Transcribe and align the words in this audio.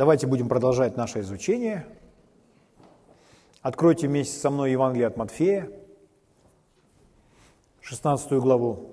Давайте 0.00 0.26
будем 0.26 0.48
продолжать 0.48 0.96
наше 0.96 1.20
изучение. 1.20 1.84
Откройте 3.60 4.08
вместе 4.08 4.40
со 4.40 4.48
мной 4.48 4.72
Евангелие 4.72 5.06
от 5.06 5.18
Матфея, 5.18 5.70
16 7.82 8.32
главу. 8.32 8.92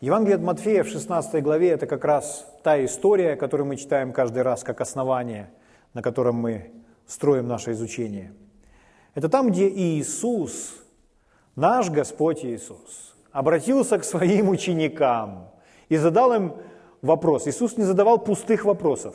Евангелие 0.00 0.36
от 0.36 0.42
Матфея 0.42 0.84
в 0.84 0.88
16 0.88 1.42
главе– 1.42 1.68
это 1.72 1.86
как 1.86 2.02
раз 2.02 2.46
та 2.62 2.82
история, 2.82 3.36
которую 3.36 3.66
мы 3.66 3.76
читаем 3.76 4.10
каждый 4.10 4.40
раз 4.40 4.64
как 4.64 4.80
основание, 4.80 5.50
на 5.92 6.00
котором 6.00 6.36
мы 6.36 6.72
строим 7.06 7.46
наше 7.46 7.72
изучение. 7.72 8.32
Это 9.14 9.28
там, 9.28 9.50
где 9.50 9.68
Иисус, 9.68 10.76
наш 11.56 11.90
Господь 11.90 12.42
Иисус, 12.42 13.14
обратился 13.32 13.98
к 13.98 14.04
своим 14.04 14.48
ученикам 14.48 15.50
и 15.90 15.98
задал 15.98 16.32
им 16.32 16.54
вопрос. 17.04 17.46
Иисус 17.46 17.76
не 17.76 17.84
задавал 17.84 18.18
пустых 18.18 18.64
вопросов. 18.64 19.14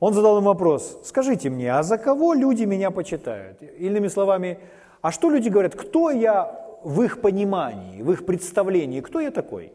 Он 0.00 0.12
задал 0.12 0.38
им 0.38 0.44
вопрос, 0.44 0.98
скажите 1.04 1.50
мне, 1.50 1.72
а 1.72 1.82
за 1.82 1.98
кого 1.98 2.34
люди 2.34 2.64
меня 2.64 2.90
почитают? 2.90 3.62
Иными 3.62 4.08
словами, 4.08 4.58
а 5.00 5.12
что 5.12 5.30
люди 5.30 5.48
говорят, 5.48 5.74
кто 5.74 6.10
я 6.10 6.60
в 6.82 7.00
их 7.02 7.20
понимании, 7.20 8.02
в 8.02 8.10
их 8.10 8.26
представлении, 8.26 9.00
кто 9.00 9.20
я 9.20 9.30
такой? 9.30 9.72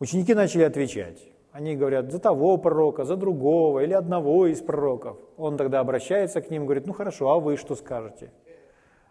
Ученики 0.00 0.34
начали 0.34 0.62
отвечать. 0.62 1.22
Они 1.52 1.76
говорят, 1.76 2.10
за 2.10 2.18
того 2.18 2.56
пророка, 2.56 3.04
за 3.04 3.16
другого 3.16 3.80
или 3.84 3.92
одного 3.92 4.46
из 4.46 4.60
пророков. 4.60 5.16
Он 5.36 5.56
тогда 5.56 5.80
обращается 5.80 6.40
к 6.40 6.50
ним 6.50 6.64
говорит, 6.64 6.86
ну 6.86 6.92
хорошо, 6.92 7.30
а 7.30 7.38
вы 7.38 7.56
что 7.56 7.76
скажете? 7.76 8.32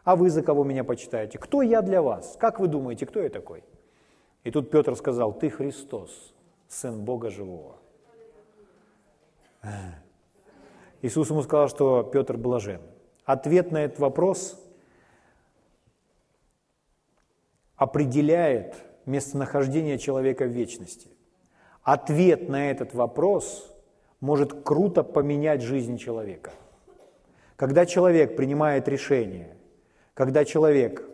А 0.04 0.16
вы 0.16 0.30
за 0.30 0.41
кого 0.41 0.66
меня 0.66 0.84
почитаете? 0.84 1.38
Кто 1.38 1.62
я 1.62 1.82
для 1.82 2.02
вас? 2.02 2.35
Как 2.38 2.59
вы 2.59 2.68
думаете, 2.68 3.05
кто 3.05 3.21
я 3.21 3.30
такой? 3.30 3.63
И 4.43 4.52
тут 4.52 4.70
Петр 4.70 4.95
сказал, 4.98 5.32
ты 5.32 5.49
Христос, 5.49 6.34
Сын 6.73 7.04
Бога 7.04 7.30
Живого. 7.30 7.76
Иисус 11.02 11.30
ему 11.30 11.44
сказал, 11.44 11.70
что 11.70 12.04
Петр 12.04 12.36
блажен. 12.36 12.82
Ответ 13.26 13.71
на 13.71 13.85
этот 13.85 13.99
вопрос 13.99 14.60
определяет 17.76 18.76
местонахождение 19.05 19.98
человека 19.99 20.46
в 20.46 20.49
вечности. 20.49 21.10
Ответ 21.84 22.49
на 22.49 22.71
этот 22.71 22.93
вопрос 22.93 23.70
может 24.20 24.63
круто 24.63 25.04
поменять 25.04 25.62
жизнь 25.62 25.98
человека. 25.98 26.54
Когда 27.55 27.85
человек 27.85 28.35
принимает 28.35 28.87
решение, 28.87 29.55
когда 30.13 30.43
человек 30.43 31.08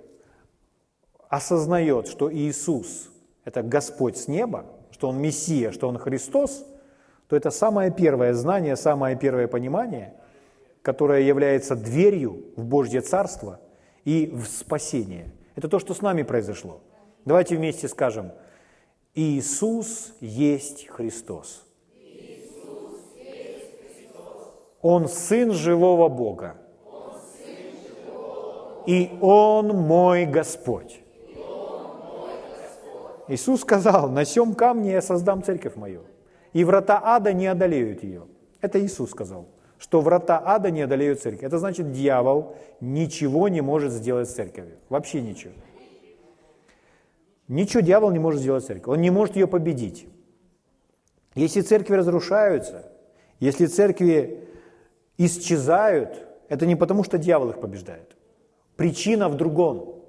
осознает, 1.28 2.08
что 2.08 2.34
Иисус– 2.34 3.10
это 3.44 3.62
Господь 3.62 4.16
с 4.16 4.28
неба– 4.28 4.66
что 5.00 5.08
Он 5.08 5.18
Мессия, 5.22 5.72
что 5.72 5.88
Он 5.88 5.98
Христос, 5.98 6.66
то 7.30 7.38
это 7.38 7.52
самое 7.52 7.90
первое 7.90 8.34
знание, 8.34 8.76
самое 8.76 9.16
первое 9.16 9.48
понимание, 9.48 10.14
которое 10.82 11.22
является 11.22 11.78
дверью 11.78 12.44
в 12.58 12.66
Божье 12.66 13.00
Царство 13.00 13.62
и 14.04 14.28
в 14.28 14.44
спасение. 14.46 15.32
Это 15.56 15.70
то, 15.70 15.80
что 15.80 15.94
с 15.94 16.02
нами 16.02 16.24
произошло. 16.24 16.82
Давайте 17.24 17.56
вместе 17.56 17.88
скажем, 17.88 18.34
Иисус 19.16 20.14
есть 20.20 20.88
Христос. 20.90 21.66
Он 24.82 25.08
Сын 25.08 25.54
живого 25.54 26.10
Бога. 26.10 26.58
И 28.86 29.18
Он 29.22 29.68
мой 29.68 30.26
Господь. 30.26 31.00
Иисус 33.30 33.62
сказал, 33.62 34.10
на 34.10 34.26
сем 34.26 34.56
камне 34.56 34.94
я 34.94 35.02
создам 35.02 35.44
церковь 35.44 35.76
мою, 35.76 36.02
и 36.52 36.64
врата 36.64 37.00
ада 37.02 37.32
не 37.32 37.46
одолеют 37.46 38.04
ее. 38.04 38.24
Это 38.60 38.84
Иисус 38.84 39.12
сказал, 39.12 39.48
что 39.78 40.02
врата 40.02 40.42
ада 40.44 40.72
не 40.72 40.82
одолеют 40.82 41.22
церковь. 41.22 41.44
Это 41.44 41.60
значит, 41.60 41.92
дьявол 41.92 42.56
ничего 42.82 43.48
не 43.48 43.62
может 43.62 43.92
сделать 43.92 44.30
с 44.30 44.34
церковью. 44.34 44.78
Вообще 44.90 45.22
ничего. 45.22 45.54
Ничего 47.48 47.82
дьявол 47.82 48.10
не 48.12 48.20
может 48.20 48.42
сделать 48.42 48.64
с 48.64 48.68
церковью. 48.68 48.94
Он 48.94 49.02
не 49.02 49.12
может 49.12 49.36
ее 49.36 49.48
победить. 49.48 50.08
Если 51.36 51.62
церкви 51.62 51.96
разрушаются, 51.96 52.92
если 53.40 53.68
церкви 53.68 54.48
исчезают, 55.20 56.28
это 56.50 56.66
не 56.66 56.76
потому, 56.76 57.04
что 57.04 57.20
дьявол 57.20 57.52
их 57.52 57.62
побеждает. 57.62 58.16
Причина 58.76 59.30
в 59.30 59.36
другом. 59.36 60.02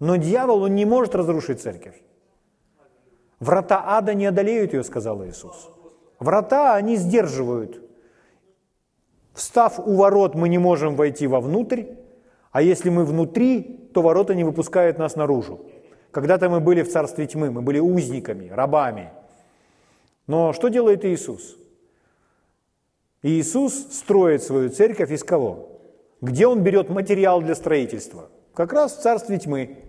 Но 0.00 0.16
дьявол, 0.16 0.64
он 0.64 0.74
не 0.74 0.84
может 0.84 1.14
разрушить 1.14 1.62
церковь. 1.62 1.96
Врата 3.40 3.82
ада 3.86 4.14
не 4.14 4.26
одолеют 4.26 4.72
ее, 4.72 4.82
сказал 4.82 5.24
Иисус. 5.24 5.70
Врата, 6.18 6.74
они 6.74 6.96
сдерживают. 6.96 7.80
Встав 9.34 9.78
у 9.78 9.94
ворот, 9.94 10.34
мы 10.34 10.48
не 10.48 10.58
можем 10.58 10.96
войти 10.96 11.26
вовнутрь, 11.26 11.84
а 12.50 12.62
если 12.62 12.90
мы 12.90 13.04
внутри, 13.04 13.88
то 13.94 14.02
ворота 14.02 14.34
не 14.34 14.42
выпускают 14.42 14.98
нас 14.98 15.14
наружу. 15.14 15.60
Когда-то 16.10 16.48
мы 16.48 16.60
были 16.60 16.82
в 16.82 16.90
царстве 16.90 17.26
тьмы, 17.26 17.50
мы 17.50 17.62
были 17.62 17.78
узниками, 17.78 18.48
рабами. 18.48 19.12
Но 20.26 20.52
что 20.52 20.68
делает 20.68 21.04
Иисус? 21.04 21.56
Иисус 23.22 23.74
строит 23.92 24.42
свою 24.42 24.70
церковь 24.70 25.12
из 25.12 25.22
кого? 25.22 25.80
Где 26.20 26.46
он 26.46 26.62
берет 26.62 26.88
материал 26.88 27.40
для 27.40 27.54
строительства? 27.54 28.28
Как 28.54 28.72
раз 28.72 28.96
в 28.96 29.02
царстве 29.02 29.38
тьмы. 29.38 29.87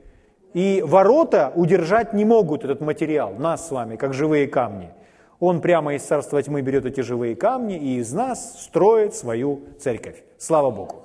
И 0.54 0.84
ворота 0.86 1.52
удержать 1.56 2.14
не 2.14 2.26
могут 2.26 2.64
этот 2.64 2.82
материал, 2.82 3.34
нас 3.36 3.68
с 3.68 3.72
вами, 3.72 3.96
как 3.96 4.14
живые 4.14 4.48
камни. 4.48 4.90
Он 5.40 5.62
прямо 5.62 5.94
из 5.94 6.04
царства 6.04 6.42
тьмы 6.42 6.62
берет 6.62 6.86
эти 6.86 7.02
живые 7.02 7.36
камни 7.36 7.78
и 7.78 8.00
из 8.00 8.12
нас 8.12 8.64
строит 8.64 9.16
свою 9.16 9.62
церковь. 9.80 10.24
Слава 10.38 10.72
Богу. 10.72 11.04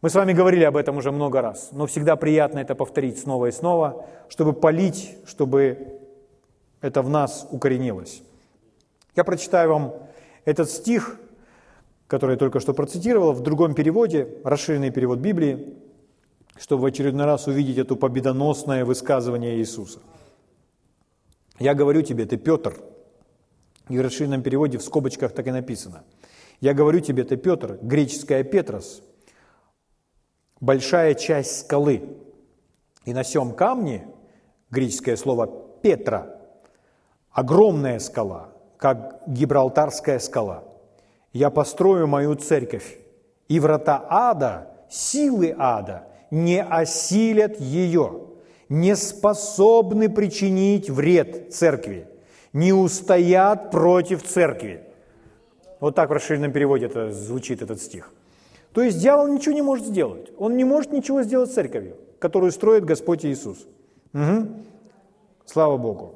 Мы 0.00 0.10
с 0.10 0.14
вами 0.14 0.32
говорили 0.32 0.64
об 0.64 0.76
этом 0.76 0.98
уже 0.98 1.10
много 1.10 1.40
раз, 1.40 1.70
но 1.72 1.86
всегда 1.86 2.16
приятно 2.16 2.60
это 2.60 2.74
повторить 2.74 3.18
снова 3.18 3.46
и 3.46 3.50
снова, 3.52 4.06
чтобы 4.28 4.52
полить, 4.52 5.16
чтобы 5.26 5.98
это 6.80 7.02
в 7.02 7.08
нас 7.08 7.48
укоренилось. 7.50 8.22
Я 9.16 9.24
прочитаю 9.24 9.70
вам 9.70 9.94
этот 10.44 10.70
стих, 10.70 11.18
который 12.06 12.32
я 12.32 12.36
только 12.36 12.60
что 12.60 12.72
процитировал, 12.74 13.32
в 13.32 13.40
другом 13.40 13.74
переводе, 13.74 14.28
расширенный 14.44 14.90
перевод 14.90 15.18
Библии, 15.18 15.74
чтобы 16.58 16.82
в 16.82 16.86
очередной 16.86 17.26
раз 17.26 17.46
увидеть 17.46 17.78
это 17.78 17.96
победоносное 17.96 18.84
высказывание 18.84 19.56
Иисуса. 19.56 20.00
Я 21.58 21.74
говорю 21.74 22.02
тебе, 22.02 22.26
ты 22.26 22.36
Петр, 22.36 22.76
и 23.88 23.98
в 23.98 24.02
расширенном 24.02 24.42
переводе 24.42 24.78
в 24.78 24.82
скобочках 24.82 25.32
так 25.32 25.46
и 25.46 25.50
написано. 25.50 26.04
Я 26.60 26.74
говорю 26.74 27.00
тебе, 27.00 27.24
ты 27.24 27.36
Петр, 27.36 27.78
греческая 27.82 28.42
Петрос, 28.42 29.02
большая 30.60 31.14
часть 31.14 31.60
скалы. 31.60 32.16
И 33.04 33.12
на 33.12 33.22
сем 33.22 33.52
камне, 33.52 34.08
греческое 34.70 35.16
слово 35.16 35.46
Петра, 35.82 36.40
огромная 37.30 37.98
скала, 38.00 38.48
как 38.78 39.22
Гибралтарская 39.26 40.18
скала. 40.18 40.64
Я 41.32 41.50
построю 41.50 42.06
мою 42.06 42.34
церковь, 42.34 42.98
и 43.48 43.60
врата 43.60 44.04
ада, 44.08 44.70
силы 44.90 45.54
ада 45.56 46.06
не 46.30 46.62
осилят 46.62 47.60
ее, 47.60 48.22
не 48.68 48.96
способны 48.96 50.08
причинить 50.08 50.90
вред 50.90 51.54
церкви, 51.54 52.08
не 52.52 52.72
устоят 52.72 53.70
против 53.70 54.22
церкви. 54.22 54.82
Вот 55.80 55.94
так 55.94 56.10
в 56.10 56.12
расширенном 56.12 56.52
переводе 56.52 56.86
это 56.86 57.12
звучит 57.12 57.62
этот 57.62 57.80
стих. 57.80 58.12
То 58.72 58.82
есть 58.82 58.98
дьявол 58.98 59.28
ничего 59.28 59.54
не 59.54 59.62
может 59.62 59.86
сделать. 59.86 60.30
Он 60.38 60.56
не 60.56 60.64
может 60.64 60.92
ничего 60.92 61.22
сделать 61.22 61.50
с 61.50 61.54
церковью, 61.54 61.96
которую 62.18 62.52
строит 62.52 62.84
Господь 62.84 63.24
Иисус. 63.24 63.66
Угу. 64.12 64.48
Слава 65.44 65.76
Богу. 65.76 66.14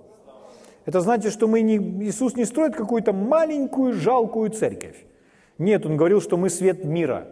Это 0.86 1.00
значит, 1.00 1.32
что 1.32 1.46
мы 1.46 1.60
не, 1.60 1.76
Иисус 1.76 2.36
не 2.36 2.44
строит 2.44 2.74
какую-то 2.74 3.12
маленькую, 3.12 3.92
жалкую 3.92 4.50
церковь. 4.50 4.96
Нет, 5.58 5.86
Он 5.86 5.96
говорил, 5.96 6.20
что 6.20 6.36
мы 6.36 6.50
свет 6.50 6.84
мира. 6.84 7.28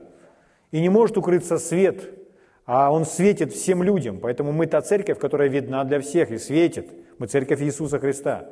И 0.70 0.80
не 0.80 0.90
может 0.90 1.16
укрыться 1.16 1.58
свет 1.58 2.08
а 2.68 2.90
Он 2.92 3.06
светит 3.06 3.54
всем 3.54 3.82
людям. 3.82 4.18
Поэтому 4.20 4.52
мы 4.52 4.66
та 4.66 4.82
церковь, 4.82 5.18
которая 5.18 5.48
видна 5.48 5.84
для 5.84 6.00
всех 6.00 6.30
и 6.30 6.36
светит. 6.36 6.86
Мы 7.16 7.26
церковь 7.26 7.62
Иисуса 7.62 7.98
Христа. 7.98 8.44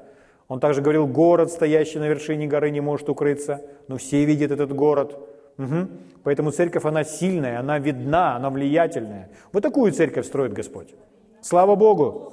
Он 0.49 0.59
также 0.59 0.81
говорил, 0.81 1.07
город, 1.07 1.53
стоящий 1.53 1.99
на 1.99 2.09
вершине 2.09 2.47
горы, 2.47 2.71
не 2.71 2.81
может 2.81 3.11
укрыться, 3.11 3.61
но 3.89 3.99
все 3.99 4.25
видят 4.25 4.53
этот 4.53 4.73
город. 4.73 5.19
Угу. 5.59 5.89
Поэтому 6.23 6.51
церковь, 6.51 6.87
она 6.87 7.05
сильная, 7.05 7.61
она 7.61 7.79
видна, 7.79 8.37
она 8.37 8.49
влиятельная. 8.49 9.29
Вот 9.53 9.63
такую 9.63 9.93
церковь 9.93 10.25
строит 10.25 10.55
Господь. 10.55 10.95
Слава 11.43 11.77
Богу! 11.77 12.33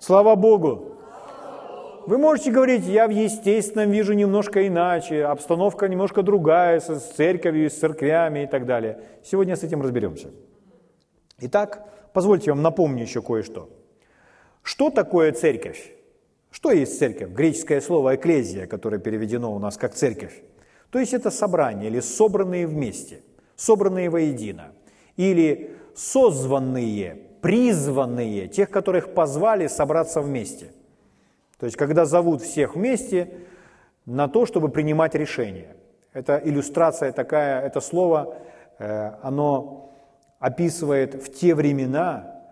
Слава 0.00 0.34
Богу! 0.34 0.96
Вы 2.06 2.18
можете 2.18 2.50
говорить, 2.50 2.84
я 2.88 3.06
в 3.06 3.10
естественном 3.10 3.92
вижу 3.92 4.14
немножко 4.14 4.66
иначе, 4.66 5.24
обстановка 5.24 5.86
немножко 5.86 6.22
другая, 6.22 6.80
с 6.80 7.12
церковью, 7.14 7.70
с 7.70 7.74
церквями 7.74 8.42
и 8.42 8.46
так 8.48 8.66
далее. 8.66 8.98
Сегодня 9.22 9.54
с 9.54 9.62
этим 9.62 9.82
разберемся. 9.82 10.30
Итак, 11.40 11.86
позвольте 12.12 12.50
вам 12.50 12.62
напомню 12.62 13.02
еще 13.02 13.22
кое-что. 13.22 13.70
Что 14.62 14.90
такое 14.90 15.32
церковь? 15.32 15.92
Что 16.50 16.70
есть 16.70 16.98
церковь? 16.98 17.30
Греческое 17.30 17.80
слово 17.80 18.16
«экклезия», 18.16 18.66
которое 18.66 18.98
переведено 18.98 19.54
у 19.54 19.58
нас 19.58 19.76
как 19.76 19.94
«церковь». 19.94 20.42
То 20.90 20.98
есть 20.98 21.14
это 21.14 21.30
собрание 21.30 21.88
или 21.88 22.00
собранные 22.00 22.66
вместе, 22.66 23.22
собранные 23.56 24.10
воедино. 24.10 24.72
Или 25.16 25.76
созванные, 25.94 27.16
призванные, 27.40 28.48
тех, 28.48 28.70
которых 28.70 29.14
позвали 29.14 29.66
собраться 29.68 30.20
вместе. 30.20 30.72
То 31.58 31.66
есть 31.66 31.76
когда 31.76 32.04
зовут 32.04 32.42
всех 32.42 32.74
вместе 32.74 33.30
на 34.06 34.28
то, 34.28 34.46
чтобы 34.46 34.68
принимать 34.68 35.14
решения. 35.14 35.76
Это 36.12 36.40
иллюстрация 36.42 37.12
такая, 37.12 37.62
это 37.62 37.80
слово, 37.80 38.34
э, 38.78 39.12
оно 39.22 39.89
описывает 40.40 41.14
в 41.14 41.32
те 41.32 41.54
времена 41.54 42.42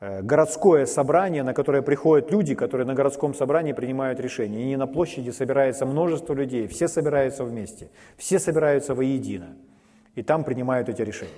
э, 0.00 0.22
городское 0.22 0.86
собрание, 0.86 1.42
на 1.42 1.52
которое 1.52 1.82
приходят 1.82 2.30
люди, 2.30 2.54
которые 2.54 2.86
на 2.86 2.94
городском 2.94 3.34
собрании 3.34 3.72
принимают 3.72 4.20
решения. 4.20 4.62
И 4.62 4.66
не 4.66 4.76
на 4.76 4.86
площади 4.86 5.30
собирается 5.30 5.84
множество 5.84 6.32
людей, 6.32 6.66
все 6.68 6.88
собираются 6.88 7.44
вместе, 7.44 7.90
все 8.16 8.38
собираются 8.38 8.94
воедино, 8.94 9.56
и 10.14 10.22
там 10.22 10.44
принимают 10.44 10.88
эти 10.88 11.02
решения. 11.02 11.32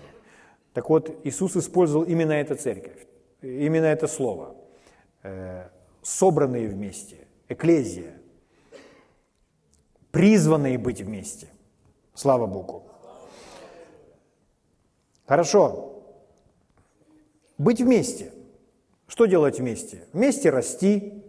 Так 0.74 0.88
вот, 0.88 1.10
Иисус 1.24 1.56
использовал 1.56 2.04
именно 2.04 2.32
эту 2.32 2.54
церковь, 2.54 3.06
именно 3.40 3.86
это 3.86 4.06
слово, 4.06 4.54
э, 5.22 5.64
собранные 6.02 6.68
вместе, 6.68 7.16
экклезия, 7.48 8.12
призванные 10.10 10.76
быть 10.76 11.00
вместе. 11.00 11.48
Слава 12.14 12.46
Богу. 12.46 12.89
Хорошо. 15.30 16.02
Быть 17.56 17.80
вместе. 17.80 18.32
Что 19.06 19.26
делать 19.26 19.60
вместе? 19.60 20.02
Вместе 20.12 20.50
расти. 20.50 21.22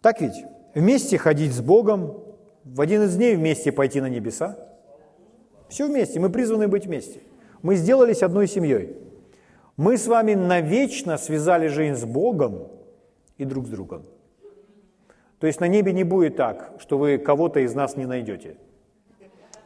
Так 0.00 0.20
ведь? 0.20 0.34
Вместе 0.74 1.16
ходить 1.16 1.52
с 1.52 1.60
Богом. 1.60 2.24
В 2.64 2.80
один 2.80 3.04
из 3.04 3.14
дней 3.14 3.36
вместе 3.36 3.70
пойти 3.70 4.00
на 4.00 4.08
небеса. 4.08 4.58
Все 5.68 5.86
вместе. 5.86 6.18
Мы 6.18 6.28
призваны 6.28 6.66
быть 6.66 6.86
вместе. 6.86 7.20
Мы 7.62 7.76
сделались 7.76 8.24
одной 8.24 8.48
семьей. 8.48 8.96
Мы 9.76 9.96
с 9.96 10.08
вами 10.08 10.34
навечно 10.34 11.18
связали 11.18 11.68
жизнь 11.68 11.94
с 11.94 12.04
Богом 12.04 12.66
и 13.36 13.44
друг 13.44 13.68
с 13.68 13.70
другом. 13.70 14.06
То 15.38 15.46
есть 15.46 15.60
на 15.60 15.68
небе 15.68 15.92
не 15.92 16.02
будет 16.02 16.34
так, 16.34 16.72
что 16.80 16.98
вы 16.98 17.18
кого-то 17.18 17.60
из 17.60 17.76
нас 17.76 17.96
не 17.96 18.06
найдете. 18.06 18.56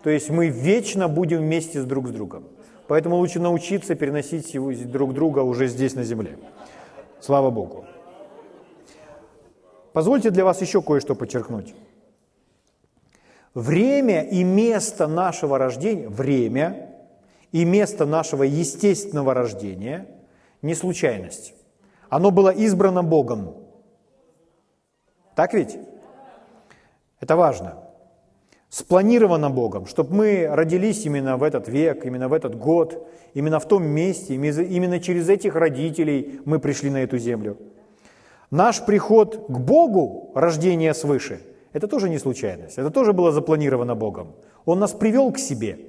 То 0.02 0.10
есть 0.10 0.28
мы 0.28 0.48
вечно 0.48 1.08
будем 1.08 1.38
вместе 1.38 1.80
с 1.80 1.86
друг 1.86 2.08
с 2.08 2.10
другом. 2.10 2.44
Поэтому 2.88 3.16
лучше 3.16 3.40
научиться 3.40 3.94
переносить 3.94 4.52
друг 4.90 5.14
друга 5.14 5.40
уже 5.40 5.66
здесь 5.68 5.94
на 5.94 6.02
земле. 6.02 6.38
Слава 7.20 7.50
Богу. 7.50 7.84
Позвольте 9.92 10.30
для 10.30 10.44
вас 10.44 10.60
еще 10.60 10.82
кое-что 10.82 11.14
подчеркнуть. 11.14 11.74
Время 13.54 14.22
и 14.22 14.42
место 14.42 15.06
нашего 15.06 15.58
рождения, 15.58 16.08
время 16.08 16.90
и 17.52 17.64
место 17.64 18.06
нашего 18.06 18.44
естественного 18.44 19.34
рождения 19.34 20.06
не 20.62 20.74
случайность. 20.74 21.54
Оно 22.08 22.30
было 22.30 22.48
избрано 22.50 23.02
Богом. 23.02 23.54
Так 25.34 25.52
ведь? 25.52 25.78
Это 27.20 27.36
важно. 27.36 27.81
Спланировано 28.72 29.50
Богом, 29.50 29.84
чтобы 29.84 30.14
мы 30.14 30.48
родились 30.50 31.04
именно 31.04 31.36
в 31.36 31.42
этот 31.42 31.68
век, 31.68 32.06
именно 32.06 32.28
в 32.28 32.32
этот 32.32 32.54
год, 32.54 33.06
именно 33.34 33.60
в 33.60 33.68
том 33.68 33.84
месте, 33.84 34.34
именно 34.34 34.98
через 34.98 35.28
этих 35.28 35.56
родителей 35.56 36.40
мы 36.46 36.58
пришли 36.58 36.88
на 36.88 37.02
эту 37.02 37.18
землю. 37.18 37.58
Наш 38.50 38.82
приход 38.86 39.44
к 39.46 39.58
Богу, 39.58 40.32
рождение 40.34 40.94
свыше, 40.94 41.42
это 41.74 41.86
тоже 41.86 42.08
не 42.08 42.18
случайность, 42.18 42.78
это 42.78 42.90
тоже 42.90 43.12
было 43.12 43.30
запланировано 43.30 43.94
Богом. 43.94 44.28
Он 44.64 44.78
нас 44.78 44.92
привел 44.92 45.30
к 45.32 45.38
себе– 45.38 45.78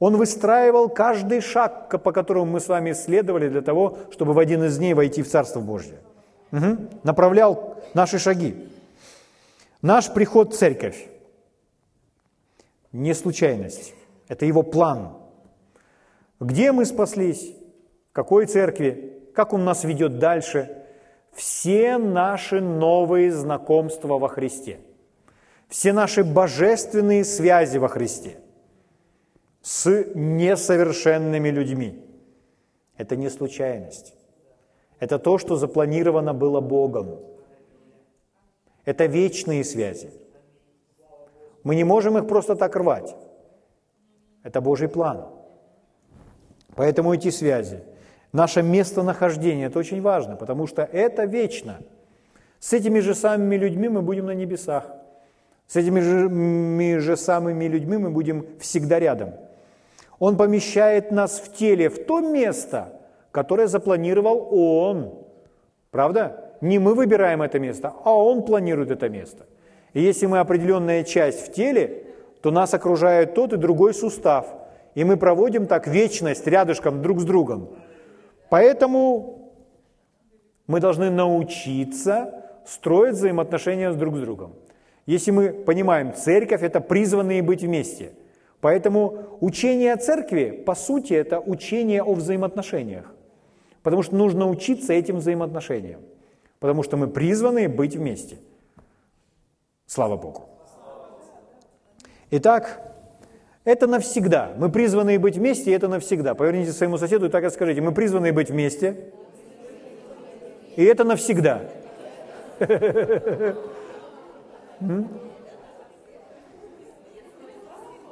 он 0.00 0.16
выстраивал 0.16 0.88
каждый 0.88 1.40
шаг, 1.40 2.02
по 2.02 2.10
которому 2.10 2.46
мы 2.46 2.60
с 2.60 2.66
вами 2.68 2.92
следовали 2.94 3.48
для 3.48 3.62
того, 3.62 3.98
чтобы 4.10 4.32
в 4.32 4.40
один 4.40 4.64
из 4.64 4.76
дней 4.76 4.92
войти 4.92 5.22
в 5.22 5.30
Царство 5.30 5.60
Божье. 5.60 5.98
Угу. 6.50 6.76
Направлял 7.04 7.78
наши 7.94 8.18
шаги. 8.18 8.68
Наш 9.82 10.12
приход 10.12 10.52
в 10.52 10.58
церковь 10.58 11.06
не 12.94 13.12
случайность, 13.12 13.92
это 14.28 14.46
его 14.46 14.62
план. 14.62 15.18
Где 16.40 16.72
мы 16.72 16.86
спаслись, 16.86 17.54
в 18.10 18.12
какой 18.12 18.46
церкви, 18.46 19.20
как 19.34 19.52
он 19.52 19.64
нас 19.64 19.84
ведет 19.84 20.18
дальше. 20.18 20.80
Все 21.32 21.98
наши 21.98 22.60
новые 22.60 23.32
знакомства 23.32 24.18
во 24.18 24.28
Христе, 24.28 24.78
все 25.68 25.92
наши 25.92 26.22
божественные 26.24 27.24
связи 27.24 27.76
во 27.76 27.88
Христе– 27.88 28.38
с 29.64 30.04
несовершенными 30.14 31.48
людьми. 31.48 32.04
Это 32.98 33.16
не 33.16 33.30
случайность. 33.30 34.14
Это 35.00 35.18
то, 35.18 35.38
что 35.38 35.56
запланировано 35.56 36.34
было 36.34 36.60
Богом. 36.60 37.18
Это 38.84 39.06
вечные 39.06 39.64
связи. 39.64 40.10
Мы 41.64 41.74
не 41.74 41.84
можем 41.84 42.16
их 42.16 42.28
просто 42.28 42.54
так 42.54 42.76
рвать. 42.76 43.16
Это 44.44 44.60
Божий 44.60 44.88
план. 44.88 45.26
Поэтому 46.76 47.12
эти 47.14 47.30
связи, 47.30 47.80
наше 48.32 48.62
местонахождение, 48.62 49.66
это 49.66 49.78
очень 49.78 50.00
важно, 50.00 50.36
потому 50.36 50.66
что 50.66 50.82
это 50.82 51.24
вечно. 51.24 51.78
С 52.60 52.72
этими 52.72 53.00
же 53.00 53.14
самыми 53.14 53.56
людьми 53.56 53.88
мы 53.88 54.02
будем 54.02 54.26
на 54.26 54.34
небесах. 54.34 54.86
С 55.66 55.76
этими 55.76 56.00
же, 56.00 57.00
же 57.00 57.16
самыми 57.16 57.64
людьми 57.64 57.96
мы 57.96 58.10
будем 58.10 58.46
всегда 58.60 59.00
рядом– 59.00 59.34
он 60.18 60.36
помещает 60.36 61.10
нас 61.10 61.38
в 61.38 61.54
теле 61.54 61.88
в 61.88 62.04
то 62.04 62.20
место, 62.20 63.00
которое 63.30 63.66
запланировал 63.66 64.48
Он. 64.52 65.14
Правда? 65.90 66.54
Не 66.60 66.78
мы 66.78 66.94
выбираем 66.94 67.42
это 67.42 67.58
место, 67.58 67.92
а 68.04 68.16
Он 68.16 68.42
планирует 68.42 68.90
это 68.90 69.08
место. 69.08 69.46
И 69.94 70.02
если 70.02 70.26
мы 70.26 70.38
определенная 70.40 71.02
часть 71.04 71.48
в 71.48 71.52
теле, 71.52 72.04
то 72.42 72.50
нас 72.50 72.74
окружает 72.74 73.34
тот 73.34 73.54
и 73.54 73.56
другой 73.56 73.94
сустав. 73.94 74.46
И 74.94 75.02
мы 75.02 75.16
проводим 75.16 75.66
так 75.66 75.86
вечность 75.86 76.46
рядышком 76.46 77.00
друг 77.00 77.20
с 77.20 77.24
другом. 77.24 77.70
Поэтому 78.50 79.50
мы 80.66 80.80
должны 80.80 81.10
научиться 81.10 82.44
строить 82.66 83.14
взаимоотношения 83.14 83.90
с 83.90 83.96
друг 83.96 84.16
с 84.16 84.20
другом. 84.20 84.52
Если 85.06 85.30
мы 85.30 85.48
понимаем, 85.48 86.12
церковь– 86.12 86.62
это 86.62 86.80
призванные 86.80 87.42
быть 87.42 87.62
вместе– 87.62 88.10
Поэтому 88.64 89.36
учение 89.40 89.92
о 89.92 89.98
церкви, 89.98 90.62
по 90.64 90.74
сути, 90.74 91.12
это 91.12 91.38
учение 91.38 92.02
о 92.02 92.14
взаимоотношениях. 92.14 93.04
Потому 93.82 94.02
что 94.02 94.16
нужно 94.16 94.48
учиться 94.48 94.94
этим 94.94 95.16
взаимоотношениям. 95.16 96.00
Потому 96.60 96.82
что 96.82 96.96
мы 96.96 97.08
призваны 97.08 97.68
быть 97.68 97.94
вместе. 97.94 98.38
Слава 99.86 100.16
Богу. 100.16 100.48
Итак, 102.30 102.80
это 103.64 103.86
навсегда. 103.86 104.52
Мы 104.56 104.70
призваны 104.70 105.18
быть 105.18 105.36
вместе, 105.36 105.70
и 105.70 105.74
это 105.74 105.88
навсегда. 105.88 106.34
Поверните 106.34 106.72
своему 106.72 106.98
соседу 106.98 107.26
и 107.26 107.28
так 107.28 107.44
и 107.44 107.50
скажите, 107.50 107.80
мы 107.80 107.92
призваны 107.92 108.32
быть 108.32 108.50
вместе, 108.50 109.12
и 110.76 110.84
это 110.84 111.04
навсегда. 111.04 111.62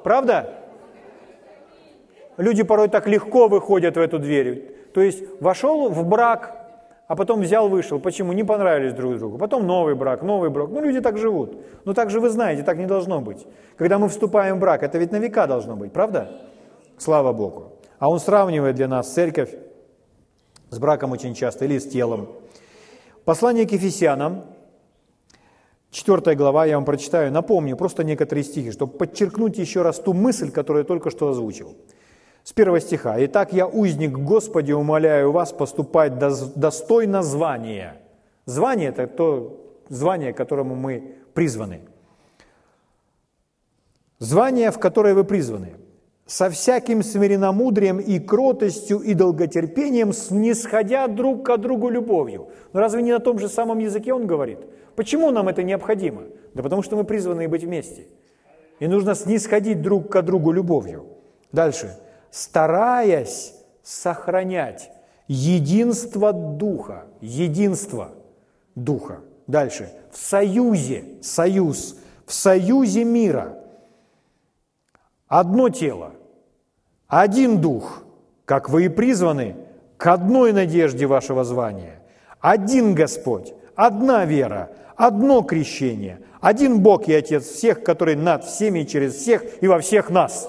Правда? 0.02 0.59
Люди 2.37 2.62
порой 2.62 2.88
так 2.88 3.07
легко 3.07 3.49
выходят 3.49 3.97
в 3.97 4.00
эту 4.00 4.19
дверь. 4.19 4.75
То 4.95 5.00
есть 5.00 5.23
вошел 5.41 5.88
в 5.88 6.05
брак, 6.07 6.62
а 7.09 7.16
потом 7.16 7.40
взял, 7.40 7.68
вышел. 7.68 7.99
Почему? 8.00 8.32
Не 8.32 8.44
понравились 8.44 8.92
друг 8.92 9.18
другу. 9.18 9.38
Потом 9.38 9.66
новый 9.66 9.94
брак, 9.94 10.23
новый 10.23 10.50
брак. 10.50 10.71
Ну, 10.71 10.80
люди 10.80 11.00
так 11.00 11.18
живут. 11.18 11.56
Ну, 11.85 11.94
так 11.94 12.11
же 12.11 12.21
вы 12.21 12.30
знаете, 12.30 12.62
так 12.62 12.78
не 12.78 12.87
должно 12.87 13.21
быть. 13.21 13.47
Когда 13.76 13.99
мы 13.99 14.09
вступаем 14.09 14.56
в 14.56 14.61
брак, 14.61 14.82
это 14.82 14.99
ведь 14.99 15.12
на 15.12 15.16
века 15.16 15.47
должно 15.47 15.76
быть, 15.76 15.92
правда? 15.92 16.30
Слава 16.99 17.32
Богу. 17.32 17.73
А 17.99 18.09
он 18.09 18.18
сравнивает 18.18 18.76
для 18.76 18.88
нас 18.88 19.12
церковь 19.12 19.54
с 20.71 20.78
браком 20.78 21.12
очень 21.12 21.35
часто 21.35 21.64
или 21.64 21.78
с 21.78 21.88
телом. 21.88 22.28
Послание 23.25 23.66
к 23.66 23.73
Ефесянам, 23.73 24.44
Четвертая 25.92 26.35
глава, 26.35 26.64
я 26.64 26.76
вам 26.76 26.87
прочитаю, 26.87 27.30
напомню 27.30 27.76
просто 27.76 28.02
некоторые 28.02 28.44
стихи, 28.44 28.73
чтобы 28.73 28.97
подчеркнуть 28.97 29.59
еще 29.59 29.82
раз 29.82 29.99
ту 29.99 30.14
мысль, 30.14 30.50
которую 30.50 30.85
я 30.85 30.87
только 30.87 31.11
что 31.11 31.28
озвучил. 31.28 31.76
С 32.45 32.53
первого 32.53 32.81
стиха. 32.81 33.17
«Итак, 33.25 33.53
я, 33.53 33.67
узник 33.67 34.13
Господи, 34.13 34.73
умоляю 34.73 35.33
вас 35.33 35.53
поступать 35.53 36.19
достойно 36.19 37.23
звания». 37.23 38.01
Звание– 38.47 38.89
это 38.91 39.07
то 39.07 39.61
звание, 39.89 40.33
к 40.33 40.37
которому 40.37 40.75
мы 40.75 41.15
призваны. 41.35 41.81
Звание, 44.19 44.71
в 44.73 44.79
которое 44.79 45.15
вы 45.15 45.25
призваны. 45.25 45.75
«Со 46.27 46.51
всяким 46.51 47.03
смиренномудрием 47.03 47.99
и 47.99 48.19
кротостью 48.19 48.99
и 48.99 49.15
долготерпением, 49.15 50.13
снисходя 50.13 51.07
друг 51.09 51.45
к 51.45 51.57
другу 51.59 51.91
любовью». 51.91 52.49
Но 52.73 52.81
разве 52.81 53.03
не 53.03 53.13
на 53.13 53.19
том 53.19 53.39
же 53.39 53.49
самом 53.49 53.79
языке 53.79 54.13
он 54.13 54.27
говорит– 54.27 54.59
Почему 54.97 55.31
нам 55.31 55.49
это 55.49 55.63
необходимо? 55.63 56.23
Да 56.55 56.63
потому 56.63 56.83
что 56.83 56.97
мы 56.97 57.05
призваны 57.05 57.49
быть 57.49 57.65
вместе. 57.65 58.07
И 58.79 58.87
нужно 58.87 59.15
снисходить 59.15 59.81
друг 59.81 60.11
к 60.11 60.23
другу 60.23 60.53
любовью. 60.53 61.07
Дальше. 61.53 61.97
Стараясь 62.33 63.53
сохранять 63.83 64.91
единство 65.29 66.33
Духа. 66.33 67.05
Единство 67.21 68.12
Духа. 68.75 69.21
Дальше. 69.47 69.93
В 70.11 70.17
союзе, 70.17 71.05
союз, 71.21 71.97
в 72.25 72.33
союзе 72.33 73.05
мира. 73.05 73.59
Одно 75.29 75.69
тело, 75.69 76.12
один 77.07 77.61
Дух, 77.61 78.03
как 78.47 78.71
вы 78.71 78.87
и 78.87 78.89
призваны 78.89 79.57
к 79.99 80.07
одной 80.07 80.55
надежде 80.55 81.05
вашего 81.05 81.45
звания. 81.45 82.03
Один 82.41 82.95
Господь, 82.95 83.53
одна 83.75 84.25
вера, 84.25 84.71
одно 84.97 85.43
крещение, 85.43 86.21
один 86.41 86.81
Бог 86.81 87.09
и 87.09 87.15
Отец 87.15 87.45
всех, 87.45 87.85
который 87.85 88.17
над 88.17 88.45
всеми 88.45 88.81
и 88.81 88.87
через 88.87 89.17
всех 89.17 89.62
и 89.62 89.69
во 89.69 89.81
всех 89.81 90.09
нас. 90.09 90.49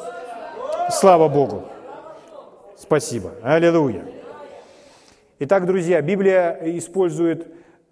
Слава 0.90 1.28
Богу! 1.28 1.64
Спасибо. 2.84 3.32
Аллилуйя. 3.42 4.04
Итак, 5.40 5.66
друзья, 5.66 6.02
Библия 6.02 6.60
использует 6.78 7.48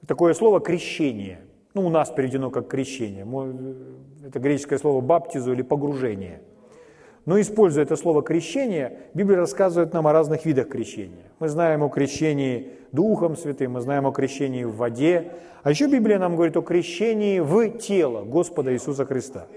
такое 0.05 0.33
слово 0.33 0.59
«крещение». 0.59 1.39
Ну, 1.73 1.87
у 1.87 1.89
нас 1.89 2.09
переведено 2.09 2.49
как 2.49 2.67
«крещение». 2.67 3.25
Это 4.27 4.39
греческое 4.39 4.77
слово 4.77 4.99
«баптизу» 4.99 5.53
или 5.53 5.61
«погружение». 5.61 6.41
Но 7.25 7.39
используя 7.39 7.85
это 7.85 7.95
слово 7.95 8.21
«крещение», 8.21 8.97
Библия 9.13 9.37
рассказывает 9.37 9.93
нам 9.93 10.07
о 10.07 10.11
разных 10.11 10.45
видах 10.45 10.67
крещения. 10.67 11.31
Мы 11.39 11.47
знаем 11.47 11.83
о 11.83 11.89
крещении 11.89 12.71
Духом 12.91 13.37
Святым, 13.37 13.71
мы 13.71 13.79
знаем 13.79 14.05
о 14.07 14.11
крещении 14.11 14.65
в 14.65 14.75
воде, 14.75 15.31
а 15.63 15.69
еще 15.69 15.87
Библия 15.87 16.19
нам 16.19 16.35
говорит 16.35 16.57
о 16.57 16.61
крещении 16.61 17.39
в 17.39 17.77
тело 17.77 18.25
Господа 18.25 18.73
Иисуса 18.73 19.05
Христа. 19.05 19.47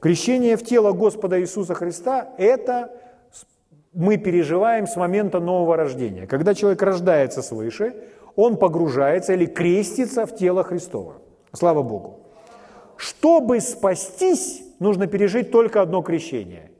Крещение 0.00 0.56
в 0.56 0.64
тело 0.64 0.90
Господа 0.90 1.40
Иисуса 1.40 1.74
Христа– 1.74 2.34
это 2.38 2.90
мы 3.94 4.16
переживаем 4.16 4.86
с 4.86 4.96
момента 4.96 5.40
нового 5.40 5.76
рождения. 5.76 6.26
Когда 6.26 6.54
человек 6.54 6.82
рождается 6.82 7.42
свыше, 7.42 7.94
он 8.36 8.56
погружается 8.56 9.32
или 9.32 9.46
крестится 9.46 10.26
в 10.26 10.34
тело 10.34 10.64
Христова. 10.64 11.22
Слава 11.52 11.82
Богу. 11.82 12.20
Чтобы 12.96 13.60
спастись, 13.60 14.62
нужно 14.80 15.06
пережить 15.06 15.50
только 15.50 15.80
одно 15.80 16.02
крещение. 16.02 16.72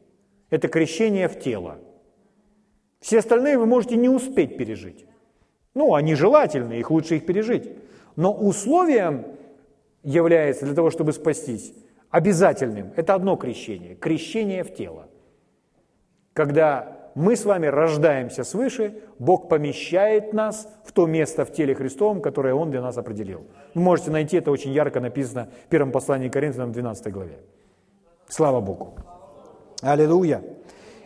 Это 0.50 0.68
крещение 0.68 1.28
в 1.28 1.38
тело. 1.38 1.78
Все 3.00 3.18
остальные 3.18 3.58
вы 3.58 3.66
можете 3.66 3.96
не 3.96 4.08
успеть 4.08 4.56
пережить. 4.56 5.06
Ну, 5.74 5.94
они 5.94 6.14
желательны, 6.14 6.74
их 6.74 6.90
лучше 6.90 7.16
их 7.16 7.26
пережить. 7.26 7.70
Но 8.16 8.32
условием 8.32 9.26
является 10.02 10.64
для 10.64 10.74
того, 10.74 10.90
чтобы 10.90 11.12
спастись, 11.12 11.74
обязательным, 12.10 12.92
это 12.96 13.14
одно 13.14 13.36
крещение, 13.36 13.94
крещение 13.94 14.62
в 14.62 14.74
тело. 14.74 15.08
Когда 16.32 16.93
мы 17.14 17.36
с 17.36 17.44
вами 17.44 17.66
рождаемся 17.66 18.42
свыше, 18.42 18.94
Бог 19.18 19.48
помещает 19.48 20.32
нас 20.32 20.68
в 20.84 20.92
то 20.92 21.06
место 21.06 21.44
в 21.44 21.52
теле 21.52 21.74
Христовом, 21.74 22.20
которое 22.20 22.54
Он 22.54 22.70
для 22.70 22.82
нас 22.82 22.98
определил. 22.98 23.46
Вы 23.74 23.82
можете 23.82 24.10
найти, 24.10 24.36
это 24.36 24.50
очень 24.50 24.72
ярко 24.72 25.00
написано 25.00 25.48
в 25.66 25.68
первом 25.68 25.92
послании 25.92 26.28
к 26.28 26.32
Коринфянам 26.32 26.72
12 26.72 27.12
главе. 27.12 27.38
Слава 28.28 28.60
Богу. 28.60 28.94
Аллилуйя. 29.80 30.42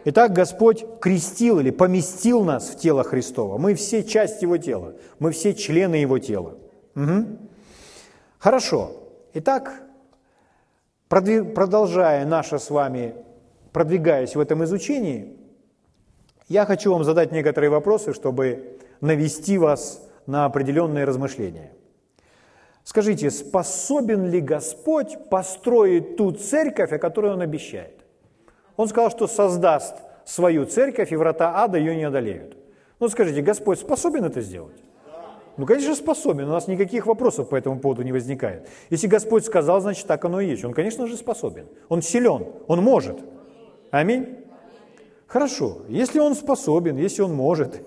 Итак, 0.04 0.32
Господь 0.32 0.86
крестил 1.00 1.60
или 1.60 1.70
поместил 1.70 2.42
нас 2.42 2.70
в 2.70 2.78
тело 2.78 3.04
Христова. 3.04 3.58
Мы 3.58 3.74
все 3.74 4.02
часть 4.02 4.40
Его 4.40 4.56
тела, 4.56 4.94
мы 5.18 5.32
все 5.32 5.52
члены 5.52 5.96
Его 5.96 6.18
тела. 6.18 6.56
Угу. 6.96 7.26
Хорошо. 8.38 8.92
Итак, 9.34 9.82
продолжая 11.08 12.24
наше 12.24 12.58
с 12.58 12.70
вами, 12.70 13.14
продвигаясь 13.72 14.36
в 14.36 14.40
этом 14.40 14.64
изучении, 14.64 15.37
я 16.48 16.66
хочу 16.66 16.92
вам 16.92 17.04
задать 17.04 17.32
некоторые 17.32 17.70
вопросы, 17.70 18.14
чтобы 18.14 18.78
навести 19.00 19.58
вас 19.58 20.06
на 20.26 20.44
определенные 20.46 21.04
размышления. 21.04 21.72
Скажите, 22.84 23.30
способен 23.30 24.30
ли 24.30 24.40
Господь 24.40 25.28
построить 25.28 26.16
ту 26.16 26.32
церковь, 26.32 26.92
о 26.92 26.98
которой 26.98 27.32
Он 27.32 27.42
обещает? 27.42 28.00
Он 28.76 28.88
сказал, 28.88 29.10
что 29.10 29.26
создаст 29.26 29.96
свою 30.24 30.64
церковь, 30.64 31.12
и 31.12 31.16
врата 31.16 31.52
ада 31.54 31.78
ее 31.78 31.94
не 31.94 32.04
одолеют. 32.04 32.56
Ну 32.98 33.08
скажите, 33.08 33.42
Господь 33.42 33.78
способен 33.78 34.24
это 34.24 34.40
сделать? 34.40 34.82
Ну, 35.58 35.66
конечно, 35.66 35.96
способен, 35.96 36.44
у 36.48 36.52
нас 36.52 36.68
никаких 36.68 37.06
вопросов 37.06 37.48
по 37.48 37.56
этому 37.56 37.80
поводу 37.80 38.02
не 38.02 38.12
возникает. 38.12 38.68
Если 38.90 39.08
Господь 39.08 39.44
сказал, 39.44 39.80
значит, 39.80 40.06
так 40.06 40.24
оно 40.24 40.40
и 40.40 40.46
есть. 40.46 40.64
Он, 40.64 40.72
конечно 40.72 41.08
же, 41.08 41.16
способен. 41.16 41.66
Он 41.88 42.00
силен, 42.00 42.46
он 42.68 42.80
может. 42.80 43.18
Аминь. 43.90 44.37
Хорошо, 45.28 45.82
если 45.88 46.20
он 46.20 46.34
способен, 46.34 46.96
если 46.96 47.20
он 47.20 47.34
может, 47.34 47.82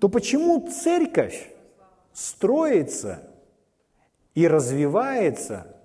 то 0.00 0.08
почему 0.08 0.68
церковь 0.68 1.48
строится 2.12 3.22
и 4.34 4.48
развивается 4.48 5.76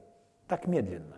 так 0.47 0.65
медленно? 0.65 1.17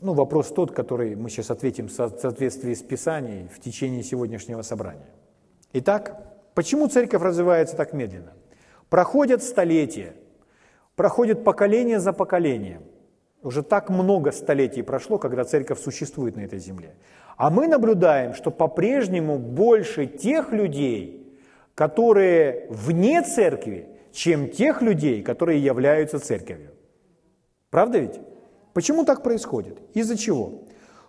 Ну, 0.00 0.14
вопрос 0.14 0.52
тот, 0.52 0.70
который 0.70 1.16
мы 1.16 1.28
сейчас 1.28 1.50
ответим 1.50 1.88
в 1.88 1.92
соответствии 1.92 2.74
с 2.74 2.82
Писанием 2.82 3.48
в 3.48 3.58
течение 3.58 4.04
сегодняшнего 4.04 4.62
собрания. 4.62 5.10
Итак, 5.72 6.38
почему 6.54 6.86
церковь 6.86 7.22
развивается 7.22 7.76
так 7.76 7.92
медленно? 7.92 8.32
Проходят 8.90 9.42
столетия, 9.42 10.14
проходит 11.02 11.42
поколение 11.42 11.98
за 11.98 12.12
поколением. 12.12 12.82
Уже 13.42 13.64
так 13.64 13.90
много 13.90 14.30
столетий 14.30 14.82
прошло, 14.82 15.18
когда 15.18 15.42
церковь 15.42 15.80
существует 15.80 16.36
на 16.36 16.42
этой 16.42 16.60
земле. 16.60 16.94
А 17.36 17.50
мы 17.50 17.66
наблюдаем, 17.66 18.34
что 18.34 18.52
по-прежнему 18.52 19.36
больше 19.36 20.06
тех 20.06 20.52
людей, 20.52 21.26
которые 21.74 22.68
вне 22.70 23.20
церкви, 23.22 23.88
чем 24.12 24.48
тех 24.48 24.80
людей, 24.80 25.24
которые 25.24 25.58
являются 25.58 26.20
церковью. 26.20 26.70
Правда 27.70 27.98
ведь? 27.98 28.20
Почему 28.72 29.04
так 29.04 29.24
происходит? 29.24 29.80
Из-за 29.94 30.16
чего? 30.16 30.52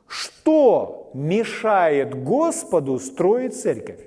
Что 0.07 1.11
мешает 1.13 2.23
Господу 2.23 2.97
строить 2.97 3.61
церковь? 3.61 3.99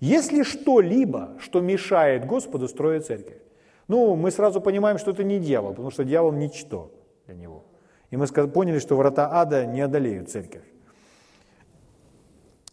Если 0.00 0.42
что-либо, 0.42 1.36
что 1.38 1.60
мешает 1.60 2.26
Господу 2.26 2.66
строить 2.66 3.06
церковь, 3.06 3.38
ну, 3.88 4.14
мы 4.16 4.30
сразу 4.30 4.60
понимаем, 4.60 4.98
что 4.98 5.10
это 5.10 5.24
не 5.24 5.38
дьявол, 5.38 5.70
потому 5.70 5.90
что 5.90 6.04
дьявол 6.04 6.32
ничто 6.32 6.92
для 7.26 7.34
него. 7.34 7.64
И 8.10 8.16
мы 8.16 8.26
поняли, 8.26 8.78
что 8.78 8.96
врата 8.96 9.28
ада 9.32 9.66
не 9.66 9.80
одолеют 9.80 10.30
церковь. 10.30 10.64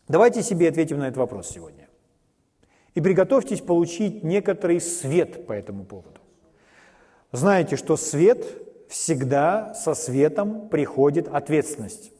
Давайте 0.07 0.43
себе 0.43 0.69
ответим 0.69 0.99
на 0.99 1.07
этот 1.07 1.17
вопрос 1.17 1.49
сегодня. 1.49 1.87
И 2.93 3.01
приготовьтесь 3.01 3.61
получить 3.61 4.23
некоторый 4.23 4.79
свет 4.79 5.47
по 5.47 5.53
этому 5.53 5.83
поводу. 5.83 6.19
Знаете, 7.31 7.75
что 7.75 7.97
свет 7.97 8.45
всегда 8.89 9.73
со 9.73 9.93
светом 9.93 10.69
приходит 10.69 11.27
ответственность. 11.27 12.11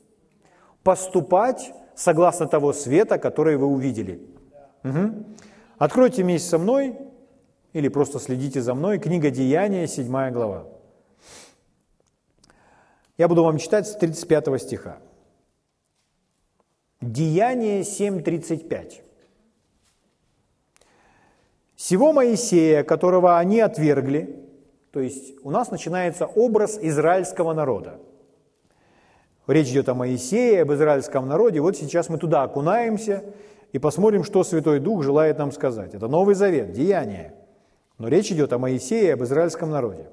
Поступать 0.84 1.74
согласно 1.96 2.48
того 2.48 2.74
света, 2.74 3.18
который 3.18 3.58
вы 3.58 3.68
увидели. 3.68 4.22
Угу. 4.84 5.26
Откройте 5.78 6.24
вместе 6.24 6.50
со 6.50 6.58
мной 6.58 6.98
или 7.76 7.90
просто 7.90 8.20
следите 8.20 8.62
за 8.62 8.74
мной, 8.74 9.00
книга 9.00 9.30
Деяния, 9.30 9.86
7 9.86 10.32
глава. 10.32 10.64
Я 13.18 13.28
буду 13.28 13.44
вам 13.44 13.58
читать 13.58 13.86
с 13.86 13.96
35 13.98 14.62
стиха. 14.62 15.00
Деяние 17.02 17.82
7.35. 17.82 19.02
«Сего 21.76 22.14
Моисея, 22.14 22.86
которого 22.86 23.38
они 23.38 23.60
отвергли, 23.60 24.40
то 24.92 25.02
есть 25.02 25.34
у 25.44 25.52
нас 25.52 25.70
начинается 25.70 26.28
образ 26.28 26.80
израильского 26.82 27.54
народа. 27.54 28.00
Речь 29.48 29.68
идет 29.68 29.90
о 29.90 29.96
Моисее, 29.96 30.62
об 30.62 30.72
израильском 30.72 31.28
народе. 31.28 31.60
Вот 31.60 31.76
сейчас 31.76 32.08
мы 32.08 32.20
туда 32.20 32.44
окунаемся 32.44 33.26
и 33.74 33.80
посмотрим, 33.80 34.24
что 34.24 34.46
Святой 34.46 34.80
Дух 34.80 35.04
желает 35.04 35.38
нам 35.40 35.52
сказать. 35.52 35.94
Это 35.94 36.08
Новый 36.08 36.36
Завет, 36.36 36.72
Деяние. 36.72 37.34
Но 37.98 38.08
речь 38.08 38.32
идет 38.32 38.52
о 38.54 38.60
Моисее, 38.60 39.14
об 39.14 39.24
израильском 39.24 39.70
народе. 39.70 40.08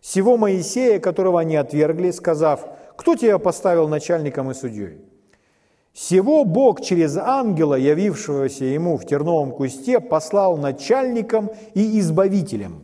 Сего 0.00 0.36
Моисея, 0.36 1.00
которого 1.00 1.40
они 1.40 1.56
отвергли, 1.56 2.10
сказав, 2.10 2.66
«Кто 2.96 3.16
тебя 3.16 3.38
поставил 3.38 3.88
начальником 3.88 4.50
и 4.50 4.54
судьей?» 4.54 5.00
Сего 5.94 6.44
Бог 6.44 6.80
через 6.80 7.16
ангела, 7.16 7.76
явившегося 7.76 8.64
ему 8.64 8.98
в 8.98 9.06
терновом 9.06 9.52
кусте, 9.52 10.00
послал 10.00 10.56
начальником 10.56 11.50
и 11.74 12.00
избавителем. 12.00 12.82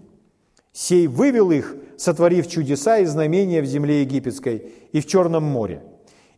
Сей 0.73 1.09
вывел 1.09 1.51
их, 1.51 1.77
сотворив 1.99 2.47
чудеса 2.49 2.99
и 2.99 3.05
знамения 3.05 3.63
в 3.63 3.67
земле 3.67 4.03
египетской 4.03 4.73
и 4.93 5.01
в 5.01 5.07
Черном 5.07 5.43
море, 5.43 5.83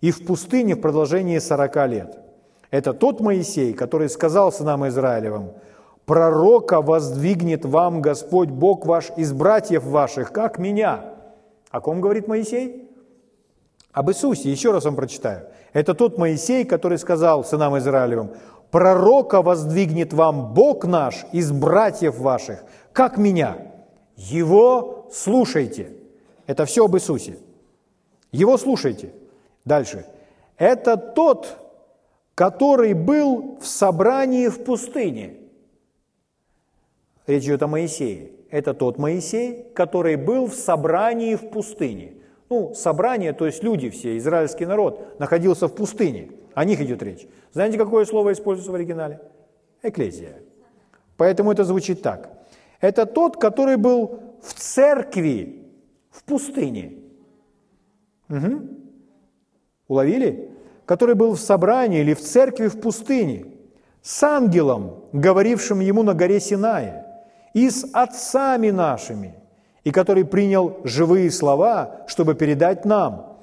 и 0.00 0.10
в 0.10 0.24
пустыне 0.24 0.74
в 0.74 0.80
продолжении 0.80 1.38
сорока 1.38 1.86
лет. 1.86 2.18
Это 2.70 2.94
тот 2.94 3.20
Моисей, 3.20 3.74
который 3.74 4.08
сказал 4.08 4.50
сынам 4.50 4.88
Израилевым, 4.88 5.52
«Пророка 6.06 6.82
воздвигнет 6.82 7.64
вам 7.64 8.02
Господь 8.02 8.48
Бог 8.48 8.86
ваш 8.86 9.10
из 9.16 9.32
братьев 9.32 9.84
ваших, 9.84 10.32
как 10.32 10.58
меня». 10.58 11.14
О 11.70 11.80
ком 11.80 12.00
говорит 12.00 12.28
Моисей? 12.28 12.90
Об 13.92 14.10
Иисусе. 14.10 14.50
Еще 14.50 14.72
раз 14.72 14.84
вам 14.84 14.96
прочитаю. 14.96 15.46
Это 15.72 15.94
тот 15.94 16.18
Моисей, 16.18 16.64
который 16.64 16.98
сказал 16.98 17.44
сынам 17.44 17.78
Израилевым, 17.78 18.30
«Пророка 18.70 19.42
воздвигнет 19.42 20.12
вам 20.12 20.54
Бог 20.54 20.84
наш 20.84 21.26
из 21.32 21.52
братьев 21.52 22.18
ваших, 22.18 22.64
как 22.92 23.18
меня. 23.18 23.58
Его 24.16 25.08
слушайте». 25.12 25.92
Это 26.46 26.64
все 26.64 26.84
об 26.84 26.96
Иисусе. 26.96 27.38
Его 28.32 28.56
слушайте. 28.58 29.12
Дальше. 29.64 30.06
Это 30.56 30.96
тот, 30.96 31.58
который 32.34 32.94
был 32.94 33.58
в 33.60 33.66
собрании 33.66 34.48
в 34.48 34.64
пустыне. 34.64 35.36
Речь 37.26 37.44
идет 37.44 37.62
о 37.62 37.66
Моисее. 37.66 38.30
Это 38.50 38.74
тот 38.74 38.98
Моисей, 38.98 39.64
который 39.74 40.16
был 40.16 40.46
в 40.46 40.54
собрании 40.54 41.34
в 41.34 41.50
пустыне. 41.50 42.14
Ну, 42.50 42.74
собрание, 42.74 43.32
то 43.32 43.46
есть 43.46 43.62
люди 43.62 43.88
все, 43.90 44.18
израильский 44.18 44.66
народ, 44.66 45.18
находился 45.18 45.68
в 45.68 45.74
пустыне. 45.74 46.30
О 46.54 46.64
них 46.64 46.80
идет 46.80 47.02
речь. 47.02 47.26
Знаете, 47.52 47.78
какое 47.78 48.04
слово 48.04 48.32
используется 48.32 48.72
в 48.72 48.74
оригинале? 48.74 49.20
Экклезия. 49.82 50.36
Поэтому 51.16 51.52
это 51.52 51.64
звучит 51.64 52.02
так. 52.02 52.30
Это 52.80 53.06
тот, 53.06 53.36
который 53.36 53.76
был 53.76 54.20
в 54.42 54.52
церкви 54.54 55.64
в 56.10 56.24
пустыне. 56.24 56.98
Угу. 58.28 58.68
Уловили? 59.88 60.52
который 60.86 61.14
был 61.14 61.34
в 61.34 61.40
собрании 61.40 62.00
или 62.00 62.14
в 62.14 62.20
церкви 62.20 62.68
в 62.68 62.80
пустыне, 62.80 63.46
с 64.02 64.22
ангелом, 64.22 65.04
говорившим 65.12 65.80
ему 65.80 66.02
на 66.02 66.14
горе 66.14 66.40
Синае, 66.40 67.01
и 67.54 67.68
с 67.70 67.86
отцами 67.92 68.70
нашими, 68.70 69.34
и 69.84 69.90
который 69.90 70.24
принял 70.24 70.78
живые 70.84 71.30
слова, 71.30 72.02
чтобы 72.06 72.34
передать 72.34 72.84
нам, 72.84 73.36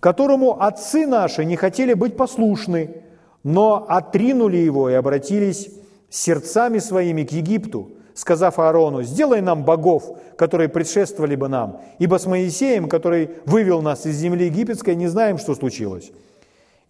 которому 0.00 0.62
отцы 0.62 1.06
наши 1.06 1.44
не 1.44 1.56
хотели 1.56 1.94
быть 1.94 2.16
послушны, 2.16 3.02
но 3.42 3.86
отринули 3.88 4.56
его 4.56 4.90
и 4.90 4.94
обратились 4.94 5.70
сердцами 6.08 6.78
своими 6.78 7.24
к 7.24 7.32
Египту, 7.32 7.90
сказав 8.14 8.58
Аарону, 8.58 9.02
«Сделай 9.02 9.40
нам 9.40 9.64
богов, 9.64 10.18
которые 10.36 10.68
предшествовали 10.68 11.36
бы 11.36 11.48
нам, 11.48 11.80
ибо 11.98 12.18
с 12.18 12.26
Моисеем, 12.26 12.88
который 12.88 13.30
вывел 13.46 13.82
нас 13.82 14.06
из 14.06 14.16
земли 14.16 14.46
египетской, 14.46 14.94
не 14.94 15.08
знаем, 15.08 15.38
что 15.38 15.54
случилось». 15.54 16.12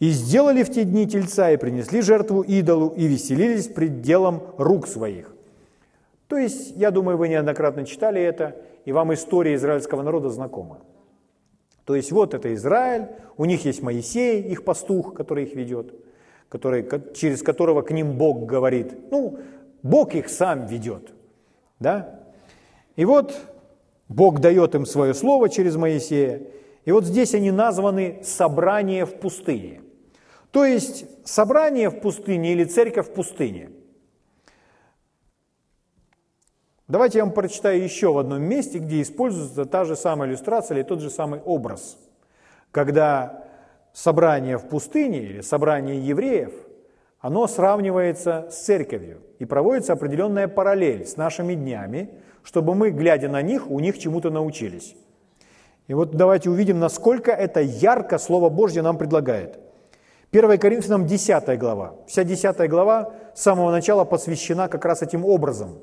И 0.00 0.10
сделали 0.10 0.62
в 0.62 0.72
те 0.72 0.84
дни 0.84 1.06
тельца, 1.06 1.50
и 1.50 1.58
принесли 1.58 2.00
жертву 2.00 2.40
идолу, 2.40 2.88
и 2.88 3.06
веселились 3.06 3.68
пред 3.68 4.00
делом 4.00 4.42
рук 4.56 4.88
своих. 4.88 5.34
То 6.30 6.38
есть, 6.38 6.76
я 6.76 6.92
думаю, 6.92 7.18
вы 7.18 7.28
неоднократно 7.28 7.84
читали 7.84 8.22
это, 8.22 8.54
и 8.84 8.92
вам 8.92 9.12
история 9.12 9.56
израильского 9.56 10.02
народа 10.02 10.30
знакома. 10.30 10.78
То 11.84 11.96
есть, 11.96 12.12
вот 12.12 12.34
это 12.34 12.54
Израиль, 12.54 13.08
у 13.36 13.46
них 13.46 13.64
есть 13.64 13.82
Моисей, 13.82 14.40
их 14.40 14.62
пастух, 14.62 15.12
который 15.12 15.42
их 15.42 15.56
ведет, 15.56 15.92
который, 16.48 16.88
через 17.14 17.42
которого 17.42 17.82
к 17.82 17.90
ним 17.90 18.16
Бог 18.16 18.46
говорит. 18.46 19.10
Ну, 19.10 19.40
Бог 19.82 20.14
их 20.14 20.28
сам 20.28 20.66
ведет. 20.66 21.12
Да? 21.80 22.20
И 22.94 23.04
вот 23.04 23.36
Бог 24.08 24.38
дает 24.38 24.76
им 24.76 24.86
свое 24.86 25.14
слово 25.14 25.48
через 25.48 25.74
Моисея, 25.74 26.42
и 26.84 26.92
вот 26.92 27.06
здесь 27.06 27.34
они 27.34 27.50
названы 27.50 28.20
«собрание 28.22 29.04
в 29.04 29.14
пустыне». 29.14 29.80
То 30.52 30.64
есть 30.64 31.06
собрание 31.24 31.90
в 31.90 31.98
пустыне 31.98 32.52
или 32.52 32.62
церковь 32.62 33.08
в 33.08 33.14
пустыне. 33.14 33.70
Давайте 36.90 37.18
я 37.18 37.24
вам 37.24 37.32
прочитаю 37.32 37.80
еще 37.80 38.12
в 38.12 38.18
одном 38.18 38.42
месте, 38.42 38.78
где 38.78 39.00
используется 39.00 39.64
та 39.64 39.84
же 39.84 39.94
самая 39.94 40.28
иллюстрация 40.28 40.76
или 40.76 40.82
тот 40.82 40.98
же 40.98 41.08
самый 41.08 41.38
образ. 41.38 41.96
Когда 42.72 43.44
собрание 43.92 44.58
в 44.58 44.66
пустыне 44.66 45.20
или 45.20 45.40
собрание 45.40 46.04
евреев, 46.04 46.52
оно 47.20 47.46
сравнивается 47.46 48.48
с 48.50 48.56
церковью 48.64 49.20
и 49.38 49.44
проводится 49.44 49.92
определенная 49.92 50.48
параллель 50.48 51.06
с 51.06 51.16
нашими 51.16 51.54
днями, 51.54 52.10
чтобы 52.42 52.74
мы, 52.74 52.90
глядя 52.90 53.28
на 53.28 53.40
них, 53.40 53.70
у 53.70 53.78
них 53.78 53.96
чему-то 53.96 54.30
научились. 54.30 54.96
И 55.86 55.94
вот 55.94 56.16
давайте 56.16 56.50
увидим, 56.50 56.80
насколько 56.80 57.30
это 57.30 57.60
ярко 57.60 58.18
Слово 58.18 58.48
Божье 58.48 58.82
нам 58.82 58.98
предлагает– 58.98 59.60
1 60.32 60.58
Коринфянам 60.58 61.06
10 61.06 61.58
глава. 61.58 61.94
Вся 62.06 62.22
10 62.22 62.70
глава 62.70 63.12
с 63.34 63.42
самого 63.42 63.72
начала 63.72 64.04
посвящена 64.04 64.68
как 64.68 64.84
раз 64.84 65.02
этим 65.02 65.24
образом. 65.24 65.78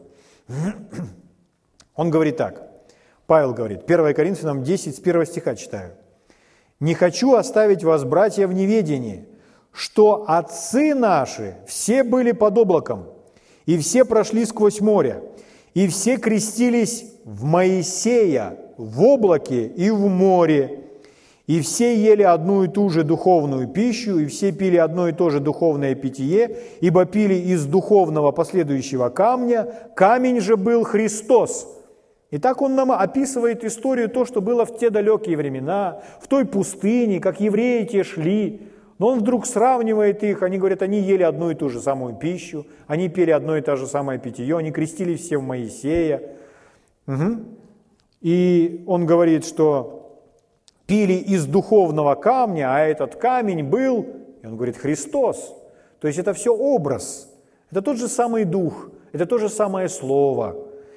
Он 1.95 2.09
говорит 2.09 2.37
так, 2.37 2.67
Павел 3.25 3.53
говорит, 3.53 3.89
1 3.89 4.13
Коринфянам 4.13 4.63
10, 4.63 4.95
с 4.95 4.99
1 4.99 5.25
стиха 5.25 5.55
читаю. 5.55 5.93
«Не 6.79 6.93
хочу 6.93 7.33
оставить 7.33 7.83
вас, 7.83 8.03
братья, 8.03 8.47
в 8.47 8.53
неведении, 8.53 9.27
что 9.71 10.25
отцы 10.27 10.93
наши 10.95 11.57
все 11.67 12.03
были 12.03 12.31
под 12.31 12.57
облаком, 12.57 13.05
и 13.65 13.77
все 13.77 14.05
прошли 14.05 14.45
сквозь 14.45 14.79
море, 14.79 15.23
и 15.73 15.87
все 15.87 16.17
крестились 16.17 17.05
в 17.25 17.43
Моисея, 17.43 18.57
в 18.77 19.01
облаке 19.03 19.67
и 19.67 19.89
в 19.89 20.07
море, 20.07 20.86
и 21.47 21.61
все 21.61 21.95
ели 21.95 22.23
одну 22.23 22.63
и 22.63 22.67
ту 22.67 22.89
же 22.89 23.03
духовную 23.03 23.69
пищу, 23.69 24.19
и 24.19 24.25
все 24.25 24.51
пили 24.51 24.75
одно 24.75 25.07
и 25.07 25.13
то 25.13 25.29
же 25.29 25.39
духовное 25.39 25.95
питье, 25.95 26.57
ибо 26.81 27.05
пили 27.05 27.35
из 27.35 27.65
духовного 27.65 28.33
последующего 28.33 29.07
камня, 29.07 29.73
камень 29.95 30.41
же 30.41 30.57
был 30.57 30.83
Христос. 30.83 31.73
И 32.31 32.37
так 32.37 32.61
он 32.61 32.75
нам 32.75 32.91
описывает 32.91 33.63
историю, 33.63 34.09
то, 34.09 34.25
что 34.25 34.41
было 34.41 34.65
в 34.65 34.77
те 34.77 34.89
далекие 34.89 35.37
времена, 35.37 36.01
в 36.19 36.27
той 36.27 36.45
пустыне, 36.45 37.21
как 37.21 37.39
евреи 37.39 37.85
те 37.85 38.03
шли. 38.03 38.63
Но 38.99 39.07
он 39.07 39.19
вдруг 39.19 39.45
сравнивает 39.45 40.23
их, 40.23 40.43
они 40.43 40.57
говорят, 40.57 40.81
они 40.81 40.99
ели 40.99 41.23
одну 41.23 41.51
и 41.51 41.55
ту 41.55 41.69
же 41.69 41.79
самую 41.79 42.15
пищу, 42.15 42.65
они 42.87 43.07
пили 43.07 43.31
одно 43.31 43.55
и 43.55 43.61
то 43.61 43.77
же 43.77 43.87
самое 43.87 44.19
питье, 44.19 44.57
они 44.57 44.71
крестились 44.71 45.21
все 45.21 45.37
в 45.37 45.43
Моисея. 45.43 46.23
Угу. 47.05 47.37
И 48.21 48.83
он 48.85 49.05
говорит, 49.05 49.45
что 49.45 49.96
пили 50.87 51.13
из 51.13 51.45
духовного 51.45 52.15
камня, 52.15 52.73
а 52.73 52.79
этот 52.79 53.15
камень 53.15 53.63
был, 53.63 54.07
и 54.41 54.47
он 54.47 54.55
говорит, 54.55 54.77
Христос. 54.77 55.53
То 55.99 56.07
есть 56.07 56.17
это 56.19 56.33
все 56.33 56.55
образ, 56.55 57.29
это 57.69 57.81
тот 57.81 57.97
же 57.97 58.07
самый 58.07 58.45
дух, 58.45 58.89
это 59.11 59.25
то 59.25 59.37
же 59.37 59.49
самое 59.49 59.89
слово, 59.89 60.55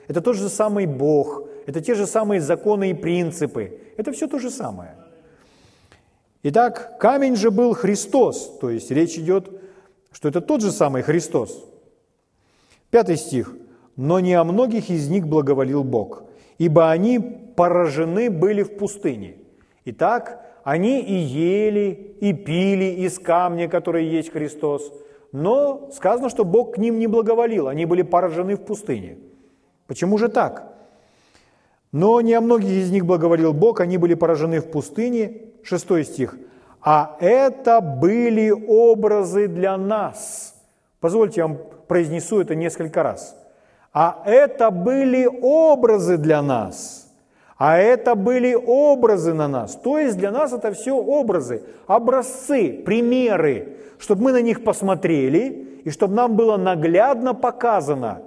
это 0.09 0.21
тот 0.21 0.37
же 0.37 0.49
самый 0.49 0.87
Бог, 0.87 1.43
это 1.67 1.81
те 1.81 1.95
же 1.95 2.07
самые 2.07 2.41
законы 2.41 2.91
и 2.91 2.95
принципы, 2.95 3.81
это 3.97 4.13
все 4.13 4.29
то 4.29 4.39
же 4.39 4.51
самое. 4.51 4.97
Итак, 6.43 6.97
камень 6.99 7.37
же 7.37 7.51
был 7.51 7.75
Христос, 7.75 8.59
то 8.61 8.71
есть 8.71 8.91
речь 8.91 9.19
идет, 9.19 9.51
что 10.13 10.29
это 10.29 10.41
тот 10.41 10.63
же 10.63 10.71
самый 10.71 11.03
Христос. 11.03 11.65
Пятый 12.91 13.17
стих. 13.17 13.55
«Но 13.97 14.19
не 14.19 14.33
о 14.33 14.45
многих 14.45 14.89
из 14.89 15.09
них 15.09 15.27
благоволил 15.27 15.85
Бог, 15.85 16.23
ибо 16.57 16.91
они 16.91 17.19
поражены 17.19 18.31
были 18.31 18.63
в 18.63 18.79
пустыне». 18.79 19.40
Итак, 19.85 20.45
они 20.63 21.01
и 21.01 21.15
ели, 21.15 22.17
и 22.21 22.33
пили 22.33 22.85
из 23.07 23.19
камня, 23.19 23.69
который 23.69 24.07
есть 24.07 24.31
Христос, 24.31 24.93
но 25.33 25.91
сказано, 25.93 26.29
что 26.29 26.45
Бог 26.45 26.75
к 26.75 26.79
ним 26.79 26.99
не 26.99 27.07
благоволил, 27.07 27.69
они 27.69 27.87
были 27.87 28.03
поражены 28.03 28.57
в 28.57 28.65
пустыне. 28.65 29.19
Почему 29.87 30.19
же 30.19 30.29
так? 30.29 30.75
Но 31.93 32.21
не 32.21 32.35
о 32.35 32.41
многих 32.41 32.71
из 32.71 32.91
них 32.91 33.07
благоволил 33.07 33.53
Бог, 33.53 33.81
они 33.81 33.97
были 33.97 34.15
поражены 34.15 34.61
в 34.61 34.71
пустыне. 34.71 35.43
Шестой 35.63 36.05
стих. 36.05 36.37
А 36.81 37.17
это 37.21 37.81
были 37.81 38.51
образы 38.51 39.49
для 39.49 39.77
нас. 39.77 40.55
Позвольте, 41.01 41.41
я 41.41 41.49
вам 41.49 41.59
произнесу 41.89 42.41
это 42.41 42.55
несколько 42.55 43.03
раз. 43.03 43.37
А 43.93 44.23
это 44.25 44.71
были 44.71 45.27
образы 45.27 46.17
для 46.17 46.43
нас– 46.43 47.07
а 47.61 47.77
это 47.77 48.15
были 48.15 48.55
образы 48.55 49.35
на 49.35 49.47
нас. 49.47 49.77
То 49.77 49.99
есть 49.99 50.17
для 50.17 50.31
нас 50.31 50.51
это 50.51 50.73
все 50.73 50.93
образы, 50.97 51.63
образцы, 51.87 52.73
примеры, 52.87 53.77
чтобы 53.99 54.23
мы 54.23 54.33
на 54.33 54.41
них 54.41 54.65
посмотрели 54.65 55.83
и 55.85 55.91
чтобы 55.91 56.15
нам 56.15 56.37
было 56.37 56.57
наглядно 56.57 57.35
показано, 57.35 58.23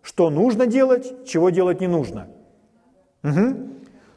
что 0.00 0.30
нужно 0.30 0.66
делать, 0.66 1.26
чего 1.26 1.50
делать 1.50 1.82
не 1.82 1.86
нужно. 1.86 2.28
Угу. 3.24 3.56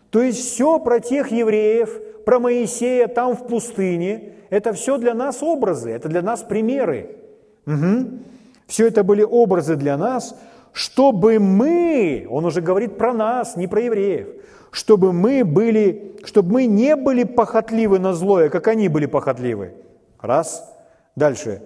То 0.10 0.22
есть 0.22 0.40
все 0.40 0.80
про 0.80 1.02
тех 1.02 1.34
евреев, 1.34 2.24
про 2.24 2.40
Моисея 2.40 3.10
там 3.10 3.36
в 3.36 3.48
пустыне, 3.48 4.36
это 4.50 4.72
все 4.72 4.98
для 4.98 5.14
нас 5.14 5.44
образы, 5.44 5.92
это 5.92 6.08
для 6.08 6.22
нас 6.22 6.44
примеры. 6.44 7.18
Угу. 7.68 8.20
Все 8.68 8.88
это 8.88 9.04
были 9.04 9.22
образы 9.22 9.76
для 9.76 9.98
нас, 9.98 10.34
чтобы 10.72 11.40
мы, 11.40 12.26
он 12.30 12.46
уже 12.46 12.62
говорит 12.62 12.98
про 12.98 13.12
нас, 13.12 13.58
не 13.58 13.68
про 13.68 13.82
евреев, 13.82 14.42
чтобы 14.72 15.14
мы, 15.14 15.44
были, 15.44 16.16
чтобы 16.24 16.54
мы 16.54 16.66
не 16.66 16.96
были 16.96 17.26
похотливы 17.26 18.00
на 18.00 18.14
злое, 18.14 18.50
как 18.50 18.68
они 18.68 18.88
были 18.88 19.06
похотливы. 19.06 19.74
Раз. 20.20 20.68
Дальше. 21.16 21.62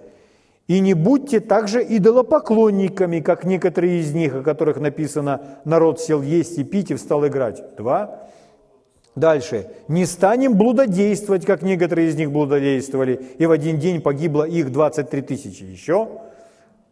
И 0.66 0.80
не 0.80 0.94
будьте 0.94 1.38
также 1.38 1.82
идолопоклонниками, 1.82 3.20
как 3.20 3.44
некоторые 3.44 4.00
из 4.00 4.12
них, 4.12 4.34
о 4.34 4.42
которых 4.42 4.80
написано, 4.80 5.40
народ 5.64 6.00
сел 6.00 6.22
есть 6.22 6.58
и 6.58 6.64
пить 6.64 6.90
и 6.90 6.94
встал 6.94 7.24
играть. 7.26 7.62
Два. 7.76 8.22
Дальше. 9.14 9.70
Не 9.86 10.04
станем 10.04 10.54
блудодействовать, 10.56 11.46
как 11.46 11.62
некоторые 11.62 12.08
из 12.08 12.16
них 12.16 12.32
блудодействовали, 12.32 13.20
и 13.38 13.46
в 13.46 13.52
один 13.52 13.78
день 13.78 14.00
погибло 14.00 14.42
их 14.42 14.72
23 14.72 15.22
тысячи. 15.22 15.62
Еще. 15.62 16.08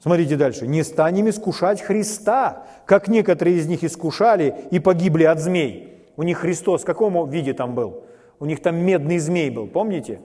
Смотрите 0.01 0.37
дальше. 0.37 0.69
Не 0.69 0.85
станем 0.85 1.29
искушать 1.29 1.83
Христа, 1.83 2.67
как 2.87 3.09
некоторые 3.09 3.57
из 3.57 3.67
них 3.67 3.83
искушали 3.83 4.55
и 4.71 4.79
погибли 4.79 5.25
от 5.25 5.41
змей. 5.41 5.94
У 6.17 6.23
них 6.23 6.39
Христос 6.39 6.83
в 6.83 6.85
каком 6.85 7.29
виде 7.29 7.55
там 7.55 7.75
был? 7.75 8.05
У 8.39 8.47
них 8.47 8.63
там 8.63 8.77
медный 8.77 9.19
змей 9.19 9.51
был, 9.51 9.67
помните? 9.67 10.21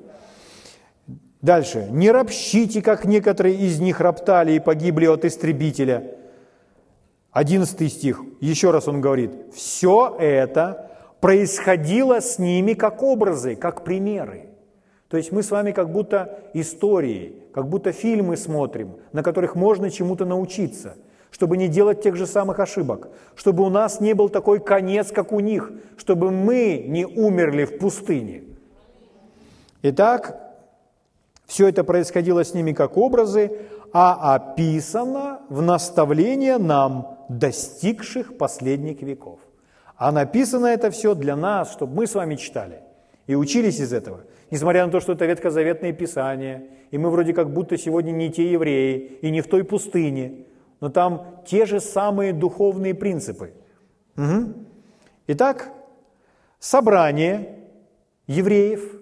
Дальше. 1.41 1.87
«Не 1.89 2.11
ропщите, 2.11 2.81
как 2.81 3.05
некоторые 3.05 3.55
из 3.55 3.79
них 3.79 4.01
роптали 4.01 4.53
и 4.53 4.59
погибли 4.59 5.05
от 5.05 5.23
истребителя». 5.23 6.15
Одиннадцатый 7.31 7.89
стих. 7.89 8.21
Еще 8.41 8.71
раз 8.71 8.87
он 8.87 8.99
говорит. 8.99 9.31
«Все 9.53 10.15
это 10.19 10.91
происходило 11.21 12.19
с 12.19 12.39
ними 12.39 12.73
как 12.73 13.01
образы, 13.03 13.55
как 13.55 13.83
примеры». 13.85 14.47
То 15.07 15.17
есть 15.17 15.31
мы 15.31 15.41
с 15.41 15.49
вами 15.49 15.71
как 15.71 15.91
будто 15.91 16.39
истории, 16.53 17.43
как 17.53 17.67
будто 17.67 17.91
фильмы 17.91 18.35
смотрим, 18.35 18.97
на 19.11 19.23
которых 19.23 19.55
можно 19.55 19.89
чему-то 19.89 20.25
научиться, 20.25 20.97
чтобы 21.31 21.57
не 21.57 21.67
делать 21.67 22.01
тех 22.01 22.15
же 22.15 22.25
самых 22.25 22.59
ошибок, 22.59 23.09
чтобы 23.35 23.63
у 23.63 23.69
нас 23.69 24.01
не 24.01 24.13
был 24.13 24.29
такой 24.29 24.59
конец, 24.59 25.11
как 25.11 25.31
у 25.31 25.39
них, 25.39 25.71
чтобы 25.97 26.31
мы 26.31 26.83
не 26.87 27.05
умерли 27.05 27.65
в 27.65 27.77
пустыне. 27.77 28.43
Итак, 29.83 30.37
все 31.45 31.67
это 31.67 31.83
происходило 31.83 32.43
с 32.43 32.53
ними 32.53 32.73
как 32.73 32.97
образы, 32.97 33.51
а 33.91 34.35
описано 34.35 35.39
в 35.49 35.61
наставление 35.61 36.57
нам, 36.57 37.17
достигших 37.29 38.37
последних 38.37 39.01
веков. 39.01 39.39
А 39.97 40.11
написано 40.11 40.67
это 40.67 40.91
все 40.91 41.15
для 41.15 41.35
нас, 41.35 41.71
чтобы 41.71 41.95
мы 41.95 42.07
с 42.07 42.15
вами 42.15 42.35
читали 42.35 42.81
и 43.27 43.35
учились 43.35 43.79
из 43.79 43.93
этого. 43.93 44.21
Несмотря 44.51 44.85
на 44.85 44.91
то, 44.91 44.99
что 44.99 45.13
это 45.13 45.25
ветхозаветное 45.25 45.93
писание, 45.93 46.67
и 46.89 46.97
мы 46.97 47.09
вроде 47.11 47.33
как 47.33 47.51
будто 47.51 47.77
сегодня 47.77 48.11
не 48.11 48.31
те 48.31 48.51
евреи 48.51 49.19
и 49.21 49.29
не 49.29 49.41
в 49.41 49.47
той 49.47 49.63
пустыне, 49.63 50.45
но 50.79 50.89
там 50.89 51.41
те 51.45 51.65
же 51.65 51.79
самые 51.79 52.33
духовные 52.33 52.93
принципы. 52.93 53.53
Угу. 54.17 54.53
Итак, 55.27 55.71
собрание 56.59 57.59
евреев 58.27 58.95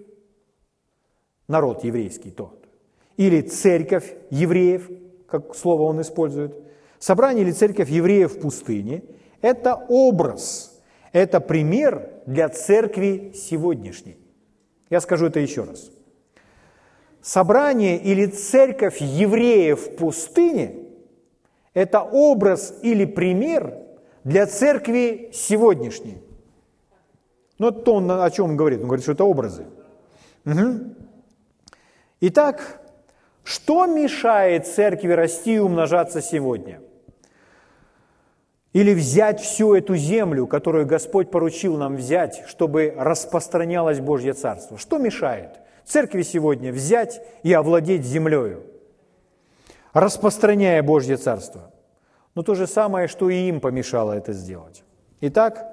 –народ 1.48 1.84
еврейский 1.84 2.30
тот, 2.30 2.66
или 3.16 3.40
церковь 3.40 4.14
евреев, 4.30 4.90
как 5.26 5.54
слово 5.54 5.82
он 5.82 6.00
использует, 6.00 6.54
собрание 6.98 7.44
или 7.44 7.52
церковь 7.52 7.88
евреев 7.88 8.34
в 8.34 8.40
пустыне– 8.40 9.02
это 9.40 9.74
образ, 9.88 10.80
это 11.12 11.40
пример 11.40 12.10
для 12.26 12.48
церкви 12.48 13.32
сегодняшней. 13.34 14.18
Я 14.90 15.00
скажу 15.00 15.26
это 15.26 15.38
еще 15.38 15.64
раз. 15.64 15.90
Собрание 17.22 17.98
или 17.98 18.26
церковь 18.26 19.00
евреев 19.00 19.80
в 19.80 19.96
пустыне– 19.96 20.74
это 21.74 22.02
образ 22.02 22.74
или 22.82 23.04
пример 23.04 23.74
для 24.24 24.46
церкви 24.46 25.30
сегодняшней. 25.32 26.22
Ну, 27.58 27.70
то, 27.70 27.94
он 27.94 28.10
о 28.10 28.30
чем 28.30 28.50
он 28.50 28.56
говорит. 28.56 28.80
Он 28.80 28.86
говорит, 28.86 29.02
что 29.02 29.12
это 29.12 29.24
образы. 29.24 29.66
Угу. 30.44 30.94
Итак, 32.20 32.80
что 33.44 33.86
мешает 33.86 34.66
церкви 34.66 35.12
расти 35.12 35.54
и 35.54 35.58
умножаться 35.58 36.20
сегодня? 36.20 36.80
Или 38.72 38.94
взять 38.94 39.40
всю 39.40 39.74
эту 39.74 39.96
землю, 39.96 40.46
которую 40.46 40.86
Господь 40.86 41.30
поручил 41.30 41.76
нам 41.76 41.96
взять, 41.96 42.44
чтобы 42.46 42.94
распространялось 42.96 44.00
Божье 44.00 44.34
Царство? 44.34 44.78
Что 44.78 44.98
мешает 44.98 45.58
церкви 45.84 46.22
сегодня 46.22 46.72
взять 46.72 47.22
и 47.42 47.52
овладеть 47.52 48.04
землею, 48.04 48.64
распространяя 49.92 50.82
Божье 50.82 51.16
Царство? 51.16 51.70
Но 52.34 52.42
то 52.42 52.54
же 52.54 52.66
самое, 52.66 53.08
что 53.08 53.30
и 53.30 53.48
им 53.48 53.60
помешало 53.60 54.12
это 54.12 54.32
сделать. 54.32 54.84
Итак, 55.20 55.64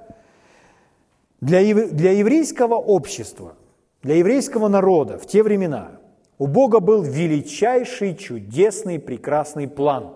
для, 1.40 1.60
для 1.86 2.12
еврейского 2.12 2.74
общества, 2.74 3.54
для 4.02 4.16
еврейского 4.16 4.68
народа 4.68 5.18
в 5.18 5.26
те 5.26 5.42
времена– 5.42 5.92
у 6.38 6.46
Бога 6.46 6.80
был 6.80 7.02
величайший, 7.02 8.14
чудесный, 8.14 8.98
прекрасный 8.98 9.68
план. 9.68 10.12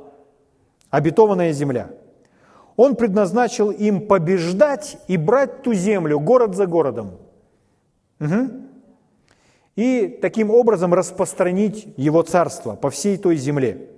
Обетованная 0.90 1.52
земля. 1.52 1.90
Он 2.76 2.94
предназначил 2.94 3.70
им 3.70 4.06
побеждать 4.06 4.98
и 5.08 5.16
брать 5.16 5.62
ту 5.62 5.72
землю, 5.72 6.18
город 6.18 6.54
за 6.54 6.66
городом. 6.66 7.12
Угу. 8.20 8.50
И 9.80 10.18
таким 10.20 10.50
образом 10.50 10.92
распространить 10.92 11.88
его 11.96 12.20
царство 12.20 12.76
по 12.76 12.90
всей 12.90 13.16
той 13.16 13.36
земле. 13.36 13.88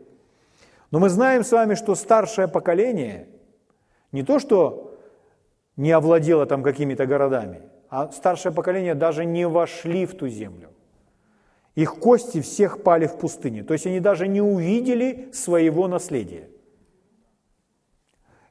Но 0.93 1.01
мы 1.01 1.09
знаем 1.09 1.43
с 1.43 1.51
вами, 1.51 1.75
что 1.75 1.97
старшее 1.97 2.47
поколение 2.47 3.27
не 4.13 4.23
то, 4.23 4.39
что 4.39 4.97
не 5.77 5.91
овладело 5.91 6.47
там 6.47 6.63
какими-то 6.63 7.05
городами, 7.05 7.63
а 7.91 8.13
старшее 8.13 8.53
поколение 8.53 8.95
даже 8.95 9.25
не 9.25 9.45
вошли 9.49 10.07
в 10.07 10.15
ту 10.15 10.29
землю. 10.29 10.69
Их 11.75 11.97
кости 11.97 12.41
всех 12.41 12.85
пали 12.85 13.09
в 13.09 13.19
пустыне. 13.19 13.65
То 13.65 13.73
есть 13.73 13.85
они 13.85 13.99
даже 13.99 14.29
не 14.29 14.41
увидели 14.41 15.31
своего 15.33 15.89
наследия. 15.89 16.49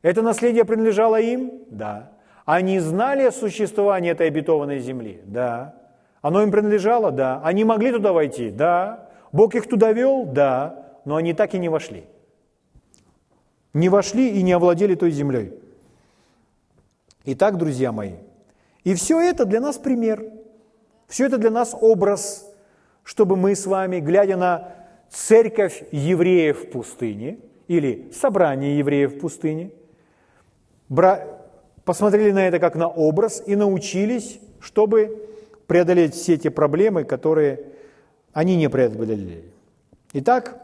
Это 0.01 0.21
наследие 0.21 0.65
принадлежало 0.65 1.21
им? 1.21 1.63
Да. 1.69 2.11
Они 2.43 2.77
знали 2.79 3.23
о 3.23 3.31
существовании 3.31 4.11
этой 4.11 4.27
обетованной 4.27 4.79
земли? 4.79 5.21
Да. 5.23 5.80
Оно 6.21 6.43
им 6.43 6.51
принадлежало? 6.51 7.11
Да. 7.11 7.41
Они 7.43 7.63
могли 7.63 7.91
туда 7.91 8.13
войти? 8.13 8.49
Да. 8.49 9.09
Бог 9.31 9.55
их 9.55 9.67
туда 9.67 9.91
вел? 9.91 10.25
Да. 10.25 10.99
Но 11.05 11.15
они 11.15 11.33
так 11.33 11.53
и 11.53 11.59
не 11.59 11.69
вошли. 11.69 12.05
Не 13.73 13.89
вошли 13.89 14.29
и 14.29 14.43
не 14.43 14.51
овладели 14.51 14.95
той 14.95 15.11
землей. 15.11 15.53
Итак, 17.25 17.57
друзья 17.57 17.91
мои, 17.91 18.15
и 18.83 18.95
все 18.95 19.19
это 19.19 19.45
для 19.45 19.61
нас 19.61 19.77
пример. 19.77 20.25
Все 21.07 21.25
это 21.25 21.37
для 21.37 21.51
нас 21.51 21.75
образ 21.79 22.51
чтобы 23.03 23.35
мы 23.35 23.55
с 23.55 23.65
вами, 23.65 23.99
глядя 23.99 24.37
на 24.37 24.73
церковь 25.09 25.83
евреев 25.91 26.63
в 26.63 26.71
пустыне 26.71 27.39
или 27.67 28.11
собрание 28.13 28.77
евреев 28.77 29.15
в 29.15 29.19
пустыне, 29.19 29.71
посмотрели 31.83 32.31
на 32.31 32.47
это 32.47 32.59
как 32.59 32.75
на 32.75 32.87
образ 32.87 33.43
и 33.45 33.55
научились, 33.55 34.39
чтобы 34.59 35.29
преодолеть 35.71 36.15
все 36.15 36.35
те 36.35 36.49
проблемы, 36.49 37.05
которые 37.05 37.61
они 38.33 38.57
не 38.57 38.69
преодолели. 38.69 39.45
Итак, 40.11 40.59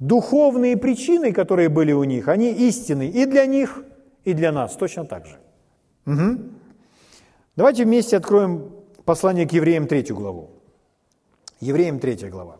духовные 0.00 0.76
причины, 0.76 1.32
которые 1.32 1.68
были 1.68 1.92
у 1.92 2.02
них, 2.02 2.26
они 2.26 2.50
истинны 2.50 3.06
и 3.06 3.24
для 3.24 3.46
них, 3.46 3.84
и 4.24 4.32
для 4.32 4.50
нас 4.50 4.74
точно 4.74 5.04
так 5.04 5.26
же. 5.26 5.36
Угу. 6.06 6.40
Давайте 7.54 7.84
вместе 7.84 8.16
откроем 8.16 8.72
послание 9.04 9.46
к 9.46 9.52
евреям 9.52 9.86
третью 9.86 10.16
главу. 10.16 10.50
Евреям 11.60 12.00
3 12.00 12.28
глава. 12.28 12.56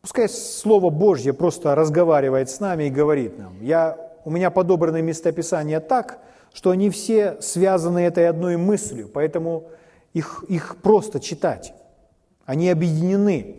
Пускай 0.00 0.28
Слово 0.28 0.90
Божье 0.90 1.32
просто 1.32 1.74
разговаривает 1.74 2.50
с 2.50 2.60
нами 2.60 2.84
и 2.84 2.90
говорит 2.90 3.36
нам. 3.36 3.60
Я, 3.60 3.98
у 4.24 4.30
меня 4.30 4.52
подобраны 4.52 5.02
местописания 5.02 5.80
так, 5.80 6.20
что 6.54 6.70
они 6.70 6.88
все 6.88 7.36
связаны 7.42 7.98
этой 7.98 8.26
одной 8.26 8.56
мыслью, 8.56 9.10
поэтому 9.12 9.68
их, 10.14 10.42
их 10.48 10.76
просто 10.80 11.20
читать. 11.20 11.74
Они 12.46 12.70
объединены 12.70 13.56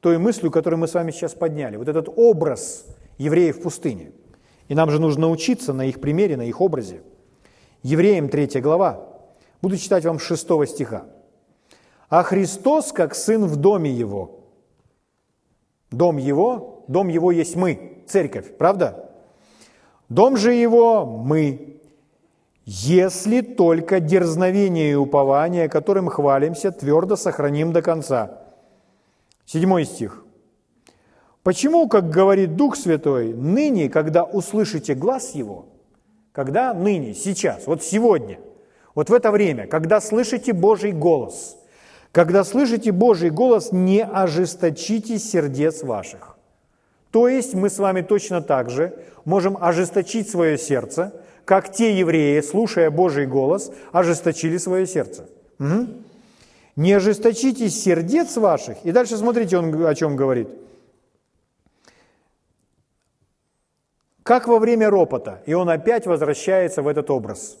той 0.00 0.16
мыслью, 0.16 0.50
которую 0.50 0.80
мы 0.80 0.88
с 0.88 0.94
вами 0.94 1.10
сейчас 1.10 1.34
подняли. 1.34 1.76
Вот 1.76 1.88
этот 1.88 2.08
образ 2.16 2.86
евреев 3.18 3.58
в 3.58 3.62
пустыне. 3.62 4.12
И 4.68 4.74
нам 4.74 4.90
же 4.90 4.98
нужно 4.98 5.28
учиться 5.28 5.74
на 5.74 5.84
их 5.84 6.00
примере, 6.00 6.38
на 6.38 6.46
их 6.46 6.62
образе. 6.62 7.02
Евреям 7.82 8.30
3 8.30 8.62
глава. 8.62 9.06
Буду 9.60 9.76
читать 9.76 10.06
вам 10.06 10.18
6 10.18 10.40
стиха 10.66 11.04
а 12.10 12.24
Христос 12.24 12.92
как 12.92 13.14
Сын 13.14 13.46
в 13.46 13.56
доме 13.56 13.90
Его. 13.90 14.40
Дом 15.90 16.18
Его, 16.18 16.84
дом 16.88 17.08
Его 17.08 17.30
есть 17.30 17.56
мы, 17.56 18.02
церковь, 18.06 18.56
правда? 18.58 19.10
Дом 20.08 20.36
же 20.36 20.52
Его 20.52 21.06
мы, 21.06 21.79
если 22.72 23.40
только 23.40 23.98
дерзновение 23.98 24.92
и 24.92 24.94
упование, 24.94 25.68
которым 25.68 26.08
хвалимся, 26.08 26.70
твердо 26.70 27.16
сохраним 27.16 27.72
до 27.72 27.82
конца. 27.82 28.42
Седьмой 29.44 29.84
стих. 29.84 30.24
Почему, 31.42 31.88
как 31.88 32.10
говорит 32.10 32.54
Дух 32.54 32.76
Святой, 32.76 33.34
ныне, 33.34 33.88
когда 33.88 34.22
услышите 34.22 34.94
глаз 34.94 35.34
Его, 35.34 35.66
когда 36.30 36.72
ныне, 36.72 37.12
сейчас, 37.12 37.66
вот 37.66 37.82
сегодня, 37.82 38.38
вот 38.94 39.10
в 39.10 39.14
это 39.14 39.32
время, 39.32 39.66
когда 39.66 40.00
слышите 40.00 40.52
Божий 40.52 40.92
голос– 40.92 41.56
Когда 42.12 42.42
слышите 42.42 42.90
Божий 42.90 43.30
голос, 43.30 43.70
не 43.70 44.04
ожесточите 44.04 45.18
сердец 45.18 45.84
ваших. 45.84 46.36
То 47.12 47.28
есть 47.28 47.54
мы 47.54 47.70
с 47.70 47.78
вами 47.78 48.02
точно 48.02 48.42
так 48.42 48.68
же 48.70 48.94
можем 49.24 49.56
ожесточить 49.60 50.28
свое 50.28 50.58
сердце, 50.58 51.12
как 51.50 51.72
те 51.72 51.98
евреи, 51.98 52.40
слушая 52.42 52.92
Божий 52.92 53.26
голос, 53.26 53.72
ожесточили 53.90 54.56
свое 54.56 54.86
сердце. 54.86 55.28
Угу. 55.58 55.88
Не 56.76 56.92
ожесточите 56.92 57.68
сердец 57.68 58.36
ваших. 58.36 58.76
И 58.84 58.92
дальше 58.92 59.16
смотрите, 59.16 59.58
он 59.58 59.84
о 59.84 59.92
чем 59.96 60.14
говорит. 60.14 60.48
Как 64.22 64.46
во 64.46 64.60
время 64.60 64.90
ропота. 64.90 65.42
И 65.44 65.52
он 65.52 65.68
опять 65.68 66.06
возвращается 66.06 66.82
в 66.82 66.86
этот 66.86 67.10
образ. 67.10 67.58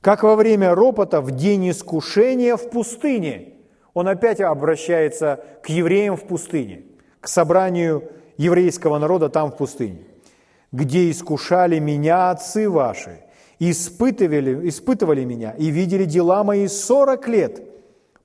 Как 0.00 0.22
во 0.22 0.34
время 0.34 0.74
ропота 0.74 1.20
в 1.20 1.32
день 1.32 1.68
искушения 1.68 2.56
в 2.56 2.70
пустыне. 2.70 3.56
Он 3.92 4.08
опять 4.08 4.40
обращается 4.40 5.44
к 5.62 5.68
евреям 5.68 6.16
в 6.16 6.24
пустыне, 6.24 6.86
к 7.20 7.28
собранию 7.28 8.10
еврейского 8.38 8.96
народа 8.96 9.28
там 9.28 9.50
в 9.50 9.58
пустыне, 9.58 9.98
где 10.72 11.10
искушали 11.10 11.78
меня 11.78 12.30
отцы 12.30 12.68
ваши, 12.68 13.20
испытывали, 13.58 14.68
испытывали 14.68 15.24
меня 15.24 15.52
и 15.52 15.66
видели 15.66 16.06
дела 16.06 16.42
мои 16.42 16.66
сорок 16.66 17.28
лет. 17.28 17.62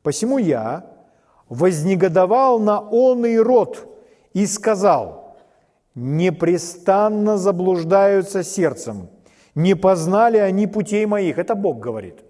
Посему 0.02 0.38
я 0.38 0.86
вознегодовал 1.50 2.60
на 2.60 2.80
он 2.80 3.26
и 3.26 3.38
род 3.38 3.88
и 4.34 4.46
сказал, 4.46 5.38
непрестанно 5.94 7.38
заблуждаются 7.38 8.44
сердцем, 8.44 9.10
не 9.54 9.76
познали 9.76 10.38
они 10.38 10.68
путей 10.68 11.06
моих. 11.06 11.38
Это 11.38 11.56
Бог 11.56 11.80
говорит. 11.80 12.24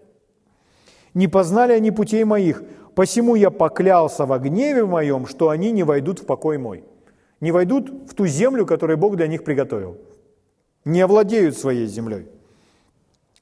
Не 1.14 1.28
познали 1.28 1.74
они 1.74 1.92
путей 1.92 2.24
моих, 2.24 2.64
посему 2.96 3.36
я 3.36 3.52
поклялся 3.52 4.26
во 4.26 4.40
гневе 4.40 4.86
моем, 4.86 5.28
что 5.28 5.50
они 5.50 5.72
не 5.72 5.84
войдут 5.84 6.20
в 6.20 6.26
покой 6.26 6.58
мой 6.58 6.84
не 7.40 7.52
войдут 7.52 7.90
в 8.10 8.14
ту 8.14 8.26
землю, 8.26 8.66
которую 8.66 8.98
Бог 8.98 9.16
для 9.16 9.28
них 9.28 9.44
приготовил. 9.44 9.98
Не 10.86 11.02
овладеют 11.02 11.58
своей 11.58 11.86
землей. 11.88 12.28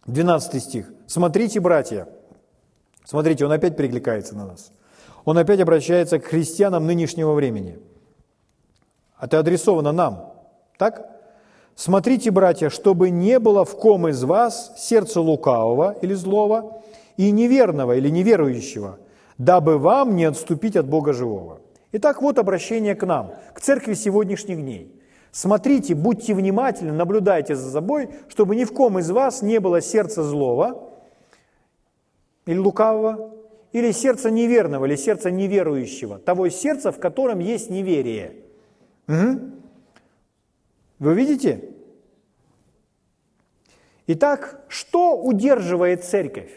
12 0.06 0.62
стих. 0.62 0.92
«Смотрите, 1.08 1.60
братья». 1.60 2.08
Смотрите, 3.04 3.46
он 3.46 3.52
опять 3.52 3.78
прикликается 3.78 4.36
на 4.36 4.48
нас. 4.48 4.72
Он 5.26 5.38
опять 5.38 5.60
обращается 5.60 6.20
к 6.20 6.26
христианам 6.26 6.86
нынешнего 6.88 7.34
времени. 7.34 7.80
Это 9.20 9.40
адресовано 9.40 9.92
нам. 9.92 10.34
Так? 10.78 11.12
«Смотрите, 11.76 12.32
братья, 12.32 12.70
чтобы 12.70 13.10
не 13.10 13.38
было 13.38 13.66
в 13.66 13.78
ком 13.78 14.08
из 14.08 14.24
вас 14.24 14.74
сердца 14.78 15.20
лукавого 15.20 15.96
или 16.02 16.14
злого 16.14 16.82
и 17.18 17.32
неверного 17.32 17.98
или 17.98 18.10
неверующего, 18.10 18.98
дабы 19.38 19.78
вам 19.78 20.16
не 20.16 20.24
отступить 20.24 20.78
от 20.78 20.88
Бога 20.88 21.12
живого». 21.12 21.60
Итак, 21.98 22.22
вот 22.22 22.38
обращение 22.40 22.94
к 22.94 23.06
нам, 23.06 23.36
к 23.54 23.62
церкви 23.62 23.94
сегодняшних 23.94 24.58
дней. 24.58 25.02
Смотрите, 25.32 25.96
будьте 25.96 26.34
внимательны, 26.34 26.92
наблюдайте 26.92 27.56
за 27.56 27.72
собой, 27.72 28.10
чтобы 28.28 28.58
ни 28.58 28.66
в 28.66 28.74
ком 28.74 29.00
из 29.00 29.10
вас 29.12 29.42
не 29.42 29.62
было 29.62 29.80
сердца 29.80 30.22
злого 30.22 30.92
или 32.46 32.58
лукавого, 32.58 33.34
или 33.72 33.94
сердца 33.94 34.30
неверного, 34.30 34.88
или 34.88 34.98
сердца 34.98 35.32
неверующего, 35.32 36.20
того 36.20 36.50
сердца, 36.50 36.92
в 36.92 37.00
котором 37.00 37.40
есть 37.40 37.70
неверие. 37.70 38.34
Угу. 39.08 39.40
Вы 41.00 41.16
видите? 41.16 41.70
Итак, 44.08 44.66
что 44.68 45.18
удерживает 45.18 46.04
церковь? 46.04 46.52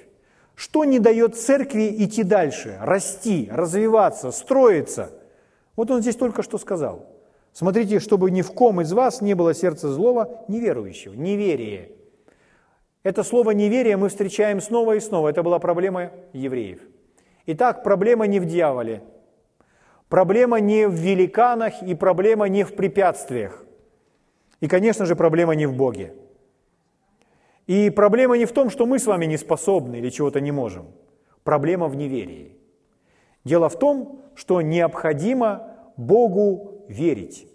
Что 0.57 0.85
не 0.85 0.99
дает 0.99 1.37
церкви 1.37 1.95
идти 1.97 2.25
дальше, 2.25 2.77
расти, 2.81 3.49
развиваться, 3.53 4.33
строиться– 4.33 5.13
вот 5.79 5.93
он 5.93 6.03
здесь 6.03 6.17
только 6.17 6.43
что 6.43 6.59
сказал. 6.59 7.07
Смотрите, 7.53 8.01
чтобы 8.01 8.33
ни 8.33 8.43
в 8.43 8.51
ком 8.51 8.81
из 8.81 8.93
вас 8.93 9.21
не 9.21 9.35
было 9.35 9.55
сердца 9.55 9.89
злого, 9.89 10.45
неверующего, 10.49 11.15
неверие. 11.15 11.93
Это 13.05 13.23
слово 13.23 13.53
«неверие» 13.53 13.97
мы 13.97 14.09
встречаем 14.09 14.61
снова 14.61 14.97
и 14.97 15.01
снова. 15.01 15.29
Это 15.29 15.45
была 15.45 15.61
проблема 15.61 16.11
евреев. 16.33 16.81
Итак, 17.47 17.85
проблема 17.85 18.27
не 18.27 18.41
в 18.41 18.45
дьяволе, 18.45 19.05
проблема 20.09 20.59
не 20.59 20.89
в 20.89 20.95
великанах 20.95 21.81
и 21.81 21.95
проблема 21.95 22.49
не 22.49 22.65
в 22.65 22.75
препятствиях. 22.75 23.65
И, 24.59 24.67
конечно 24.67 25.07
же, 25.07 25.15
проблема 25.15 25.55
не 25.55 25.67
в 25.67 25.77
Боге. 25.77 26.13
И 27.69 27.91
проблема 27.91 28.37
не 28.37 28.47
в 28.47 28.53
том, 28.53 28.71
что 28.71 28.85
мы 28.85 28.99
с 28.99 29.07
вами 29.07 29.27
не 29.27 29.37
способны 29.37 29.99
или 29.99 30.11
чего-то 30.11 30.41
не 30.41 30.51
можем. 30.51 30.87
Проблема 31.45 31.87
в 31.87 31.95
неверии. 31.95 32.58
Дело 33.49 33.71
в 33.71 33.79
том, 33.79 34.21
что 34.35 34.61
необходимо 34.61 35.73
Богу 35.97 36.85
верить. 36.87 37.49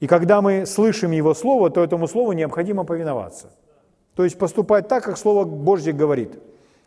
И 0.00 0.06
когда 0.06 0.40
мы 0.40 0.64
слышим 0.64 1.10
Его 1.10 1.34
Слово, 1.34 1.68
то 1.68 1.84
этому 1.84 2.08
Слову 2.08 2.32
необходимо 2.32 2.84
повиноваться. 2.84 3.50
То 4.14 4.24
есть 4.24 4.38
поступать 4.38 4.88
так, 4.88 5.04
как 5.04 5.18
Слово 5.18 5.44
Божье 5.44 5.92
говорит. 5.92 6.40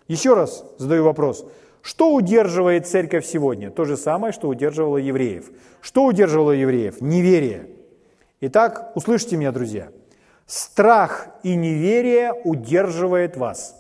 Еще 0.08 0.34
раз 0.34 0.66
задаю 0.80 1.04
вопрос. 1.04 1.46
Что 1.84 2.12
удерживает 2.16 2.88
церковь 2.88 3.24
сегодня? 3.24 3.70
То 3.70 3.86
же 3.86 3.98
самое, 3.98 4.34
что 4.34 4.48
удерживало 4.48 4.98
евреев. 4.98 5.52
Что 5.80 6.06
удерживало 6.06 6.54
евреев? 6.54 7.02
Неверие. 7.02 7.70
Итак, 8.42 8.94
услышьте 8.96 9.38
меня, 9.38 9.52
друзья. 9.52 9.90
Страх 10.48 11.28
и 11.44 11.54
неверие 11.56 12.34
удерживает 12.34 13.38
вас. 13.38 13.80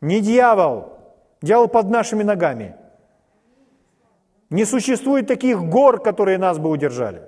Не 0.00 0.20
дьявол. 0.20 1.01
Дьявол 1.42 1.68
под 1.68 1.90
нашими 1.90 2.22
ногами– 2.22 2.76
не 4.52 4.66
существует 4.66 5.26
таких 5.26 5.62
гор, 5.62 6.02
которые 6.02 6.36
нас 6.36 6.58
бы 6.58 6.68
удержали. 6.68 7.22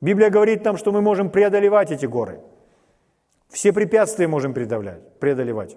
Библия 0.00 0.30
говорит 0.30 0.64
нам, 0.64 0.78
что 0.78 0.90
мы 0.90 1.02
можем 1.02 1.28
преодолевать 1.28 1.90
эти 1.90 2.06
горы. 2.06 2.40
Все 3.50 3.70
препятствия 3.70 4.26
можем 4.26 4.54
преодолевать. 4.54 5.76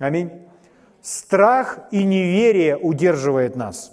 Аминь. 0.00 0.48
Страх 1.00 1.78
и 1.92 2.02
неверие 2.02 2.76
удерживает 2.76 3.54
нас. 3.54 3.92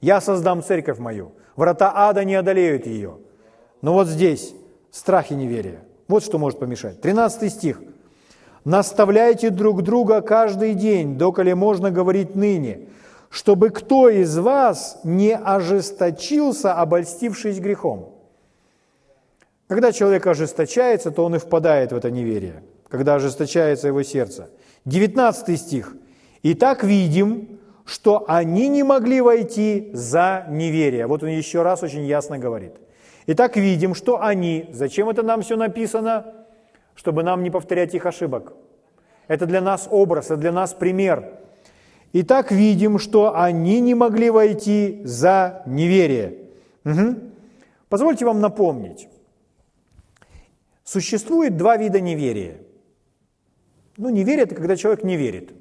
Я 0.00 0.20
создам 0.20 0.60
церковь 0.60 0.98
мою. 0.98 1.36
Врата 1.54 1.92
ада 1.94 2.24
не 2.24 2.34
одолеют 2.34 2.84
ее. 2.84 3.18
Но 3.80 3.92
вот 3.92 4.08
здесь 4.08 4.56
страх 4.90 5.30
и 5.30 5.36
неверие. 5.36 5.84
Вот 6.08 6.24
что 6.24 6.38
может 6.38 6.58
помешать. 6.58 7.00
13 7.00 7.52
стих. 7.52 7.80
«Наставляйте 8.64 9.50
друг 9.50 9.82
друга 9.82 10.20
каждый 10.22 10.74
день, 10.74 11.18
доколе 11.18 11.54
можно 11.54 11.90
говорить 11.90 12.34
ныне, 12.34 12.88
чтобы 13.28 13.70
кто 13.70 14.08
из 14.08 14.38
вас 14.38 15.00
не 15.04 15.34
ожесточился, 15.34 16.72
обольстившись 16.72 17.58
грехом. 17.58 18.14
Когда 19.66 19.92
человек 19.92 20.26
ожесточается, 20.26 21.10
то 21.10 21.24
он 21.24 21.34
и 21.34 21.38
впадает 21.38 21.92
в 21.92 21.96
это 21.96 22.10
неверие, 22.10 22.62
когда 22.88 23.16
ожесточается 23.16 23.88
его 23.88 24.02
сердце. 24.02 24.50
19 24.84 25.60
стих. 25.60 25.96
«Итак 26.42 26.84
видим, 26.84 27.58
что 27.84 28.24
они 28.28 28.68
не 28.68 28.82
могли 28.82 29.20
войти 29.20 29.90
за 29.92 30.46
неверие». 30.48 31.06
Вот 31.06 31.22
он 31.22 31.30
еще 31.30 31.62
раз 31.62 31.82
очень 31.82 32.04
ясно 32.04 32.38
говорит. 32.38 32.72
Итак 33.26 33.56
видим, 33.56 33.94
что 33.94 34.22
они, 34.22 34.68
зачем 34.72 35.08
это 35.08 35.22
нам 35.22 35.40
все 35.42 35.56
написано? 35.56 36.34
Чтобы 36.94 37.22
нам 37.22 37.42
не 37.42 37.50
повторять 37.50 37.94
их 37.94 38.06
ошибок. 38.06 38.54
Это 39.28 39.46
для 39.46 39.60
нас 39.60 39.88
образ, 39.90 40.26
это 40.26 40.36
для 40.36 40.52
нас 40.52 40.74
пример– 40.74 41.38
Итак, 42.16 42.52
видим, 42.52 43.00
что 43.00 43.36
они 43.36 43.80
не 43.80 43.96
могли 43.96 44.30
войти 44.30 45.00
за 45.02 45.64
неверие. 45.66 46.44
Угу. 46.84 47.16
Позвольте 47.88 48.24
вам 48.24 48.40
напомнить. 48.40 49.08
Существует 50.84 51.56
два 51.56 51.76
вида 51.76 52.00
неверия. 52.00 52.58
Ну, 53.96 54.10
неверие– 54.10 54.42
это 54.44 54.54
когда 54.54 54.76
человек 54.76 55.02
не 55.02 55.16
верит. 55.16 55.54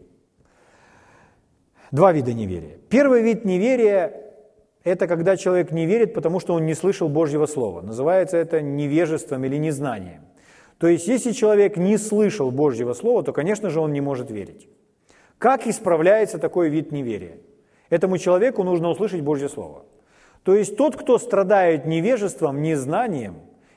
Два 1.89 2.13
вида 2.13 2.33
неверия. 2.33 2.77
Первый 2.87 3.23
вид 3.23 3.45
неверия– 3.45 4.13
это 4.83 5.07
когда 5.07 5.37
человек 5.37 5.71
не 5.71 5.87
верит, 5.87 6.13
потому 6.13 6.39
что 6.39 6.53
он 6.53 6.67
не 6.67 6.75
слышал 6.75 7.09
Божьего 7.09 7.47
Слова. 7.47 7.81
Называется 7.81 8.37
это 8.37 8.61
невежеством 8.61 9.43
или 9.43 9.57
незнанием. 9.57 10.21
То 10.77 10.88
есть, 10.88 11.07
если 11.07 11.31
человек 11.31 11.77
не 11.77 11.97
слышал 11.97 12.51
Божьего 12.51 12.93
Слова, 12.93 13.23
то, 13.23 13.33
конечно 13.33 13.69
же, 13.69 13.79
он 13.79 13.93
не 13.93 14.01
может 14.01 14.31
верить. 14.31 14.67
Как 15.38 15.67
исправляется 15.67 16.39
такой 16.39 16.69
вид 16.69 16.91
неверия? 16.91 17.38
Этому 17.89 18.17
человеку 18.17 18.63
нужно 18.63 18.89
услышать 18.89 19.21
Божье 19.21 19.49
Слово. 19.49 19.86
То 20.43 20.55
есть 20.55 20.75
тот, 20.77 20.95
кто 20.95 21.17
страдает 21.17 21.86
невежеством, 21.86 22.62
незнанием, 22.62 23.36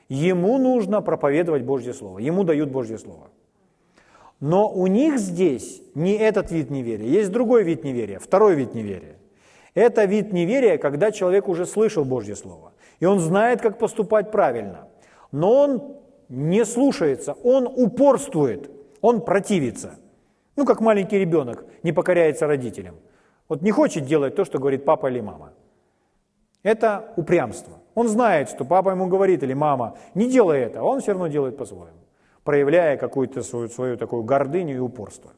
ему 0.09 0.57
нужно 0.57 1.01
проповедовать 1.01 1.63
Божье 1.63 1.93
Слово, 1.93 2.19
ему 2.19 2.43
дают 2.43 2.69
Божье 2.69 2.97
Слово. 2.97 3.29
Но 4.39 4.69
у 4.69 4.87
них 4.87 5.17
здесь 5.17 5.81
не 5.95 6.15
этот 6.15 6.51
вид 6.51 6.69
неверия, 6.69 7.07
есть 7.07 7.31
другой 7.31 7.63
вид 7.63 7.83
неверия, 7.83 8.19
второй 8.19 8.55
вид 8.55 8.75
неверия. 8.75 9.15
Это 9.73 10.05
вид 10.05 10.33
неверия, 10.33 10.77
когда 10.77 11.11
человек 11.11 11.47
уже 11.47 11.65
слышал 11.65 12.03
Божье 12.03 12.35
Слово, 12.35 12.73
и 12.99 13.05
он 13.05 13.19
знает, 13.19 13.61
как 13.61 13.77
поступать 13.77 14.31
правильно, 14.31 14.87
но 15.31 15.53
он 15.53 15.97
не 16.29 16.65
слушается, 16.65 17.33
он 17.43 17.67
упорствует, 17.67 18.69
он 19.01 19.21
противится– 19.21 19.95
Ну, 20.57 20.65
как 20.65 20.81
маленький 20.81 21.19
ребенок 21.19 21.65
не 21.83 21.93
покоряется 21.93 22.47
родителям. 22.47 22.95
Вот 23.47 23.61
не 23.61 23.71
хочет 23.71 24.05
делать 24.05 24.35
то, 24.35 24.43
что 24.43 24.57
говорит 24.57 24.85
папа 24.85 25.07
или 25.07 25.21
мама. 25.21 25.53
Это 26.63 27.13
упрямство. 27.15 27.73
Он 27.93 28.07
знает, 28.07 28.49
что 28.49 28.65
папа 28.65 28.89
ему 28.89 29.07
говорит 29.07 29.43
или 29.43 29.53
мама, 29.53 29.97
не 30.15 30.27
делай 30.27 30.59
это, 30.59 30.79
а 30.79 30.83
он 30.83 30.99
все 30.99 31.11
равно 31.11 31.27
делает 31.27 31.57
по-своему, 31.57 31.99
проявляя 32.43 32.97
какую-то 32.97 33.43
свою, 33.43 33.69
свою 33.69 33.97
такую 33.97 34.23
гордыню 34.23 34.75
и 34.75 34.79
упорство. 34.79 35.31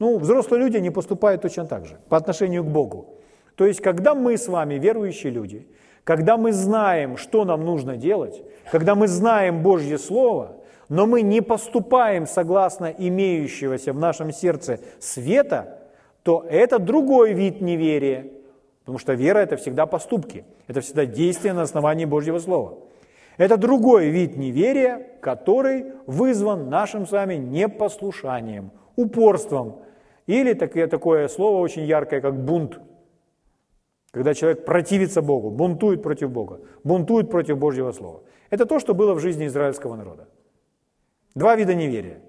Ну, 0.00 0.18
взрослые 0.18 0.64
люди 0.64 0.78
не 0.78 0.90
поступают 0.90 1.42
точно 1.42 1.64
так 1.64 1.86
же 1.86 1.98
по 2.08 2.16
отношению 2.16 2.64
к 2.64 2.68
Богу. 2.68 3.14
То 3.54 3.66
есть, 3.66 3.80
когда 3.80 4.14
мы 4.14 4.36
с 4.36 4.48
вами, 4.48 4.74
верующие 4.74 5.32
люди, 5.32 5.66
когда 6.06 6.36
мы 6.36 6.52
знаем, 6.52 7.16
что 7.16 7.44
нам 7.44 7.64
нужно 7.64 7.96
делать, 7.96 8.40
когда 8.70 8.94
мы 8.94 9.08
знаем 9.08 9.64
Божье 9.64 9.98
Слово, 9.98 10.52
но 10.88 11.04
мы 11.04 11.20
не 11.20 11.40
поступаем 11.40 12.28
согласно 12.28 12.94
имеющегося 12.96 13.92
в 13.92 13.98
нашем 13.98 14.30
сердце 14.30 14.78
света, 15.00 15.80
то 16.22 16.46
это 16.48 16.78
другой 16.78 17.32
вид 17.32 17.60
неверия. 17.60 18.28
Потому 18.82 18.98
что 18.98 19.14
вера– 19.14 19.38
это 19.40 19.56
всегда 19.56 19.86
поступки, 19.86 20.44
это 20.68 20.80
всегда 20.80 21.06
действие 21.06 21.54
на 21.54 21.62
основании 21.62 22.04
Божьего 22.04 22.38
Слова. 22.38 22.78
Это 23.36 23.56
другой 23.56 24.10
вид 24.10 24.36
неверия, 24.36 25.08
который 25.20 25.86
вызван 26.06 26.70
нашим 26.70 27.08
с 27.08 27.10
вами 27.10 27.34
непослушанием, 27.34 28.70
упорством. 28.94 29.80
Или 30.28 30.52
такое, 30.52 30.86
такое 30.86 31.26
слово 31.26 31.58
очень 31.58 31.82
яркое, 31.82 32.20
как 32.20 32.44
бунт. 32.44 32.78
Когда 34.16 34.32
человек 34.32 34.64
противится 34.64 35.20
Богу, 35.20 35.50
бунтует 35.50 36.02
против 36.02 36.30
Бога, 36.30 36.60
бунтует 36.84 37.30
против 37.30 37.58
Божьего 37.58 37.92
Слова. 37.92 38.22
Это 38.48 38.64
то, 38.64 38.78
что 38.78 38.94
было 38.94 39.12
в 39.12 39.20
жизни 39.20 39.46
израильского 39.46 39.94
народа. 39.94 40.26
Два 41.34 41.54
вида 41.54 41.74
неверия. 41.74 42.20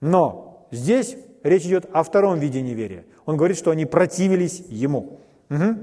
Но 0.00 0.68
здесь 0.70 1.16
речь 1.42 1.64
идет 1.64 1.86
о 1.92 2.04
втором 2.04 2.38
виде 2.38 2.62
неверия. 2.62 3.06
Он 3.24 3.36
говорит, 3.36 3.58
что 3.58 3.72
они 3.72 3.86
противились 3.86 4.62
ему. 4.68 5.18
Угу. 5.50 5.74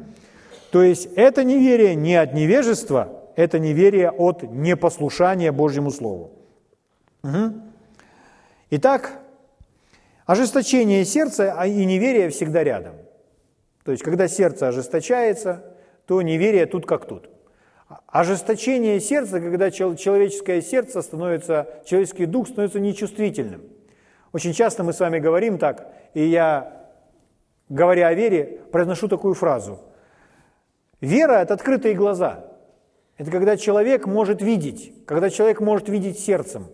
То 0.71 0.81
есть 0.81 1.09
это 1.17 1.43
неверие 1.43 1.95
не 1.95 2.15
от 2.15 2.33
невежества, 2.33 3.09
это 3.35 3.59
неверие 3.59 4.11
от 4.11 4.43
непослушания 4.43 5.51
Божьему 5.51 5.91
Слову. 5.91 6.31
Угу. 7.21 7.53
Итак, 8.69 9.19
ожесточение 10.25 11.03
сердца 11.03 11.61
и 11.65 11.83
неверие 11.83 12.29
всегда 12.29 12.63
рядом. 12.63 12.93
То 13.83 13.91
есть, 13.91 14.03
когда 14.03 14.27
сердце 14.27 14.67
ожесточается, 14.67 15.63
то 16.05 16.21
неверие 16.21 16.65
тут 16.65 16.85
как 16.85 17.05
тут. 17.05 17.29
Ожесточение 18.07 18.99
сердца, 18.99 19.39
когда 19.39 19.71
человеческое 19.71 20.61
сердце 20.61 21.01
становится, 21.01 21.67
человеческий 21.85 22.25
дух 22.25 22.47
становится 22.47 22.79
нечувствительным. 22.79 23.63
Очень 24.31 24.53
часто 24.53 24.83
мы 24.83 24.93
с 24.93 24.99
вами 24.99 25.19
говорим 25.19 25.57
так, 25.57 25.93
и 26.13 26.23
я, 26.25 26.87
говоря 27.69 28.07
о 28.07 28.13
вере, 28.13 28.61
произношу 28.71 29.07
такую 29.07 29.35
фразу. 29.35 29.79
Вера– 31.01 31.33
это 31.41 31.53
открытые 31.53 31.93
глаза. 31.93 32.45
Это 33.17 33.29
когда 33.29 33.57
человек 33.57 34.07
может 34.07 34.41
видеть, 34.41 34.93
когда 35.05 35.29
человек 35.29 35.59
может 35.59 35.87
видеть 35.87 36.17
сердцем. 36.17 36.67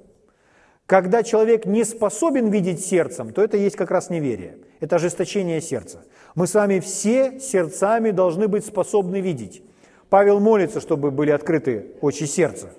Когда 0.89 1.21
человек 1.21 1.67
не 1.67 1.83
способен 1.83 2.49
видеть 2.49 2.83
сердцем, 2.83 3.31
то 3.31 3.43
это 3.43 3.57
есть 3.57 3.75
как 3.75 3.91
раз 3.91 4.09
неверие. 4.09 4.57
Это 4.79 4.95
ожесточение 4.95 5.61
сердца. 5.61 5.99
Мы 6.33 6.47
с 6.47 6.55
вами 6.55 6.79
все 6.79 7.39
сердцами 7.39 8.09
должны 8.09 8.47
быть 8.47 8.65
способны 8.65 9.21
видеть. 9.21 9.61
Павел 10.09 10.39
молится, 10.39 10.81
чтобы 10.81 11.11
были 11.11 11.29
открыты 11.29 11.91
очи 12.01 12.23
сердца. 12.23 12.71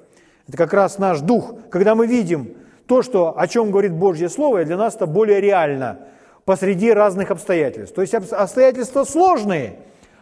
Это 0.49 0.57
как 0.57 0.73
раз 0.73 0.99
наш 0.99 1.20
дух. 1.20 1.55
Когда 1.70 1.94
мы 1.94 2.09
видим 2.09 2.57
то, 2.88 3.03
что, 3.03 3.38
о 3.38 3.46
чем 3.46 3.70
говорит 3.70 3.92
Божье 3.92 4.29
Слово, 4.29 4.64
для 4.64 4.77
нас 4.77 4.96
это 4.96 5.07
более 5.07 5.40
реально 5.40 6.01
посреди 6.44 6.92
разных 6.92 7.31
обстоятельств. 7.31 7.94
То 7.94 8.03
есть 8.03 8.12
обстоятельства 8.12 9.05
сложные, 9.05 9.77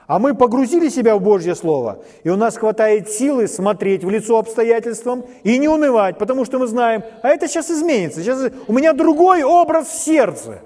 а 0.09 0.18
мы 0.18 0.35
погрузили 0.35 0.88
себя 0.88 1.16
в 1.16 1.21
Божье 1.21 1.55
Слово, 1.55 1.99
и 2.25 2.31
у 2.31 2.37
нас 2.37 2.57
хватает 2.57 3.11
силы 3.11 3.47
смотреть 3.47 4.03
в 4.03 4.11
лицо 4.11 4.38
обстоятельствам 4.38 5.27
и 5.44 5.59
не 5.59 5.68
унывать, 5.68 6.16
потому 6.18 6.47
что 6.47 6.59
мы 6.59 6.66
знаем, 6.66 7.05
а 7.23 7.29
это 7.29 7.47
сейчас 7.47 7.71
изменится, 7.71 8.23
сейчас 8.23 8.51
у 8.66 8.73
меня 8.73 8.94
другой 8.94 9.42
образ 9.44 9.88
в 9.88 9.99
сердце. 9.99 10.62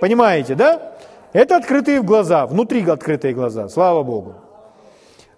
Понимаете, 0.00 0.56
да? 0.56 0.92
Это 1.32 1.56
открытые 1.56 2.02
глаза, 2.02 2.46
внутри 2.46 2.84
открытые 2.84 3.32
глаза, 3.32 3.68
слава 3.68 4.02
Богу. 4.02 4.34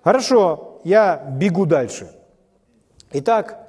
Хорошо, 0.03 0.81
я 0.83 1.23
бегу 1.39 1.67
дальше. 1.67 2.09
Итак, 3.13 3.69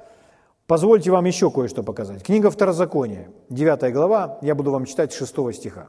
позвольте 0.66 1.10
вам 1.10 1.26
еще 1.26 1.50
кое-что 1.50 1.82
показать. 1.82 2.22
Книга 2.22 2.50
Второзакония, 2.50 3.28
9 3.50 3.92
глава, 3.92 4.38
я 4.40 4.54
буду 4.54 4.70
вам 4.70 4.86
читать 4.86 5.12
6 5.12 5.54
стиха. 5.54 5.88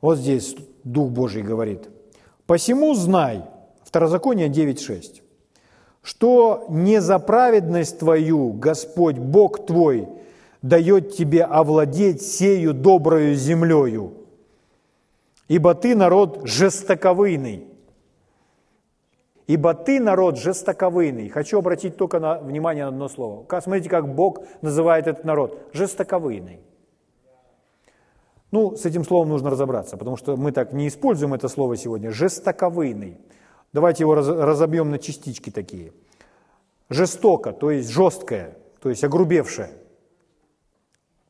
Вот 0.00 0.16
здесь 0.16 0.56
Дух 0.82 1.10
Божий 1.10 1.42
говорит. 1.42 1.90
«Посему 2.52 2.92
знай», 2.94 3.44
Второзаконие 3.82 4.50
9.6, 4.50 5.22
«что 6.02 6.66
не 6.68 7.00
за 7.00 7.18
праведность 7.18 7.98
твою 7.98 8.52
Господь 8.52 9.16
Бог 9.16 9.64
твой 9.64 10.06
дает 10.60 11.16
тебе 11.16 11.44
овладеть 11.44 12.20
сею 12.20 12.74
доброю 12.74 13.36
землею, 13.36 14.12
ибо 15.48 15.74
ты 15.74 15.96
народ 15.96 16.42
жестоковыйный, 16.44 17.68
Ибо 19.46 19.72
ты 19.72 19.98
народ 19.98 20.38
жестоковыйный. 20.38 21.30
Хочу 21.30 21.58
обратить 21.58 21.96
только 21.96 22.20
на 22.20 22.38
внимание 22.38 22.84
на 22.84 22.88
одно 22.88 23.08
слово. 23.08 23.46
Смотрите, 23.62 23.88
как 23.88 24.14
Бог 24.14 24.40
называет 24.60 25.06
этот 25.06 25.24
народ. 25.24 25.70
Жестоковыйный. 25.72 26.60
Ну, 28.52 28.76
с 28.76 28.84
этим 28.84 29.04
словом 29.04 29.30
нужно 29.30 29.50
разобраться, 29.50 29.96
потому 29.96 30.16
что 30.16 30.36
мы 30.36 30.52
так 30.52 30.72
не 30.72 30.86
используем 30.86 31.34
это 31.34 31.48
слово 31.48 31.76
сегодня. 31.76 32.10
Жестоковыйный. 32.10 33.16
Давайте 33.72 34.04
его 34.04 34.14
разобьем 34.14 34.90
на 34.90 34.98
частички 34.98 35.50
такие. 35.50 35.92
Жестоко, 36.90 37.52
то 37.52 37.70
есть 37.70 37.88
жесткое, 37.88 38.58
то 38.80 38.90
есть 38.90 39.02
огрубевшее. 39.02 39.70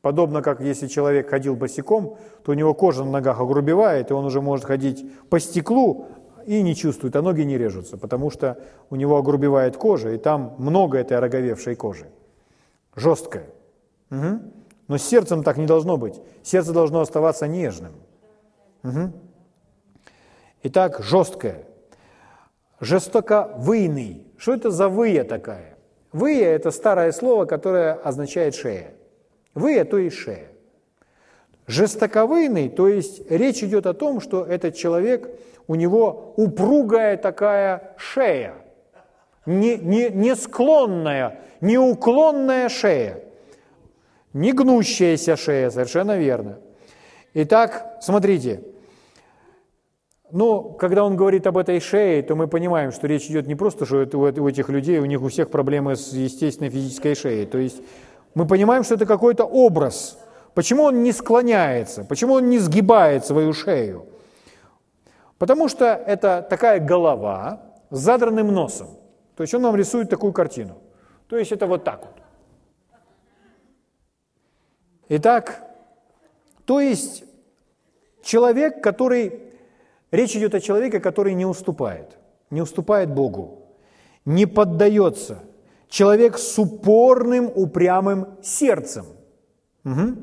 Подобно 0.01 0.41
как 0.41 0.59
если 0.59 0.87
человек 0.87 1.29
ходил 1.29 1.55
босиком, 1.55 2.17
то 2.43 2.51
у 2.51 2.55
него 2.55 2.73
кожа 2.73 3.05
на 3.05 3.11
ногах 3.11 3.39
огрубевает, 3.39 4.11
и 4.11 4.13
он 4.13 4.25
уже 4.25 4.41
может 4.41 4.65
ходить 4.65 5.05
по 5.29 5.39
стеклу, 5.39 6.07
и 6.45 6.61
не 6.61 6.75
чувствует, 6.75 7.15
а 7.15 7.21
ноги 7.21 7.43
не 7.43 7.57
режутся, 7.57 7.97
потому 7.97 8.29
что 8.29 8.57
у 8.89 8.97
него 8.97 9.17
огрубевает 9.17 9.77
кожа, 9.77 10.09
и 10.09 10.17
там 10.17 10.55
много 10.57 10.97
этой 10.97 11.17
ороговевшей 11.17 11.75
кожи. 11.75 12.07
Жесткая. 12.97 13.45
Угу. 14.11 14.39
Но 14.87 14.97
сердцем 14.97 15.43
так 15.43 15.57
не 15.57 15.65
должно 15.65 15.97
быть. 15.97 16.21
Сердце 16.43 16.73
должно 16.73 17.01
оставаться 17.01 17.47
нежным. 17.47 17.93
Угу. 18.83 19.11
Итак, 20.63 21.01
жесткое. 21.01 21.65
Жестоковыйный. 22.79 24.27
Что 24.37 24.53
это 24.53 24.71
за 24.71 24.89
выя 24.89 25.23
такая? 25.23 25.77
Выя– 26.11 26.49
это 26.55 26.71
старое 26.71 27.11
слово, 27.11 27.45
которое 27.45 27.93
означает 27.93 28.55
шея. 28.55 28.91
Выя, 29.55 29.85
то 29.85 29.97
есть 29.97 30.17
шея. 30.17 30.47
Жестоковыйный, 31.65 32.69
то 32.69 32.87
есть 32.87 33.29
речь 33.31 33.63
идет 33.63 33.85
о 33.87 33.93
том, 33.93 34.19
что 34.19 34.43
этот 34.43 34.75
человек– 34.75 35.29
у 35.67 35.75
него 35.75 36.33
упругая 36.35 37.17
такая 37.17 37.93
шея, 37.97 38.55
не, 39.45 39.77
не, 39.77 40.09
не 40.09 40.35
склонная, 40.35 41.39
неуклонная 41.61 42.69
шея, 42.69 43.19
не 44.33 44.51
гнущаяся 44.51 45.37
шея, 45.37 45.69
совершенно 45.69 46.17
верно. 46.17 46.59
Итак, 47.33 47.97
смотрите, 48.01 48.63
ну, 50.31 50.63
когда 50.63 51.03
он 51.03 51.15
говорит 51.15 51.45
об 51.45 51.59
этой 51.59 51.79
шее, 51.79 52.23
то 52.23 52.35
мы 52.35 52.47
понимаем, 52.47 52.91
что 52.91 53.05
речь 53.05 53.25
идет 53.25 53.45
не 53.45 53.53
просто, 53.53 53.85
что 53.85 54.01
это 54.01 54.17
у 54.17 54.47
этих 54.47 54.69
людей, 54.69 54.97
у 54.97 55.05
них 55.05 55.21
у 55.21 55.27
всех 55.27 55.51
проблемы 55.51 55.95
с 55.95 56.11
естественной 56.11 56.71
физической 56.71 57.13
шеей. 57.13 57.45
То 57.45 57.59
есть 57.59 57.83
мы 58.33 58.47
понимаем, 58.47 58.83
что 58.83 58.95
это 58.95 59.05
какой-то 59.05 59.45
образ. 59.45 60.17
Почему 60.55 60.83
он 60.83 61.03
не 61.03 61.11
склоняется? 61.11 62.03
Почему 62.03 62.33
он 62.33 62.49
не 62.49 62.57
сгибает 62.57 63.25
свою 63.25 63.53
шею? 63.53 64.07
Потому 65.37 65.67
что 65.67 65.85
это 65.85 66.45
такая 66.49 66.79
голова 66.79 67.61
с 67.91 67.99
задранным 67.99 68.47
носом. 68.47 68.87
То 69.35 69.43
есть 69.43 69.53
он 69.53 69.61
нам 69.61 69.75
рисует 69.75 70.09
такую 70.09 70.33
картину. 70.33 70.77
То 71.27 71.37
есть 71.37 71.51
это 71.51 71.67
вот 71.67 71.83
так 71.83 72.01
вот. 72.01 72.22
Итак, 75.15 75.63
то 76.65 76.79
есть 76.79 77.23
человек, 78.23 78.81
который, 78.81 79.43
речь 80.09 80.35
идет 80.35 80.55
о 80.55 80.59
человеке, 80.59 80.99
который 80.99 81.35
не 81.35 81.45
уступает, 81.45 82.17
не 82.49 82.63
уступает 82.63 83.13
Богу, 83.13 83.61
не 84.25 84.47
поддается. 84.47 85.37
Человек 85.87 86.39
с 86.39 86.57
упорным, 86.57 87.51
упрямым 87.53 88.25
сердцем. 88.41 89.05
Угу. 89.85 90.15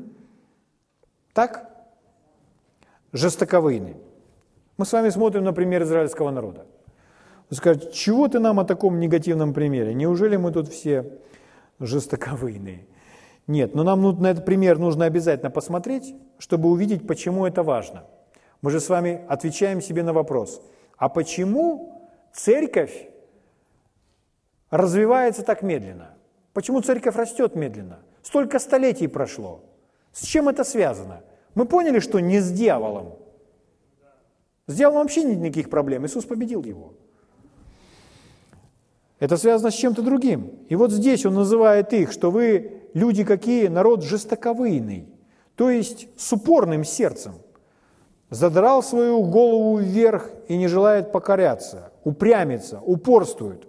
Так? 1.31 1.71
Жестоковыйный. 3.13 3.95
Мы 4.75 4.85
с 4.85 4.91
вами 4.91 5.07
смотрим 5.07 5.45
на 5.45 5.53
пример 5.53 5.83
израильского 5.83 6.31
народа. 6.31 6.65
Вы 7.49 7.55
скажете, 7.55 7.93
чего 7.93 8.27
ты 8.27 8.39
нам 8.39 8.59
о 8.59 8.65
таком 8.65 8.99
негативном 8.99 9.53
примере? 9.53 9.93
Неужели 9.93 10.35
мы 10.35 10.51
тут 10.51 10.67
все 10.67 11.17
жестоковыйные? 11.79 12.87
Нет, 13.51 13.75
но 13.75 13.83
нам 13.83 14.01
на 14.21 14.27
этот 14.27 14.45
пример 14.45 14.79
нужно 14.79 15.03
обязательно 15.03 15.51
посмотреть, 15.51 16.15
чтобы 16.39 16.69
увидеть, 16.69 17.05
почему 17.05 17.45
это 17.45 17.63
важно. 17.63 18.05
Мы 18.61 18.71
же 18.71 18.79
с 18.79 18.87
вами 18.87 19.25
отвечаем 19.27 19.81
себе 19.81 20.03
на 20.03 20.13
вопрос, 20.13 20.61
а 20.95 21.09
почему 21.09 22.09
церковь 22.31 23.09
развивается 24.69 25.43
так 25.43 25.63
медленно? 25.63 26.11
Почему 26.53 26.79
церковь 26.79 27.17
растет 27.17 27.55
медленно? 27.55 27.99
Столько 28.21 28.57
столетий 28.57 29.07
прошло. 29.07 29.65
С 30.13 30.23
чем 30.23 30.47
это 30.47 30.63
связано? 30.63 31.21
Мы 31.53 31.65
поняли, 31.65 31.99
что 31.99 32.21
не 32.21 32.39
с 32.39 32.49
дьяволом. 32.53 33.17
С 34.67 34.75
дьяволом 34.75 35.01
вообще 35.01 35.25
нет 35.25 35.39
никаких 35.39 35.69
проблем. 35.69 36.05
Иисус 36.05 36.23
победил 36.23 36.63
его. 36.63 36.93
Это 39.19 39.35
связано 39.35 39.71
с 39.71 39.75
чем-то 39.75 40.01
другим. 40.01 40.51
И 40.69 40.75
вот 40.75 40.91
здесь 40.91 41.25
он 41.25 41.33
называет 41.33 41.91
их, 41.91 42.13
что 42.13 42.31
вы 42.31 42.80
люди 42.93 43.23
какие? 43.23 43.67
Народ 43.67 44.03
жестоковыйный, 44.03 45.07
то 45.55 45.69
есть 45.69 46.07
с 46.17 46.31
упорным 46.33 46.83
сердцем. 46.83 47.33
Задрал 48.29 48.81
свою 48.81 49.23
голову 49.23 49.77
вверх 49.77 50.29
и 50.47 50.57
не 50.57 50.67
желает 50.67 51.11
покоряться, 51.11 51.91
упрямится, 52.03 52.79
упорствует. 52.79 53.67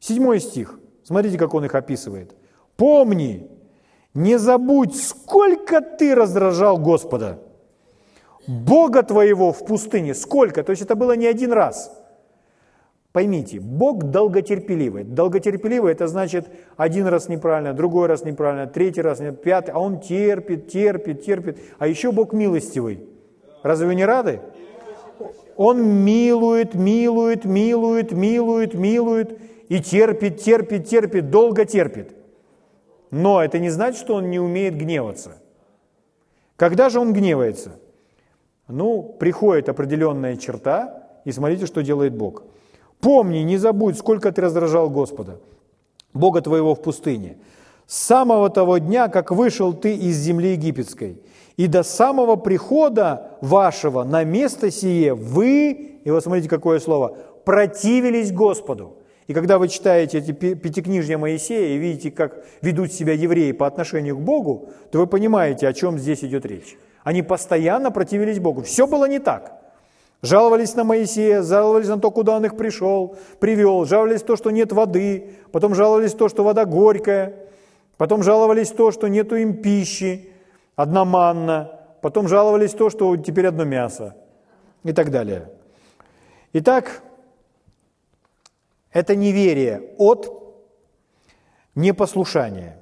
Седьмой 0.00 0.40
стих. 0.40 0.80
Смотрите, 1.04 1.38
как 1.38 1.54
он 1.54 1.64
их 1.64 1.74
описывает. 1.74 2.34
«Помни, 2.76 3.48
не 4.14 4.36
забудь, 4.36 4.96
сколько 4.96 5.80
ты 5.80 6.14
раздражал 6.14 6.76
Господа, 6.78 7.38
Бога 8.48 9.04
твоего 9.04 9.52
в 9.52 9.64
пустыне, 9.64 10.12
сколько, 10.14 10.64
то 10.64 10.70
есть 10.70 10.82
это 10.82 10.96
было 10.96 11.14
не 11.14 11.26
один 11.26 11.52
раз– 11.52 11.92
Поймите, 13.14 13.60
Бог 13.60 14.02
долготерпеливый. 14.02 15.04
Долготерпеливый– 15.04 15.92
это 15.94 16.08
значит 16.08 16.48
один 16.76 17.06
раз 17.06 17.28
неправильно, 17.28 17.72
другой 17.72 18.08
раз 18.08 18.24
неправильно, 18.24 18.66
третий 18.66 19.02
раз, 19.02 19.20
нет, 19.20 19.40
пятый, 19.40 19.70
а 19.70 19.78
Он 19.78 20.00
терпит, 20.00 20.66
терпит, 20.66 21.24
терпит. 21.24 21.58
А 21.78 21.86
еще 21.86 22.10
Бог 22.10 22.32
милостивый. 22.32 23.06
Разве 23.62 23.86
вы 23.86 23.94
не 23.94 24.04
рады? 24.04 24.40
Он 25.54 25.80
милует, 26.04 26.74
милует, 26.74 27.44
милует, 27.44 28.10
милует, 28.10 28.74
милует 28.74 29.38
и 29.68 29.78
терпит, 29.78 30.40
терпит, 30.40 30.88
терпит, 30.88 31.30
долго 31.30 31.64
терпит. 31.66 32.16
Но 33.12 33.44
это 33.44 33.60
не 33.60 33.70
значит, 33.70 34.00
что 34.00 34.14
он 34.16 34.28
не 34.28 34.40
умеет 34.40 34.76
гневаться. 34.76 35.40
Когда 36.56 36.88
же 36.88 36.98
он 36.98 37.12
гневается? 37.12 37.78
Ну, 38.66 39.04
приходит 39.04 39.68
определенная 39.68 40.36
черта, 40.36 41.10
и 41.24 41.30
смотрите, 41.30 41.66
что 41.66 41.80
делает 41.80 42.12
Бог– 42.16 42.42
Помни, 43.04 43.40
не 43.40 43.58
забудь, 43.58 43.98
сколько 43.98 44.32
ты 44.32 44.40
раздражал 44.40 44.88
Господа, 44.88 45.38
Бога 46.14 46.40
твоего 46.40 46.74
в 46.74 46.80
пустыне, 46.80 47.36
с 47.86 47.98
самого 47.98 48.48
того 48.48 48.78
дня, 48.78 49.08
как 49.08 49.30
вышел 49.30 49.74
ты 49.74 49.94
из 49.94 50.16
земли 50.16 50.52
египетской, 50.52 51.20
и 51.58 51.66
до 51.66 51.82
самого 51.82 52.36
прихода 52.36 53.32
вашего 53.42 54.04
на 54.04 54.24
место 54.24 54.70
сие 54.70 55.12
вы, 55.12 55.98
и 56.02 56.10
вот 56.10 56.22
смотрите, 56.22 56.48
какое 56.48 56.80
слово, 56.80 57.14
противились 57.44 58.32
Господу. 58.32 58.96
И 59.26 59.34
когда 59.34 59.58
вы 59.58 59.68
читаете 59.68 60.20
эти 60.20 60.32
пятикнижья 60.32 61.18
Моисея 61.18 61.74
и 61.74 61.78
видите, 61.78 62.10
как 62.10 62.42
ведут 62.62 62.90
себя 62.90 63.12
евреи 63.12 63.52
по 63.52 63.66
отношению 63.66 64.16
к 64.16 64.22
Богу, 64.22 64.70
то 64.90 64.98
вы 64.98 65.06
понимаете, 65.06 65.68
о 65.68 65.74
чем 65.74 65.98
здесь 65.98 66.24
идет 66.24 66.46
речь. 66.46 66.78
Они 67.02 67.20
постоянно 67.20 67.90
противились 67.90 68.38
Богу. 68.38 68.62
Все 68.62 68.86
было 68.86 69.04
не 69.04 69.18
так. 69.18 69.63
Жаловались 70.24 70.74
на 70.74 70.84
Моисея, 70.84 71.42
жаловались 71.42 71.88
на 71.88 72.00
то, 72.00 72.10
куда 72.10 72.36
он 72.36 72.46
их 72.46 72.56
пришел, 72.56 73.14
привел, 73.40 73.84
жаловались 73.84 74.22
то, 74.22 74.36
что 74.36 74.50
нет 74.50 74.72
воды, 74.72 75.34
потом 75.52 75.74
жаловались 75.74 76.14
то, 76.14 76.30
что 76.30 76.42
вода 76.44 76.64
горькая, 76.64 77.34
потом 77.98 78.22
жаловались 78.22 78.70
то, 78.70 78.90
что 78.90 79.08
нету 79.08 79.36
им 79.36 79.60
пищи, 79.60 80.30
одна 80.76 81.04
манна, 81.04 81.78
потом 82.00 82.26
жаловались 82.26 82.70
то, 82.70 82.88
что 82.88 83.14
теперь 83.18 83.46
одно 83.48 83.64
мясо 83.64 84.16
и 84.82 84.94
так 84.94 85.10
далее. 85.10 85.50
Итак, 86.54 87.02
это 88.92 89.14
неверие 89.16 89.90
от 89.98 90.32
непослушания. 91.74 92.78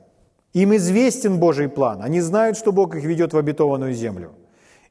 Им 0.52 0.76
известен 0.76 1.40
Божий 1.40 1.68
план. 1.68 2.02
Они 2.02 2.20
знают, 2.20 2.56
что 2.56 2.70
Бог 2.70 2.94
их 2.94 3.02
ведет 3.02 3.32
в 3.32 3.36
обетованную 3.36 3.94
землю. 3.94 4.30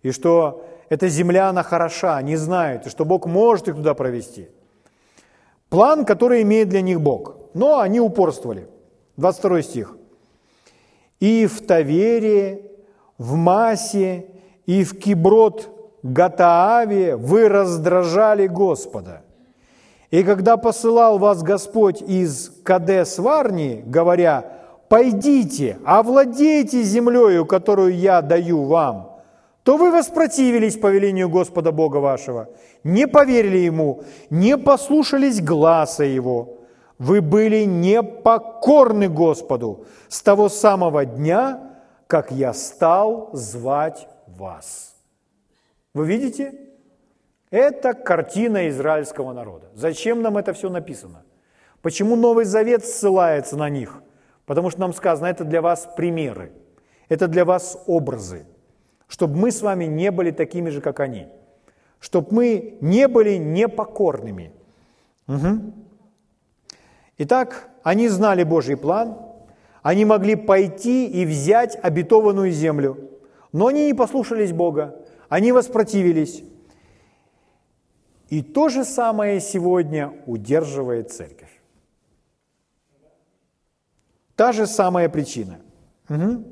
И 0.02 0.12
что 0.12 0.66
эта 0.91 1.07
земля, 1.07 1.47
она 1.47 1.63
хороша, 1.63 2.17
они 2.17 2.35
знают, 2.35 2.85
что 2.87 3.05
Бог 3.05 3.25
может 3.25 3.69
их 3.69 3.75
туда 3.75 3.93
провести. 3.93 4.49
План, 5.69 6.03
который 6.03 6.41
имеет 6.41 6.67
для 6.67 6.81
них 6.81 6.99
Бог. 6.99 7.37
Но 7.53 7.79
они 7.79 8.01
упорствовали. 8.01 8.67
22 9.15 9.61
стих. 9.61 9.95
«И 11.21 11.45
в 11.45 11.65
Тавере, 11.65 12.71
в 13.17 13.35
Масе, 13.35 14.25
и 14.65 14.83
в 14.83 14.99
Киброд 14.99 15.69
Гатааве 16.03 17.15
вы 17.15 17.47
раздражали 17.47 18.47
Господа. 18.47 19.21
И 20.09 20.23
когда 20.23 20.57
посылал 20.57 21.19
вас 21.19 21.41
Господь 21.41 22.01
из 22.01 22.51
Кадес 22.65 23.17
Варни, 23.17 23.81
говоря, 23.85 24.43
«Пойдите, 24.89 25.77
овладейте 25.85 26.83
землею, 26.83 27.45
которую 27.45 27.95
я 27.95 28.21
даю 28.21 28.65
вам», 28.65 29.11
то 29.64 29.78
вы 29.78 29.91
воспротивились 29.91 30.78
повелению 30.78 31.30
Господа 31.30 31.72
Бога 31.72 31.97
вашего, 31.97 32.49
не 32.84 33.07
поверили 33.07 33.57
Ему, 33.57 34.03
не 34.30 34.57
послушались 34.57 35.41
гласа 35.41 36.03
Его. 36.03 36.57
Вы 36.97 37.22
были 37.22 37.66
непокорны 37.66 39.07
Господу 39.07 39.86
с 40.07 40.22
того 40.22 40.49
самого 40.49 41.05
дня, 41.05 41.78
как 42.07 42.32
я 42.32 42.53
стал 42.53 43.30
звать 43.34 44.07
вас. 44.28 44.95
Вы 45.93 46.05
видите? 46.05 46.53
Это 47.49 47.93
картина 47.93 48.70
израильского 48.70 49.34
народа. 49.34 49.68
Зачем 49.74 50.22
нам 50.22 50.38
это 50.38 50.53
все 50.53 50.70
написано? 50.70 51.24
Почему 51.82 52.16
Новый 52.16 52.45
Завет 52.45 52.86
ссылается 52.86 53.57
на 53.57 53.70
них? 53.70 54.01
Потому 54.45 54.70
что 54.70 54.80
нам 54.80 54.93
сказано, 54.93 55.28
это 55.28 55.43
для 55.43 55.62
вас 55.62 55.88
примеры, 55.95 56.51
это 57.09 57.28
для 57.28 57.45
вас 57.45 57.78
образы 57.88 58.45
чтобы 59.12 59.36
мы 59.36 59.51
с 59.51 59.62
вами 59.62 59.84
не 59.84 60.09
были 60.09 60.32
такими 60.32 60.70
же, 60.70 60.80
как 60.80 61.01
они, 61.01 61.28
чтобы 61.99 62.30
мы 62.32 62.78
не 62.80 63.09
были 63.09 63.36
непокорными. 63.36 64.53
Угу. 65.28 65.74
Итак, 67.18 67.70
они 67.84 68.07
знали 68.07 68.43
Божий 68.43 68.78
план, 68.78 69.18
они 69.82 70.05
могли 70.05 70.36
пойти 70.36 71.07
и 71.07 71.26
взять 71.26 71.78
обетованную 71.84 72.51
землю, 72.51 73.09
но 73.51 73.68
они 73.68 73.88
не 73.88 73.93
послушались 73.93 74.53
Бога, 74.53 74.95
они 75.28 75.51
воспротивились. 75.51 76.43
И 78.30 78.41
то 78.41 78.70
же 78.70 78.86
самое 78.86 79.41
сегодня 79.41 80.14
удерживает 80.26 81.12
церковь. 81.12 81.62
Та 84.38 84.53
же 84.53 84.68
самая 84.68 85.09
причина. 85.09 85.59
Угу. 86.07 86.45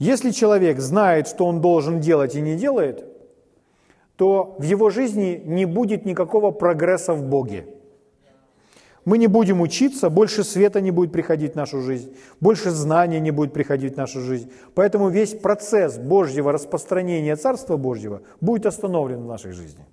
Если 0.00 0.30
человек 0.30 0.80
знает, 0.80 1.28
что 1.28 1.44
он 1.44 1.60
должен 1.60 2.00
делать 2.00 2.34
и 2.34 2.40
не 2.40 2.56
делает, 2.56 3.04
то 4.16 4.56
в 4.58 4.62
его 4.62 4.88
жизни 4.88 5.42
не 5.44 5.66
будет 5.66 6.06
никакого 6.06 6.52
прогресса 6.52 7.12
в 7.12 7.22
Боге. 7.22 7.66
Мы 9.04 9.18
не 9.18 9.26
будем 9.26 9.60
учиться, 9.60 10.08
больше 10.08 10.42
света 10.42 10.80
не 10.80 10.90
будет 10.90 11.12
приходить 11.12 11.52
в 11.52 11.56
нашу 11.56 11.82
жизнь, 11.82 12.16
больше 12.40 12.70
знаний 12.70 13.20
не 13.20 13.30
будет 13.30 13.52
приходить 13.52 13.94
в 13.94 13.96
нашу 13.98 14.20
жизнь. 14.20 14.50
Поэтому 14.74 15.10
весь 15.10 15.34
процесс 15.34 15.98
Божьего 15.98 16.50
распространения 16.50 17.36
Царства 17.36 17.76
Божьего 17.76 18.22
будет 18.40 18.64
остановлен 18.64 19.22
в 19.22 19.26
нашей 19.26 19.52
жизни. 19.52 19.84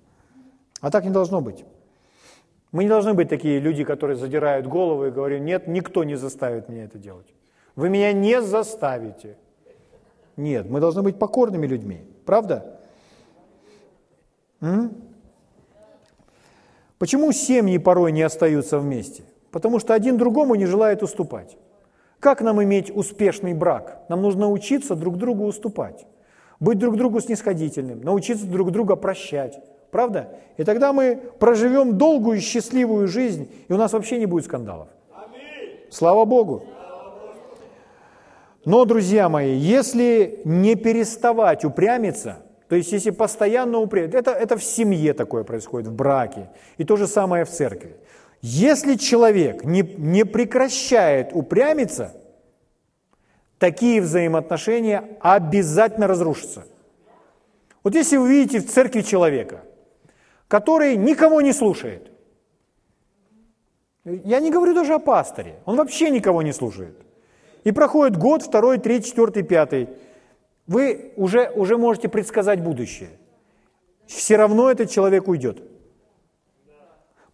А 0.80 0.90
так 0.90 1.04
не 1.04 1.10
должно 1.10 1.42
быть. 1.42 1.66
Мы 2.72 2.84
не 2.84 2.88
должны 2.88 3.12
быть 3.12 3.28
такие 3.28 3.60
люди, 3.60 3.84
которые 3.84 4.16
задирают 4.16 4.66
голову 4.66 5.06
и 5.06 5.10
говорят, 5.10 5.42
нет, 5.42 5.68
никто 5.68 6.04
не 6.04 6.16
заставит 6.16 6.70
меня 6.70 6.84
это 6.84 6.96
делать. 6.96 7.34
Вы 7.76 7.90
меня 7.90 8.12
не 8.14 8.40
заставите. 8.40 9.36
Нет, 10.38 10.70
мы 10.70 10.78
должны 10.78 11.02
быть 11.02 11.18
покорными 11.18 11.66
людьми. 11.66 12.00
Правда? 12.24 12.78
М? 14.60 14.92
Почему 16.98 17.32
семьи 17.32 17.76
порой 17.78 18.12
не 18.12 18.22
остаются 18.22 18.78
вместе? 18.78 19.24
Потому 19.50 19.80
что 19.80 19.94
один 19.94 20.16
другому 20.16 20.54
не 20.54 20.66
желает 20.66 21.02
уступать. 21.02 21.58
Как 22.20 22.40
нам 22.40 22.62
иметь 22.62 22.90
успешный 22.94 23.52
брак? 23.52 24.04
Нам 24.08 24.22
нужно 24.22 24.48
учиться 24.48 24.94
друг 24.94 25.16
другу 25.16 25.44
уступать, 25.44 26.06
быть 26.60 26.78
друг 26.78 26.96
другу 26.96 27.20
снисходительным, 27.20 28.00
научиться 28.00 28.46
друг 28.46 28.70
друга 28.70 28.94
прощать. 28.94 29.60
Правда? 29.90 30.38
И 30.56 30.62
тогда 30.62 30.92
мы 30.92 31.20
проживем 31.40 31.98
долгую 31.98 32.38
и 32.38 32.40
счастливую 32.40 33.08
жизнь, 33.08 33.50
и 33.66 33.72
у 33.72 33.76
нас 33.76 33.92
вообще 33.92 34.18
не 34.18 34.26
будет 34.26 34.44
скандалов. 34.44 34.88
Слава 35.90 36.24
Богу! 36.24 36.62
Но, 38.68 38.84
друзья 38.84 39.30
мои, 39.30 39.56
если 39.56 40.42
не 40.44 40.74
переставать 40.74 41.64
упрямиться, 41.64 42.42
то 42.68 42.76
есть 42.76 42.92
если 42.92 43.08
постоянно 43.08 43.78
упрямиться, 43.78 44.18
это, 44.18 44.32
это 44.32 44.58
в 44.58 44.62
семье 44.62 45.14
такое 45.14 45.42
происходит, 45.42 45.88
в 45.88 45.94
браке, 45.94 46.50
и 46.76 46.84
то 46.84 46.96
же 46.96 47.06
самое 47.06 47.46
в 47.46 47.48
церкви. 47.48 47.96
Если 48.42 48.96
человек 48.96 49.64
не, 49.64 49.80
не 49.80 50.26
прекращает 50.26 51.30
упрямиться, 51.32 52.14
такие 53.58 54.02
взаимоотношения 54.02 55.16
обязательно 55.22 56.06
разрушатся. 56.06 56.66
Вот 57.82 57.94
если 57.94 58.18
вы 58.18 58.28
видите 58.28 58.60
в 58.60 58.70
церкви 58.70 59.00
человека, 59.00 59.62
который 60.46 60.98
никого 60.98 61.40
не 61.40 61.54
слушает, 61.54 62.10
я 64.04 64.40
не 64.40 64.50
говорю 64.50 64.74
даже 64.74 64.92
о 64.92 64.98
пасторе, 64.98 65.54
он 65.64 65.76
вообще 65.76 66.10
никого 66.10 66.42
не 66.42 66.52
слушает, 66.52 67.07
и 67.64 67.72
проходит 67.72 68.16
год, 68.16 68.42
второй, 68.42 68.78
третий, 68.78 69.08
четвертый, 69.08 69.42
пятый, 69.42 69.88
вы 70.66 71.12
уже, 71.16 71.50
уже 71.54 71.76
можете 71.76 72.08
предсказать 72.08 72.62
будущее. 72.62 73.10
Все 74.06 74.36
равно 74.36 74.70
этот 74.70 74.90
человек 74.90 75.28
уйдет. 75.28 75.62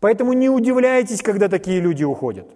Поэтому 0.00 0.32
не 0.32 0.48
удивляйтесь, 0.48 1.22
когда 1.22 1.48
такие 1.48 1.80
люди 1.80 2.04
уходят. 2.04 2.48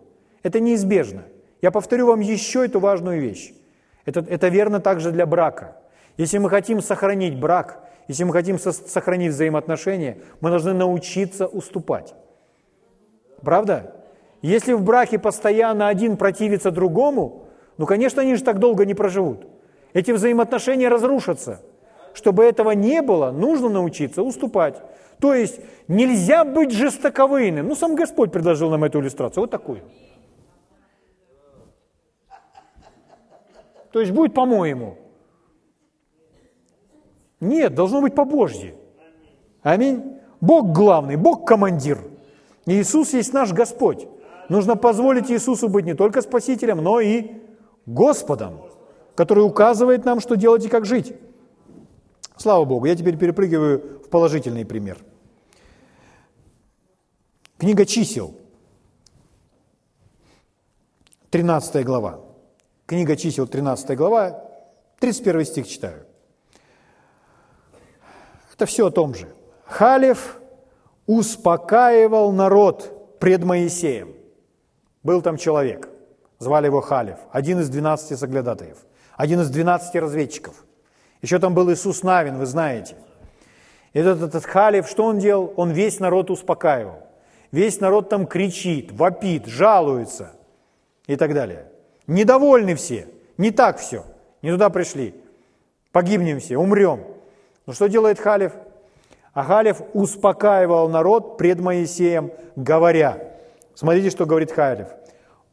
Это 0.43 0.61
неизбежно. 0.61 1.23
Я 1.63 1.71
повторю 1.71 2.07
вам 2.07 2.21
еще 2.21 2.65
эту 2.65 2.79
важную 2.79 3.21
вещь. 3.21 3.55
Это, 4.05 4.21
это 4.21 4.49
верно 4.49 4.81
также 4.81 5.11
для 5.11 5.27
брака. 5.27 5.77
Если 6.17 6.39
мы 6.39 6.51
хотим 6.51 6.81
сохранить 6.81 7.39
брак, 7.39 7.89
если 8.07 8.25
мы 8.25 8.33
хотим 8.33 8.59
со- 8.59 8.73
сохранить 8.73 9.33
взаимоотношения, 9.33 10.19
мы 10.41 10.51
должны 10.51 10.75
научиться 10.75 11.47
уступать. 11.47 12.15
Правда? 13.43 13.95
Если 14.43 14.73
в 14.73 14.83
браке 14.83 15.19
постоянно 15.19 15.89
один 15.89 16.17
противится 16.17 16.71
другому, 16.71 17.48
ну, 17.79 17.87
конечно, 17.87 18.21
они 18.23 18.35
же 18.35 18.43
так 18.43 18.59
долго 18.59 18.85
не 18.85 18.95
проживут. 18.95 19.47
Эти 19.95 20.11
взаимоотношения 20.11 20.89
разрушатся. 20.89 21.63
Чтобы 22.13 22.45
этого 22.45 22.73
не 22.73 23.01
было, 23.01 23.31
нужно 23.31 23.69
научиться 23.69 24.23
уступать. 24.23 24.83
То 25.21 25.33
есть 25.33 25.61
нельзя 25.87 26.45
быть 26.45 26.73
жестоковыйным. 26.73 27.69
Ну, 27.69 27.75
сам 27.77 27.95
Господь 27.95 28.33
предложил 28.33 28.71
нам 28.71 28.83
эту 28.85 29.01
иллюстрацию, 29.01 29.43
вот 29.43 29.51
такую. 29.51 29.83
То 33.93 34.01
есть 34.01 34.13
будет 34.13 34.35
по-моему. 34.35 34.99
Нет, 37.41 37.75
должно 37.75 38.01
быть 38.01 38.15
по-божьи. 38.15 38.75
Аминь. 39.63 40.19
Бог 40.41 40.73
главный, 40.73 41.17
Бог 41.17 41.47
командир. 41.47 41.99
Иисус 42.67 43.13
есть 43.13 43.33
наш 43.33 43.53
Господь. 43.53 44.09
Нужно 44.49 44.77
позволить 44.77 45.31
Иисусу 45.31 45.69
быть 45.69 45.85
не 45.85 45.95
только 45.95 46.23
Спасителем, 46.23 46.83
но 46.83 47.01
и 47.01 47.38
Господом, 47.89 48.61
который 49.15 49.41
указывает 49.41 50.05
нам, 50.05 50.21
что 50.21 50.37
делать 50.37 50.63
и 50.63 50.69
как 50.69 50.85
жить. 50.85 51.15
Слава 52.37 52.67
Богу, 52.67 52.85
я 52.85 52.95
теперь 52.95 53.17
перепрыгиваю 53.17 54.03
в 54.05 54.11
положительный 54.11 54.67
пример. 54.67 54.99
Книга 57.57 57.87
чисел, 57.87 58.35
13 61.31 61.83
глава. 61.87 62.21
Книга 62.85 63.17
чисел, 63.17 63.47
13 63.47 63.97
глава, 63.97 64.45
31 65.01 65.47
стих 65.47 65.67
читаю. 65.67 66.05
Это 68.53 68.67
все 68.67 68.89
о 68.89 68.91
том 68.91 69.15
же. 69.15 69.35
Халев 69.65 70.39
успокаивал 71.07 72.33
народ 72.33 73.19
пред 73.19 73.45
Моисеем. 73.45 74.15
Был 75.03 75.23
там 75.23 75.39
человек, 75.39 75.89
звали 76.39 76.67
его 76.67 76.81
Халев, 76.81 77.19
один 77.33 77.61
из 77.61 77.69
12 77.69 78.19
соглядатаев, 78.19 78.79
один 79.17 79.41
из 79.41 79.51
12 79.51 79.95
разведчиков. 79.97 80.65
Еще 81.23 81.39
там 81.39 81.55
был 81.55 81.73
Иисус 81.73 82.03
Навин, 82.03 82.39
вы 82.39 82.47
знаете. 82.47 82.97
Этот, 83.93 84.23
этот 84.23 84.45
Халев, 84.45 84.89
что 84.89 85.05
он 85.05 85.19
делал? 85.19 85.53
Он 85.57 85.71
весь 85.71 85.99
народ 85.99 86.31
успокаивал. 86.31 87.03
Весь 87.51 87.81
народ 87.81 88.09
там 88.09 88.27
кричит, 88.27 88.93
вопит, 88.93 89.47
жалуется 89.47 90.33
и 91.07 91.17
так 91.17 91.35
далее. 91.35 91.67
Недовольны 92.07 92.75
все, 92.75 93.09
не 93.39 93.51
так 93.51 93.79
все, 93.79 94.05
не 94.43 94.51
туда 94.51 94.71
пришли. 94.71 95.15
Погибнем 95.93 96.41
все, 96.41 96.59
умрем. 96.59 97.01
Но 97.67 97.73
что 97.73 97.89
делает 97.89 98.21
Халев? 98.21 98.53
А 99.33 99.43
Халев 99.43 99.81
успокаивал 99.95 100.89
народ 100.89 101.39
пред 101.39 101.61
Моисеем, 101.61 102.33
говоря, 102.57 103.35
смотрите, 103.75 104.11
что 104.11 104.27
говорит 104.27 104.53
Халев, 104.53 104.89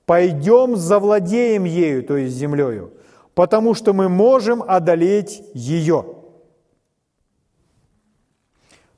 «Пойдем 0.06 0.76
завладеем 0.76 1.64
ею, 1.64 2.04
то 2.04 2.18
есть 2.18 2.36
землею, 2.36 2.94
потому 3.34 3.74
что 3.74 3.94
мы 3.94 4.10
можем 4.10 4.64
одолеть 4.64 5.44
ее». 5.54 6.16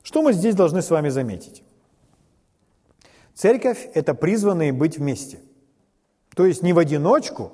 Что 0.02 0.22
мы 0.22 0.32
здесь 0.32 0.54
должны 0.54 0.80
с 0.80 0.90
вами 0.90 1.10
заметить? 1.10 1.62
Церковь– 3.34 3.88
это 3.94 4.14
призванные 4.14 4.72
быть 4.72 4.98
вместе. 4.98 5.38
То 6.34 6.46
есть 6.46 6.62
не 6.62 6.72
в 6.72 6.78
одиночку, 6.78 7.52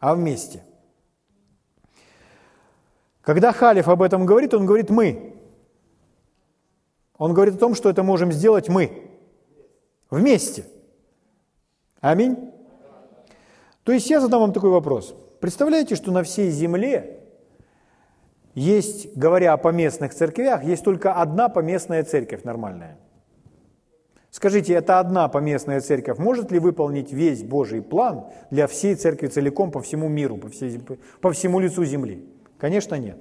а 0.00 0.14
вместе. 0.14 0.64
Когда 3.22 3.52
Халев 3.52 3.88
об 3.88 4.02
этом 4.02 4.26
говорит, 4.26 4.52
он 4.52 4.66
говорит 4.66 4.90
«мы». 4.90 5.36
Он 7.18 7.32
говорит 7.32 7.54
о 7.54 7.58
том, 7.58 7.74
что 7.74 7.88
это 7.88 8.02
можем 8.02 8.30
сделать 8.30 8.68
мы. 8.68 9.10
Вместе. 10.10 10.66
Аминь. 12.00 12.52
То 13.86 13.92
есть 13.92 14.10
я 14.10 14.20
задам 14.20 14.40
вам 14.40 14.52
такой 14.52 14.70
вопрос. 14.70 15.14
Представляете, 15.38 15.94
что 15.94 16.10
на 16.10 16.24
всей 16.24 16.50
земле 16.50 17.20
есть, 18.52 19.16
говоря 19.16 19.52
о 19.52 19.58
поместных 19.58 20.12
церквях, 20.12 20.64
есть 20.64 20.82
только 20.82 21.14
одна 21.14 21.48
поместная 21.48 22.02
церковь 22.02 22.42
нормальная. 22.42 22.98
Скажите, 24.32 24.74
эта 24.74 24.98
одна 24.98 25.28
поместная 25.28 25.80
церковь 25.80 26.18
может 26.18 26.50
ли 26.50 26.58
выполнить 26.58 27.12
весь 27.12 27.44
Божий 27.44 27.80
план 27.80 28.24
для 28.50 28.66
всей 28.66 28.96
церкви 28.96 29.28
целиком 29.28 29.70
по 29.70 29.80
всему 29.80 30.08
миру, 30.08 30.36
по, 30.36 30.48
всей, 30.48 30.80
по 31.20 31.30
всему 31.30 31.60
лицу 31.60 31.84
земли? 31.84 32.28
Конечно, 32.58 32.96
нет. 32.96 33.20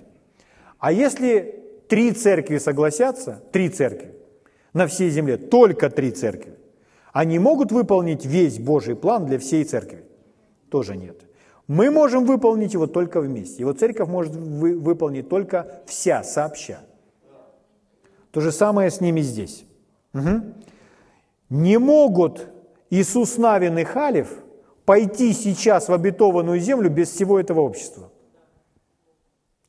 А 0.80 0.92
если 0.92 1.64
три 1.88 2.12
церкви 2.12 2.58
согласятся, 2.58 3.44
три 3.52 3.70
церкви 3.70 4.16
на 4.74 4.88
всей 4.88 5.12
земле, 5.12 5.38
только 5.38 5.92
три 5.92 6.10
церкви, 6.10 6.56
они 7.14 7.38
могут 7.38 7.72
выполнить 7.72 8.26
весь 8.26 8.58
Божий 8.58 8.96
план 8.96 9.28
для 9.28 9.38
всей 9.38 9.64
церкви? 9.64 10.05
Тоже 10.76 10.98
нет. 10.98 11.22
Мы 11.68 11.90
можем 11.90 12.26
выполнить 12.26 12.74
его 12.74 12.86
только 12.86 13.22
вместе. 13.22 13.62
Его 13.62 13.72
церковь 13.72 14.10
может 14.10 14.36
вы, 14.36 14.78
выполнить 14.78 15.30
только 15.30 15.82
вся, 15.86 16.22
сообща. 16.22 16.80
То 18.32 18.42
же 18.42 18.52
самое 18.52 18.92
с 18.92 19.00
ними 19.00 19.22
здесь. 19.22 19.64
Угу. 20.14 20.42
Не 21.52 21.78
могут 21.78 22.50
Иисус 22.90 23.38
Навин 23.38 23.78
и 23.78 23.86
Халев 23.86 24.44
пойти 24.84 25.32
сейчас 25.32 25.88
в 25.88 25.94
обетованную 25.94 26.60
землю 26.60 26.90
без 26.90 27.10
всего 27.10 27.40
этого 27.40 27.62
общества. 27.62 28.12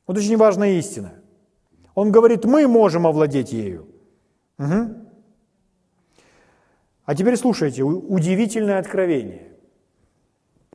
Вот 0.08 0.18
очень 0.18 0.36
важная 0.36 0.72
истина. 0.72 1.12
Он 1.94 2.10
говорит, 2.10 2.44
мы 2.44 2.66
можем 2.66 3.06
овладеть 3.06 3.52
ею. 3.52 3.86
Угу. 4.58 4.94
А 7.04 7.14
теперь 7.14 7.36
слушайте, 7.36 7.84
удивительное 7.84 8.80
откровение. 8.80 9.55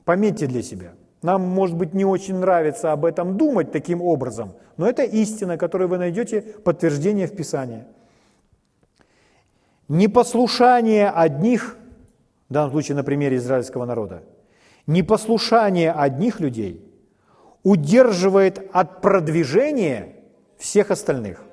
Пометьте 0.05 0.47
для 0.47 0.61
себя. 0.61 0.93
Нам, 1.21 1.41
может 1.41 1.77
быть, 1.77 1.93
не 1.93 2.03
очень 2.03 2.35
нравится 2.35 2.91
об 2.91 3.05
этом 3.05 3.37
думать 3.37 3.71
таким 3.71 4.01
образом, 4.01 4.53
но 4.77 4.89
это 4.89 5.03
истина, 5.03 5.57
которой 5.57 5.87
вы 5.87 5.97
найдете 5.97 6.41
подтверждение 6.41 7.27
в 7.27 7.35
Писании. 7.35 7.83
Непослушание 9.87 11.09
одних, 11.09 11.77
в 12.49 12.53
данном 12.53 12.71
случае 12.71 12.95
на 12.95 13.03
примере 13.03 13.37
израильского 13.37 13.85
народа, 13.85 14.23
непослушание 14.87 15.91
одних 15.91 16.39
людей 16.39 16.83
удерживает 17.63 18.67
от 18.73 19.01
продвижения 19.01 20.15
всех 20.57 20.89
остальных. 20.89 21.43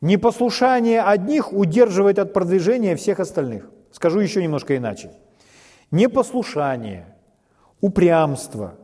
Непослушание 0.00 1.02
одних 1.02 1.52
удерживает 1.52 2.18
от 2.18 2.32
продвижения 2.32 2.96
всех 2.96 3.20
остальных. 3.20 3.70
Скажу 3.92 4.20
еще 4.20 4.42
немножко 4.42 4.76
иначе. 4.76 5.12
Непослушание, 5.90 7.16
упрямство, 7.80 8.74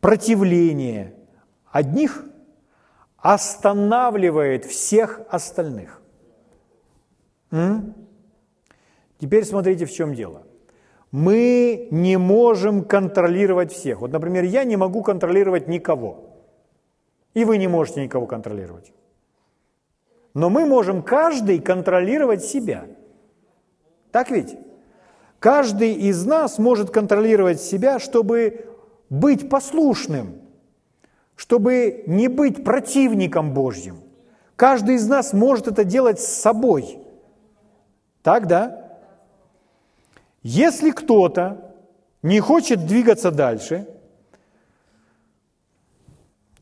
противление 0.00 1.14
одних 1.70 2.24
останавливает 3.16 4.64
всех 4.64 5.22
остальных. 5.28 6.02
М? 7.50 7.94
Теперь 9.18 9.44
смотрите, 9.44 9.86
в 9.86 9.92
чем 9.92 10.14
дело. 10.14 10.42
Мы 11.10 11.88
не 11.90 12.16
можем 12.16 12.84
контролировать 12.84 13.72
всех. 13.72 14.00
Вот, 14.00 14.12
например, 14.12 14.44
я 14.44 14.62
не 14.64 14.76
могу 14.76 15.02
контролировать 15.02 15.66
никого. 15.66 16.30
И 17.34 17.44
вы 17.44 17.58
не 17.58 17.66
можете 17.66 18.02
никого 18.02 18.26
контролировать. 18.26 18.92
Но 20.34 20.48
мы 20.48 20.66
можем 20.66 21.02
каждый 21.02 21.58
контролировать 21.60 22.44
себя. 22.44 22.86
Так 24.12 24.30
ведь? 24.30 24.56
Каждый 25.38 25.94
из 25.94 26.24
нас 26.26 26.58
может 26.58 26.90
контролировать 26.90 27.60
себя, 27.60 27.98
чтобы 27.98 28.66
быть 29.08 29.48
послушным, 29.48 30.40
чтобы 31.34 32.04
не 32.06 32.28
быть 32.28 32.62
противником 32.62 33.54
Божьим. 33.54 34.00
Каждый 34.56 34.96
из 34.96 35.08
нас 35.08 35.32
может 35.32 35.66
это 35.66 35.84
делать 35.84 36.20
с 36.20 36.26
собой. 36.26 36.98
Так, 38.22 38.46
да? 38.46 38.98
Если 40.42 40.90
кто-то 40.90 41.74
не 42.22 42.40
хочет 42.40 42.86
двигаться 42.86 43.30
дальше, 43.30 43.88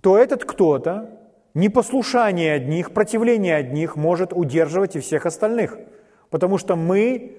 то 0.01 0.17
этот 0.17 0.45
кто-то 0.45 1.18
непослушание 1.55 2.53
одних, 2.53 2.93
противление 2.93 3.57
одних 3.57 3.97
может 3.97 4.33
удерживать 4.33 4.97
и 4.97 5.01
всех 5.01 5.27
остальных, 5.27 5.79
потому 6.31 6.59
что 6.59 6.77
мы 6.77 7.37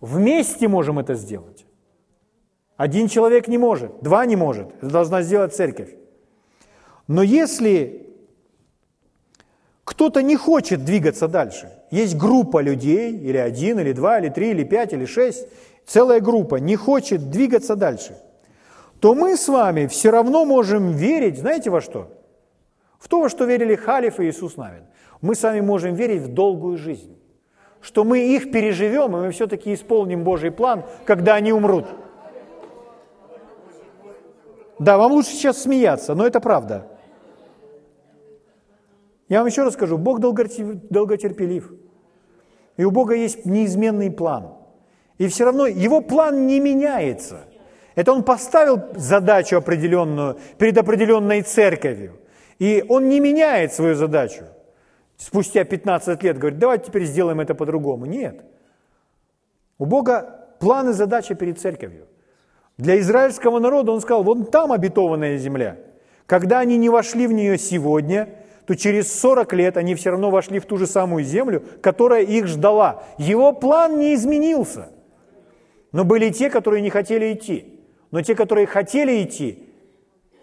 вместе 0.00 0.68
можем 0.68 0.98
это 0.98 1.14
сделать. 1.14 1.64
Один 2.76 3.08
человек 3.08 3.48
не 3.48 3.58
может, 3.58 4.00
два 4.02 4.26
не 4.26 4.36
может. 4.36 4.68
Это 4.78 4.90
должна 4.90 5.22
сделать 5.22 5.54
церковь. 5.54 5.90
Но 7.06 7.22
если 7.22 8.08
кто-то 9.84 10.22
не 10.22 10.36
хочет 10.36 10.84
двигаться 10.84 11.28
дальше, 11.28 11.70
есть 11.90 12.16
группа 12.16 12.60
людей, 12.60 13.16
или 13.16 13.36
один, 13.36 13.78
или 13.80 13.92
два, 13.92 14.18
или 14.18 14.28
три, 14.28 14.50
или 14.50 14.64
пять, 14.64 14.92
или 14.92 15.04
шесть, 15.04 15.46
целая 15.86 16.20
группа 16.20 16.56
не 16.56 16.76
хочет 16.76 17.30
двигаться 17.30 17.76
дальше, 17.76 18.16
то 19.00 19.14
мы 19.14 19.36
с 19.36 19.48
вами 19.48 19.86
все 19.86 20.10
равно 20.10 20.44
можем 20.44 20.92
верить, 20.92 21.38
знаете 21.38 21.70
во 21.70 21.80
что? 21.80 22.08
В 23.02 23.08
то, 23.08 23.20
во 23.20 23.28
что 23.28 23.46
верили 23.46 23.74
Халиф 23.74 24.20
и 24.20 24.28
Иисус 24.28 24.56
Навин. 24.56 24.84
Мы 25.20 25.34
с 25.34 25.42
вами 25.42 25.60
можем 25.60 25.94
верить 25.96 26.22
в 26.22 26.28
долгую 26.32 26.78
жизнь, 26.78 27.18
что 27.80 28.04
мы 28.04 28.20
их 28.20 28.52
переживем, 28.52 29.16
и 29.16 29.20
мы 29.20 29.30
все-таки 29.32 29.74
исполним 29.74 30.22
Божий 30.22 30.52
план, 30.52 30.84
когда 31.04 31.34
они 31.34 31.52
умрут. 31.52 31.86
Да, 34.78 34.98
вам 34.98 35.10
лучше 35.12 35.30
сейчас 35.30 35.62
смеяться, 35.62 36.14
но 36.14 36.24
это 36.24 36.38
правда. 36.38 36.86
Я 39.28 39.38
вам 39.38 39.48
еще 39.48 39.64
раз 39.64 39.74
скажу, 39.74 39.98
Бог 39.98 40.20
долготерпелив. 40.20 41.72
И 42.76 42.84
у 42.84 42.92
Бога 42.92 43.16
есть 43.16 43.44
неизменный 43.44 44.12
план. 44.12 44.54
И 45.18 45.26
все 45.26 45.44
равно 45.44 45.66
его 45.66 46.02
план 46.02 46.46
не 46.46 46.60
меняется. 46.60 47.40
Это 47.96 48.12
он 48.12 48.22
поставил 48.22 48.80
задачу 48.94 49.56
определенную 49.56 50.38
перед 50.56 50.78
определенной 50.78 51.42
церковью. 51.42 52.21
И 52.62 52.84
он 52.88 53.08
не 53.08 53.18
меняет 53.18 53.74
свою 53.74 53.96
задачу. 53.96 54.44
Спустя 55.16 55.64
15 55.64 56.22
лет 56.22 56.38
говорит, 56.38 56.60
давайте 56.60 56.84
теперь 56.86 57.06
сделаем 57.06 57.40
это 57.40 57.56
по-другому. 57.56 58.06
Нет. 58.06 58.44
У 59.78 59.84
Бога 59.84 60.46
план 60.60 60.90
и 60.90 60.92
задача 60.92 61.34
перед 61.34 61.58
церковью. 61.58 62.06
Для 62.78 63.00
израильского 63.00 63.58
народа 63.58 63.90
он 63.90 64.00
сказал, 64.00 64.22
вон 64.22 64.44
там 64.44 64.70
обетованная 64.70 65.38
земля. 65.38 65.76
Когда 66.26 66.60
они 66.60 66.76
не 66.78 66.88
вошли 66.88 67.26
в 67.26 67.32
нее 67.32 67.58
сегодня, 67.58 68.28
то 68.64 68.76
через 68.76 69.12
40 69.12 69.52
лет 69.54 69.76
они 69.76 69.96
все 69.96 70.10
равно 70.10 70.30
вошли 70.30 70.60
в 70.60 70.66
ту 70.66 70.76
же 70.76 70.86
самую 70.86 71.24
землю, 71.24 71.64
которая 71.80 72.22
их 72.22 72.46
ждала. 72.46 73.02
Его 73.18 73.52
план 73.52 73.98
не 73.98 74.14
изменился. 74.14 74.90
Но 75.90 76.04
были 76.04 76.30
те, 76.30 76.48
которые 76.48 76.80
не 76.80 76.90
хотели 76.90 77.32
идти. 77.32 77.80
Но 78.12 78.22
те, 78.22 78.36
которые 78.36 78.68
хотели 78.68 79.24
идти, 79.24 79.68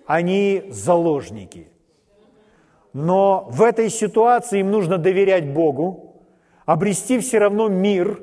они 0.06 0.66
заложники. 0.70 1.70
Но 2.94 3.48
в 3.50 3.62
этой 3.62 3.90
ситуации 3.90 4.60
им 4.60 4.72
нужно 4.72 4.98
доверять 4.98 5.52
Богу, 5.54 6.16
обрести 6.66 7.20
все 7.20 7.40
равно 7.40 7.68
мир, 7.68 8.22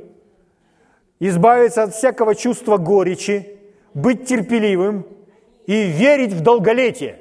избавиться 1.20 1.84
от 1.84 1.94
всякого 1.94 2.34
чувства 2.34 2.76
горечи, 2.76 3.58
быть 3.94 4.26
терпеливым 4.26 5.06
и 5.66 5.84
верить 5.84 6.32
в 6.32 6.42
долголетие. 6.42 7.20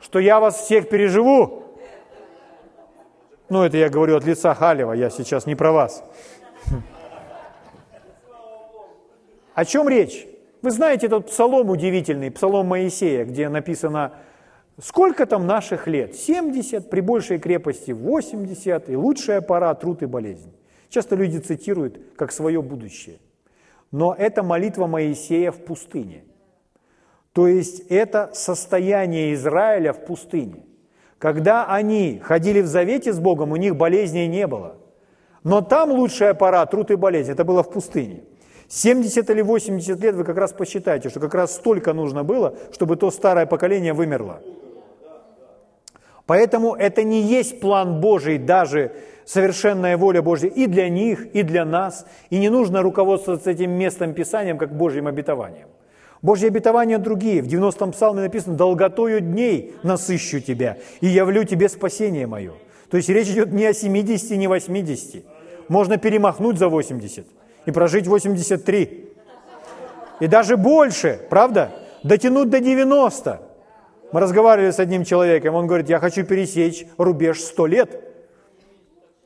Что 0.00 0.18
я 0.20 0.38
вас 0.38 0.60
всех 0.60 0.88
переживу. 0.88 1.64
Ну, 3.48 3.62
это 3.64 3.76
я 3.76 3.88
говорю 3.88 4.16
от 4.16 4.24
лица 4.24 4.54
Халева, 4.54 4.92
я 4.92 5.10
сейчас 5.10 5.46
не 5.46 5.54
про 5.54 5.72
вас. 5.72 6.04
О 9.54 9.64
чем 9.64 9.88
речь? 9.88 10.26
Вы 10.64 10.70
знаете 10.70 11.08
этот 11.08 11.26
псалом 11.26 11.68
удивительный, 11.68 12.30
псалом 12.30 12.68
Моисея, 12.68 13.26
где 13.26 13.50
написано, 13.50 14.14
сколько 14.80 15.26
там 15.26 15.46
наших 15.46 15.86
лет? 15.86 16.16
70, 16.16 16.88
при 16.88 17.02
большей 17.02 17.38
крепости 17.38 17.90
80, 17.90 18.88
и 18.88 18.96
лучшая 18.96 19.42
пора– 19.42 19.74
труд 19.74 20.02
и 20.02 20.06
болезнь. 20.06 20.54
Часто 20.88 21.16
люди 21.16 21.36
цитируют 21.36 22.00
как 22.16 22.32
свое 22.32 22.62
будущее. 22.62 23.18
Но 23.92 24.14
это 24.14 24.42
молитва 24.42 24.86
Моисея 24.86 25.52
в 25.52 25.58
пустыне. 25.58 26.24
То 27.34 27.46
есть 27.46 27.80
это 27.90 28.30
состояние 28.32 29.34
Израиля 29.34 29.92
в 29.92 30.06
пустыне. 30.06 30.64
Когда 31.18 31.66
они 31.66 32.22
ходили 32.24 32.62
в 32.62 32.66
завете 32.68 33.12
с 33.12 33.20
Богом, 33.20 33.52
у 33.52 33.56
них 33.56 33.76
болезней 33.76 34.28
не 34.28 34.46
было. 34.46 34.78
Но 35.42 35.60
там 35.60 35.90
лучшая 35.90 36.32
пора, 36.32 36.64
труд 36.64 36.90
и 36.90 36.96
болезнь, 36.96 37.32
это 37.32 37.44
было 37.44 37.62
в 37.62 37.70
пустыне. 37.70 38.22
70 38.68 39.28
или 39.30 39.42
80 39.42 40.00
лет 40.00 40.14
вы 40.14 40.24
как 40.24 40.36
раз 40.36 40.52
посчитаете, 40.52 41.10
что 41.10 41.20
как 41.20 41.34
раз 41.34 41.54
столько 41.54 41.92
нужно 41.92 42.24
было, 42.24 42.54
чтобы 42.72 42.96
то 42.96 43.10
старое 43.10 43.46
поколение 43.46 43.92
вымерло. 43.92 44.40
Поэтому 46.26 46.74
это 46.74 47.02
не 47.02 47.20
есть 47.22 47.60
план 47.60 48.00
Божий 48.00 48.38
даже 48.38 48.92
совершенная 49.26 49.96
воля 49.96 50.22
Божья 50.22 50.48
и 50.48 50.66
для 50.66 50.88
них, 50.88 51.26
и 51.34 51.42
для 51.42 51.64
нас. 51.64 52.06
И 52.30 52.38
не 52.38 52.48
нужно 52.48 52.82
руководствоваться 52.82 53.50
этим 53.50 53.72
местом 53.72 54.14
Писанием, 54.14 54.56
как 54.56 54.74
Божьим 54.74 55.06
обетованием. 55.06 55.68
Божьи 56.22 56.46
обетования 56.46 56.98
другие. 56.98 57.42
В 57.42 57.46
90-м 57.46 57.92
псалме 57.92 58.22
написано 58.22 58.56
«Долготою 58.56 59.20
дней 59.20 59.74
насыщу 59.82 60.40
тебя, 60.40 60.78
и 61.02 61.06
явлю 61.06 61.44
тебе 61.44 61.68
спасение 61.68 62.26
мое». 62.26 62.52
То 62.90 62.96
есть 62.96 63.10
речь 63.10 63.28
идет 63.28 63.52
не 63.52 63.66
о 63.66 63.74
70, 63.74 64.30
не 64.38 64.46
о 64.46 64.50
80. 64.50 65.22
Можно 65.68 65.98
перемахнуть 65.98 66.58
за 66.58 66.68
80 66.68 67.26
и 67.66 67.70
прожить 67.70 68.06
83. 68.06 69.08
И 70.20 70.26
даже 70.26 70.56
больше, 70.56 71.20
правда? 71.30 71.70
Дотянуть 72.02 72.50
до 72.50 72.60
90. 72.60 73.40
Мы 74.12 74.20
разговаривали 74.20 74.70
с 74.70 74.78
одним 74.78 75.04
человеком, 75.04 75.54
он 75.54 75.66
говорит, 75.66 75.88
я 75.88 75.98
хочу 75.98 76.24
пересечь 76.24 76.86
рубеж 76.98 77.40
100 77.40 77.66
лет. 77.66 78.00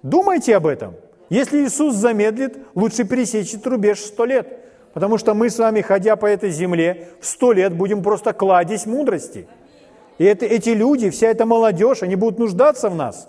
Думайте 0.02 0.56
об 0.56 0.66
этом. 0.66 0.94
Если 1.28 1.64
Иисус 1.64 1.94
замедлит, 1.94 2.56
лучше 2.74 3.04
пересечь 3.04 3.52
этот 3.52 3.66
рубеж 3.66 4.00
100 4.00 4.24
лет. 4.24 4.58
Потому 4.94 5.18
что 5.18 5.34
мы 5.34 5.50
с 5.50 5.58
вами, 5.58 5.82
ходя 5.82 6.16
по 6.16 6.26
этой 6.26 6.50
земле, 6.50 7.08
в 7.20 7.26
100 7.26 7.52
лет 7.52 7.74
будем 7.74 8.02
просто 8.02 8.32
кладезь 8.32 8.86
мудрости. 8.86 9.46
И 10.16 10.24
это, 10.24 10.46
эти 10.46 10.70
люди, 10.70 11.10
вся 11.10 11.28
эта 11.28 11.44
молодежь, 11.44 12.02
они 12.02 12.16
будут 12.16 12.38
нуждаться 12.38 12.88
в 12.88 12.94
нас, 12.94 13.28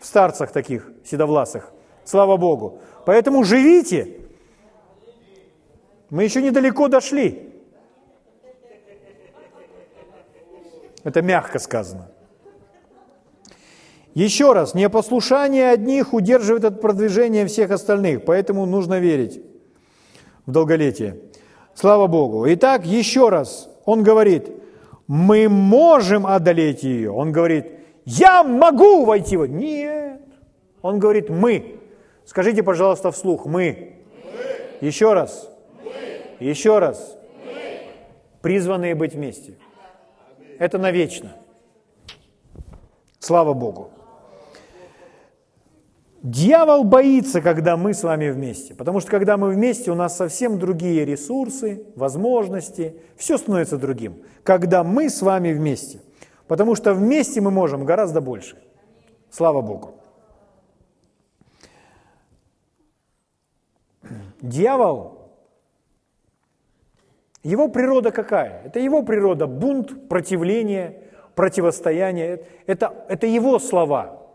в 0.00 0.06
старцах 0.06 0.52
таких, 0.52 0.90
седовласых. 1.04 1.72
Слава 2.04 2.36
Богу. 2.36 2.80
Поэтому 3.06 3.42
живите. 3.44 4.19
Мы 6.10 6.24
еще 6.24 6.42
недалеко 6.42 6.88
дошли. 6.88 7.48
Это 11.04 11.22
мягко 11.22 11.58
сказано. 11.58 12.10
Еще 14.14 14.52
раз, 14.52 14.74
непослушание 14.74 15.70
одних 15.70 16.12
удерживает 16.12 16.64
от 16.64 16.80
продвижения 16.80 17.46
всех 17.46 17.70
остальных, 17.70 18.24
поэтому 18.24 18.66
нужно 18.66 18.98
верить 18.98 19.40
в 20.46 20.50
долголетие. 20.50 21.16
Слава 21.74 22.08
Богу. 22.08 22.44
Итак, 22.48 22.84
еще 22.84 23.28
раз, 23.28 23.70
он 23.84 24.02
говорит, 24.02 24.50
мы 25.06 25.48
можем 25.48 26.26
одолеть 26.26 26.82
ее. 26.82 27.12
Он 27.12 27.30
говорит, 27.30 27.66
я 28.04 28.42
могу 28.42 29.04
войти 29.04 29.36
в 29.36 29.46
Нет. 29.46 30.20
Он 30.82 30.98
говорит, 30.98 31.30
мы. 31.30 31.78
Скажите, 32.24 32.62
пожалуйста, 32.62 33.12
вслух, 33.12 33.46
мы. 33.46 33.52
мы. 33.52 33.94
Еще 34.80 35.12
раз. 35.12 35.49
Еще 36.40 36.78
раз. 36.78 37.18
Призванные 38.40 38.94
быть 38.94 39.14
вместе. 39.14 39.58
Это 40.58 40.78
навечно. 40.78 41.36
Слава 43.18 43.52
Богу. 43.52 43.90
Дьявол 46.22 46.84
боится, 46.84 47.40
когда 47.40 47.78
мы 47.78 47.94
с 47.94 48.02
вами 48.02 48.28
вместе, 48.28 48.74
потому 48.74 49.00
что 49.00 49.10
когда 49.10 49.38
мы 49.38 49.50
вместе, 49.50 49.90
у 49.90 49.94
нас 49.94 50.18
совсем 50.18 50.58
другие 50.58 51.06
ресурсы, 51.06 51.86
возможности, 51.96 52.96
все 53.16 53.38
становится 53.38 53.78
другим, 53.78 54.22
когда 54.42 54.84
мы 54.84 55.08
с 55.08 55.22
вами 55.22 55.52
вместе, 55.52 56.00
потому 56.46 56.74
что 56.74 56.92
вместе 56.92 57.40
мы 57.40 57.50
можем 57.50 57.86
гораздо 57.86 58.20
больше. 58.20 58.58
Слава 59.30 59.62
Богу. 59.62 59.94
Дьявол, 64.42 65.19
его 67.42 67.68
природа 67.68 68.10
какая? 68.10 68.62
Это 68.64 68.80
его 68.80 69.02
природа 69.02 69.46
бунт, 69.46 70.08
противление, 70.08 71.02
противостояние. 71.34 72.44
Это, 72.66 73.04
это 73.08 73.26
его 73.26 73.58
слова, 73.58 74.26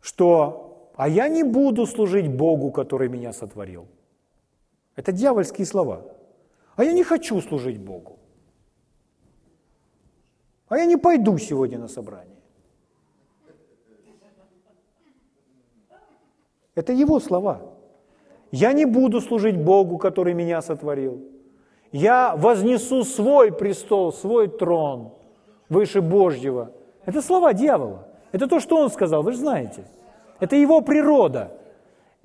что 0.00 0.92
а 0.96 1.08
я 1.08 1.28
не 1.28 1.42
буду 1.44 1.86
служить 1.86 2.28
Богу, 2.28 2.70
который 2.70 3.08
меня 3.08 3.32
сотворил. 3.32 3.86
Это 4.96 5.12
дьявольские 5.12 5.66
слова. 5.66 6.04
А 6.76 6.84
я 6.84 6.92
не 6.92 7.04
хочу 7.04 7.40
служить 7.40 7.78
Богу. 7.78 8.18
А 10.68 10.76
я 10.76 10.84
не 10.84 10.98
пойду 10.98 11.38
сегодня 11.38 11.78
на 11.78 11.88
собрание. 11.88 12.36
Это 16.74 16.92
его 16.92 17.18
слова. 17.18 17.62
Я 18.52 18.72
не 18.74 18.84
буду 18.84 19.20
служить 19.20 19.56
Богу, 19.56 19.96
который 19.96 20.34
меня 20.34 20.60
сотворил. 20.60 21.29
Я 21.92 22.36
вознесу 22.36 23.04
свой 23.04 23.52
престол, 23.52 24.12
свой 24.12 24.48
трон 24.48 25.12
выше 25.68 26.00
Божьего. 26.00 26.72
Это 27.04 27.22
слова 27.22 27.52
дьявола. 27.52 28.06
Это 28.32 28.46
то, 28.46 28.60
что 28.60 28.76
он 28.76 28.90
сказал, 28.90 29.22
вы 29.22 29.32
же 29.32 29.38
знаете. 29.38 29.84
Это 30.38 30.56
его 30.56 30.80
природа. 30.82 31.52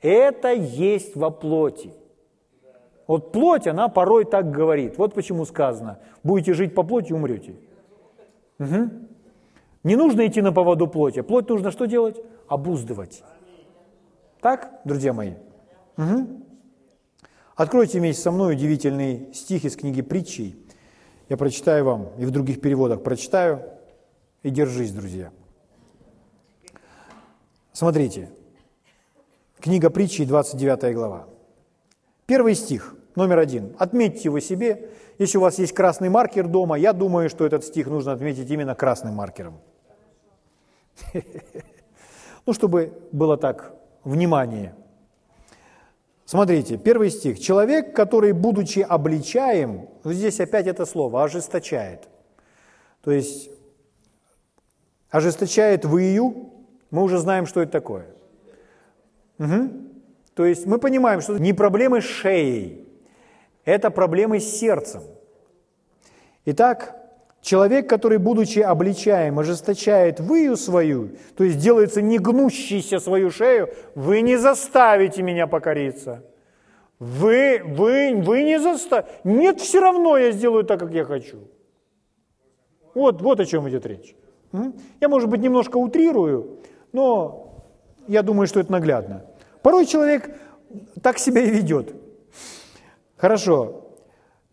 Это 0.01 0.51
есть 0.51 1.15
во 1.15 1.31
плоти. 1.31 1.91
Вот 3.07 3.31
плоть, 3.31 3.67
она 3.67 3.87
порой 3.87 4.25
так 4.25 4.51
говорит. 4.51 4.97
Вот 4.97 5.13
почему 5.13 5.45
сказано, 5.45 5.99
будете 6.23 6.53
жить 6.53 6.75
по 6.75 6.83
плоти, 6.83 7.13
умрете. 7.13 7.55
Угу. 8.59 8.89
Не 9.83 9.95
нужно 9.95 10.25
идти 10.25 10.41
на 10.41 10.51
поводу 10.51 10.87
плоти. 10.87 11.21
Плоть 11.21 11.47
нужно 11.49 11.71
что 11.71 11.85
делать? 11.85 12.19
Обуздывать. 12.47 13.23
Так, 14.41 14.81
друзья 14.83 15.13
мои? 15.13 15.33
Угу. 15.97 16.44
Откройте 17.55 17.99
вместе 17.99 18.21
со 18.21 18.31
мной 18.31 18.53
удивительный 18.53 19.33
стих 19.33 19.63
из 19.63 19.77
книги 19.77 20.01
притчей. 20.01 20.57
Я 21.29 21.37
прочитаю 21.37 21.85
вам 21.85 22.09
и 22.17 22.25
в 22.25 22.31
других 22.31 22.59
переводах 22.59 23.01
прочитаю. 23.01 23.63
И 24.43 24.49
держись, 24.49 24.91
друзья. 24.91 25.31
Смотрите. 27.71 28.29
Книга 29.59 29.89
притчей, 29.89 30.25
29 30.25 30.93
глава. 30.93 31.27
Первый 32.25 32.55
стих, 32.55 32.95
номер 33.15 33.39
один. 33.39 33.75
Отметьте 33.79 34.23
его 34.25 34.39
себе. 34.39 34.89
Если 35.17 35.37
у 35.37 35.41
вас 35.41 35.57
есть 35.57 35.73
красный 35.73 36.09
маркер 36.09 36.47
дома, 36.47 36.77
я 36.77 36.91
думаю, 36.91 37.29
что 37.29 37.45
этот 37.45 37.63
стих 37.63 37.87
нужно 37.87 38.11
отметить 38.11 38.49
именно 38.51 38.75
красным 38.75 39.15
маркером. 39.15 39.59
Ну, 42.47 42.53
чтобы 42.53 42.93
было 43.11 43.37
так, 43.37 43.73
внимание. 44.03 44.75
Смотрите, 46.25 46.77
первый 46.77 47.11
стих. 47.11 47.39
Человек, 47.39 47.95
который, 47.95 48.31
будучи 48.31 48.79
обличаем, 48.79 49.87
здесь 50.03 50.39
опять 50.39 50.65
это 50.65 50.85
слово, 50.85 51.23
ожесточает. 51.23 52.09
То 53.03 53.11
есть, 53.11 53.51
ожесточает 55.11 55.85
выю, 55.85 56.51
мы 56.89 57.03
уже 57.03 57.19
знаем, 57.19 57.45
что 57.45 57.61
это 57.61 57.71
такое. 57.71 58.07
Угу. 59.37 59.69
То 60.33 60.45
есть 60.45 60.65
мы 60.65 60.79
понимаем, 60.79 61.21
что 61.21 61.37
не 61.37 61.53
проблемы 61.53 62.01
с 62.01 62.05
шеей, 62.05 62.87
это 63.63 63.91
проблемы 63.91 64.39
с 64.39 64.45
сердцем. 64.45 65.03
Итак, 66.45 66.95
человек, 67.45 67.87
который, 67.87 68.17
будучи 68.17 68.59
обличаем, 68.59 69.37
ожесточает 69.37 70.19
выю 70.19 70.57
свою, 70.57 71.11
то 71.37 71.43
есть 71.43 71.59
делается 71.59 72.01
негнущийся 72.01 72.99
свою 72.99 73.29
шею, 73.29 73.69
вы 73.93 74.21
не 74.21 74.35
заставите 74.35 75.21
меня 75.21 75.45
покориться. 75.45 76.23
Вы, 76.97 77.61
вы, 77.63 78.15
вы 78.15 78.43
не 78.43 78.59
заставите. 78.59 79.11
Нет, 79.23 79.61
все 79.61 79.79
равно 79.79 80.17
я 80.17 80.31
сделаю 80.31 80.63
так, 80.63 80.79
как 80.79 80.91
я 80.91 81.05
хочу. 81.05 81.37
Вот, 82.95 83.21
вот 83.21 83.39
о 83.39 83.45
чем 83.45 83.69
идет 83.69 83.85
речь. 83.85 84.15
Я, 84.99 85.07
может 85.07 85.29
быть, 85.29 85.41
немножко 85.41 85.77
утрирую, 85.77 86.61
но 86.93 87.63
я 88.07 88.23
думаю, 88.23 88.47
что 88.47 88.59
это 88.59 88.71
наглядно. 88.71 89.25
Порой 89.61 89.85
человек 89.85 90.35
так 91.03 91.19
себя 91.19 91.41
и 91.41 91.49
ведет. 91.51 91.93
Хорошо. 93.17 93.91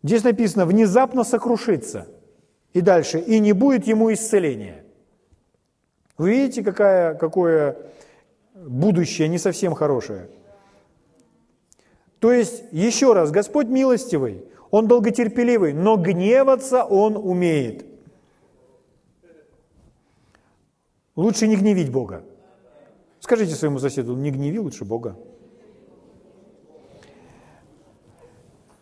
Здесь 0.03 0.25
написано 0.25 0.67
«внезапно 0.67 1.25
сокрушится». 1.25 2.07
И 2.73 2.81
дальше 2.81 3.19
«и 3.19 3.39
не 3.39 3.53
будет 3.53 3.87
ему 3.87 4.13
исцеления». 4.13 4.85
Вы 6.17 6.31
видите, 6.31 6.63
какая, 6.63 7.15
какое 7.15 7.77
будущее 8.55 9.29
не 9.29 9.39
совсем 9.39 9.75
хорошее. 9.75 10.29
То 12.19 12.33
есть, 12.33 12.63
еще 12.71 13.13
раз, 13.13 13.31
Господь 13.31 13.67
милостивый, 13.67 14.45
Он 14.71 14.87
долготерпеливый, 14.87 15.73
но 15.73 15.97
гневаться 15.97 16.85
Он 16.85 17.17
умеет. 17.17 17.85
Лучше 21.17 21.47
не 21.49 21.57
гневить 21.57 21.91
Бога. 21.91 22.25
Скажите 23.21 23.55
своему 23.55 23.79
соседу, 23.79 24.17
не 24.17 24.31
гневи 24.31 24.59
лучше 24.59 24.85
Бога. 24.85 25.17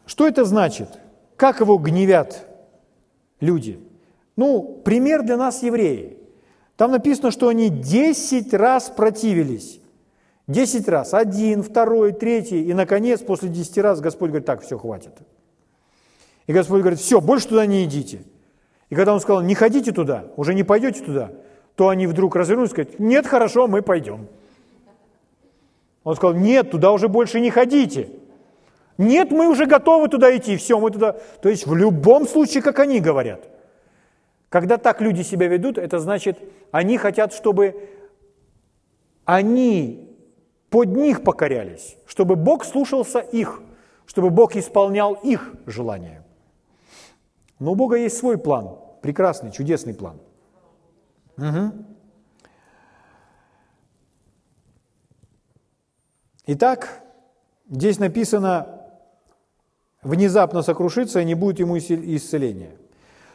Что 0.07 0.29
это 0.29 0.45
значит? 0.45 0.89
Как 1.37 1.61
его 1.61 1.79
гневят 1.79 2.50
люди? 3.41 3.81
Ну, 4.37 4.81
пример 4.85 5.23
для 5.23 5.37
нас 5.37 5.63
евреи. 5.63 6.19
Там 6.77 6.93
написано, 6.93 7.31
что 7.31 7.49
они 7.49 7.69
10 7.69 8.55
раз 8.55 8.89
противились. 8.89 9.81
10 10.47 10.89
раз. 10.89 11.13
Один, 11.15 11.63
второй, 11.63 12.13
третий. 12.13 12.63
И, 12.63 12.73
наконец, 12.73 13.21
после 13.21 13.49
10 13.49 13.79
раз 13.79 14.01
Господь 14.01 14.31
говорит, 14.31 14.47
так, 14.47 14.63
все, 14.63 14.79
хватит. 14.79 15.13
И 16.47 16.53
Господь 16.53 16.81
говорит, 16.81 16.99
все, 16.99 17.21
больше 17.21 17.49
туда 17.49 17.67
не 17.67 17.85
идите. 17.85 18.23
И 18.89 18.95
когда 18.95 19.15
Он 19.15 19.21
сказал, 19.21 19.43
не 19.43 19.55
ходите 19.55 19.93
туда, 19.93 20.25
уже 20.37 20.55
не 20.55 20.65
пойдете 20.65 21.05
туда, 21.05 21.33
то 21.77 21.89
они 21.89 22.07
вдруг 22.07 22.35
развернулись 22.35 22.71
и 22.71 22.73
сказали, 22.73 22.95
нет, 22.99 23.27
хорошо, 23.27 23.69
мы 23.69 23.83
пойдем. 23.83 24.27
Он 26.03 26.17
сказал, 26.17 26.35
нет, 26.35 26.71
туда 26.71 26.93
уже 26.93 27.09
больше 27.09 27.41
не 27.41 27.51
ходите. 27.51 28.11
Нет, 29.01 29.31
мы 29.31 29.49
уже 29.49 29.67
готовы 29.67 30.09
туда 30.09 30.37
идти, 30.37 30.57
все, 30.57 30.79
мы 30.79 30.91
туда... 30.91 31.13
То 31.43 31.49
есть 31.49 31.67
в 31.67 31.75
любом 31.75 32.29
случае, 32.29 32.63
как 32.63 32.79
они 32.79 33.01
говорят. 33.01 33.49
Когда 34.49 34.77
так 34.77 35.01
люди 35.01 35.23
себя 35.23 35.49
ведут, 35.49 35.79
это 35.79 35.99
значит, 35.99 36.39
они 36.71 36.99
хотят, 36.99 37.33
чтобы 37.33 37.89
они 39.25 40.17
под 40.69 40.89
них 40.97 41.23
покорялись, 41.23 41.97
чтобы 42.07 42.37
Бог 42.37 42.65
слушался 42.65 43.21
их, 43.21 43.63
чтобы 44.07 44.31
Бог 44.31 44.57
исполнял 44.57 45.15
их 45.15 45.55
желания. 45.67 46.25
Но 47.59 47.73
у 47.73 47.75
Бога 47.75 47.97
есть 47.97 48.19
свой 48.19 48.39
план, 48.39 48.79
прекрасный, 49.03 49.51
чудесный 49.51 49.95
план– 49.95 50.21
Угу. 51.41 51.73
Итак, 56.47 57.03
здесь 57.71 57.99
написано, 57.99 58.80
внезапно 60.03 60.63
сокрушится 60.63 61.21
и 61.21 61.25
не 61.25 61.35
будет 61.35 61.61
ему 61.61 61.79
исцеления. 61.79 62.73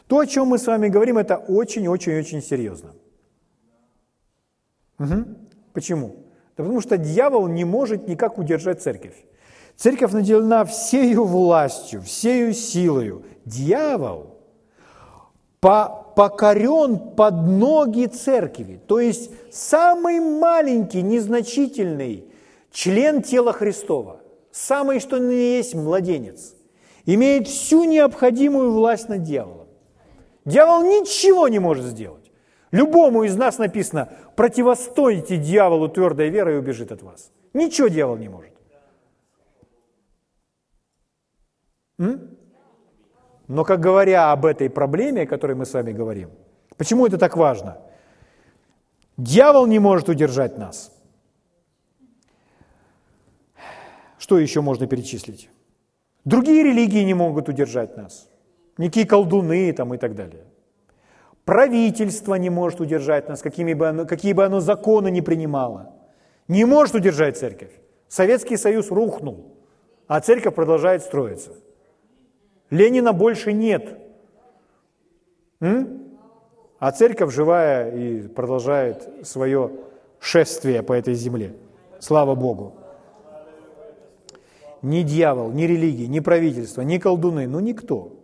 То, 0.07 0.19
о 0.19 0.27
чем 0.27 0.47
мы 0.47 0.57
с 0.57 0.67
вами 0.67 0.87
говорим, 0.87 1.17
это 1.17 1.37
очень-очень-очень 1.37 2.41
серьезно. 2.41 2.93
Угу. 4.99 5.25
Почему? 5.73 6.15
Да 6.57 6.63
потому 6.63 6.81
что 6.81 6.97
дьявол 6.97 7.47
не 7.47 7.65
может 7.65 8.07
никак 8.07 8.37
удержать 8.37 8.81
церковь. 8.81 9.25
Церковь 9.75 10.13
наделена 10.13 10.63
всею 10.63 11.25
властью, 11.25 12.01
всею 12.01 12.53
силою. 12.53 13.25
Дьявол 13.45 14.35
покорен 15.59 16.97
под 17.15 17.47
ноги 17.47 18.05
церкви. 18.05 18.79
То 18.87 18.99
есть 18.99 19.31
самый 19.51 20.19
маленький, 20.19 21.01
незначительный 21.01 22.25
член 22.71 23.21
тела 23.21 23.51
Христова, 23.51 24.21
самый, 24.51 24.99
что 24.99 25.17
ни 25.17 25.33
есть 25.33 25.73
младенец, 25.73 26.54
имеет 27.05 27.47
всю 27.47 27.83
необходимую 27.83 28.71
власть 28.71 29.09
над 29.09 29.23
дьяволом. 29.23 29.67
Дьявол 30.45 30.83
ничего 30.83 31.47
не 31.47 31.59
может 31.59 31.85
сделать. 31.85 32.31
Любому 32.71 33.23
из 33.23 33.35
нас 33.35 33.57
написано, 33.57 34.09
противостойте 34.35 35.37
дьяволу 35.37 35.87
твердой 35.87 36.29
верой 36.29 36.55
и 36.55 36.57
убежит 36.57 36.91
от 36.91 37.01
вас. 37.01 37.31
Ничего 37.53 37.87
дьявол 37.87 38.17
не 38.17 38.29
может. 38.29 38.53
М? 41.97 42.37
Но 43.47 43.63
как 43.63 43.79
говоря 43.79 44.31
об 44.31 44.45
этой 44.45 44.69
проблеме, 44.69 45.21
о 45.21 45.27
которой 45.27 45.53
мы 45.55 45.65
с 45.65 45.73
вами 45.73 45.93
говорим, 45.93 46.31
почему 46.77 47.07
это 47.07 47.17
так 47.17 47.37
важно? 47.37 47.77
Дьявол 49.17 49.67
не 49.67 49.79
может 49.79 50.09
удержать 50.09 50.57
нас. 50.57 50.91
Что 54.17 54.39
еще 54.39 54.61
можно 54.61 54.87
перечислить? 54.87 55.49
Другие 56.25 56.63
религии 56.63 57.03
не 57.03 57.13
могут 57.13 57.49
удержать 57.49 57.95
нас. 57.97 58.27
Никакие 58.77 59.05
колдуны 59.05 59.71
там 59.73 59.93
и 59.93 59.97
так 59.97 60.15
далее. 60.15 60.43
Правительство 61.45 62.33
не 62.35 62.49
может 62.49 62.81
удержать 62.81 63.29
нас, 63.29 63.41
какими 63.41 63.73
бы 63.73 63.87
оно, 63.87 64.05
какие 64.05 64.33
бы 64.33 64.43
оно 64.43 64.59
законы 64.59 65.11
не 65.11 65.21
принимало. 65.21 65.93
Не 66.47 66.65
может 66.65 66.95
удержать 66.95 67.37
церковь. 67.37 67.71
Советский 68.07 68.57
Союз 68.57 68.89
рухнул, 68.89 69.55
а 70.07 70.19
церковь 70.19 70.55
продолжает 70.55 71.03
строиться. 71.03 71.51
Ленина 72.71 73.13
больше 73.13 73.53
нет. 73.53 73.99
М? 75.59 76.17
А 76.79 76.91
церковь 76.91 77.33
живая 77.33 77.91
и 77.91 78.27
продолжает 78.27 79.07
свое 79.23 79.71
шествие 80.19 80.81
по 80.81 80.93
этой 80.93 81.13
земле. 81.13 81.53
Слава 81.99 82.33
Богу. 82.33 82.73
Ни 84.81 85.01
дьявол, 85.01 85.51
ни 85.51 85.63
религия, 85.63 86.07
ни 86.07 86.19
правительство, 86.19 86.81
ни 86.81 86.97
колдуны, 86.97 87.47
ну 87.47 87.59
никто 87.59 88.21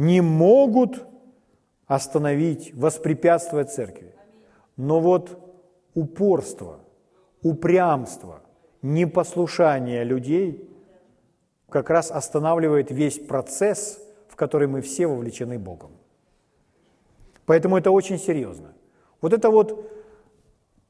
не 0.00 0.22
могут 0.22 1.04
остановить, 1.86 2.72
воспрепятствовать 2.74 3.70
церкви. 3.70 4.14
Но 4.78 4.98
вот 4.98 5.38
упорство, 5.92 6.80
упрямство, 7.42 8.40
непослушание 8.80 10.02
людей 10.02 10.66
как 11.68 11.90
раз 11.90 12.10
останавливает 12.10 12.90
весь 12.90 13.18
процесс, 13.18 14.00
в 14.28 14.36
который 14.36 14.68
мы 14.68 14.80
все 14.80 15.06
вовлечены 15.06 15.58
Богом. 15.58 15.90
Поэтому 17.44 17.76
это 17.76 17.90
очень 17.90 18.18
серьезно. 18.18 18.72
Вот 19.20 19.34
это 19.34 19.50
вот 19.50 19.86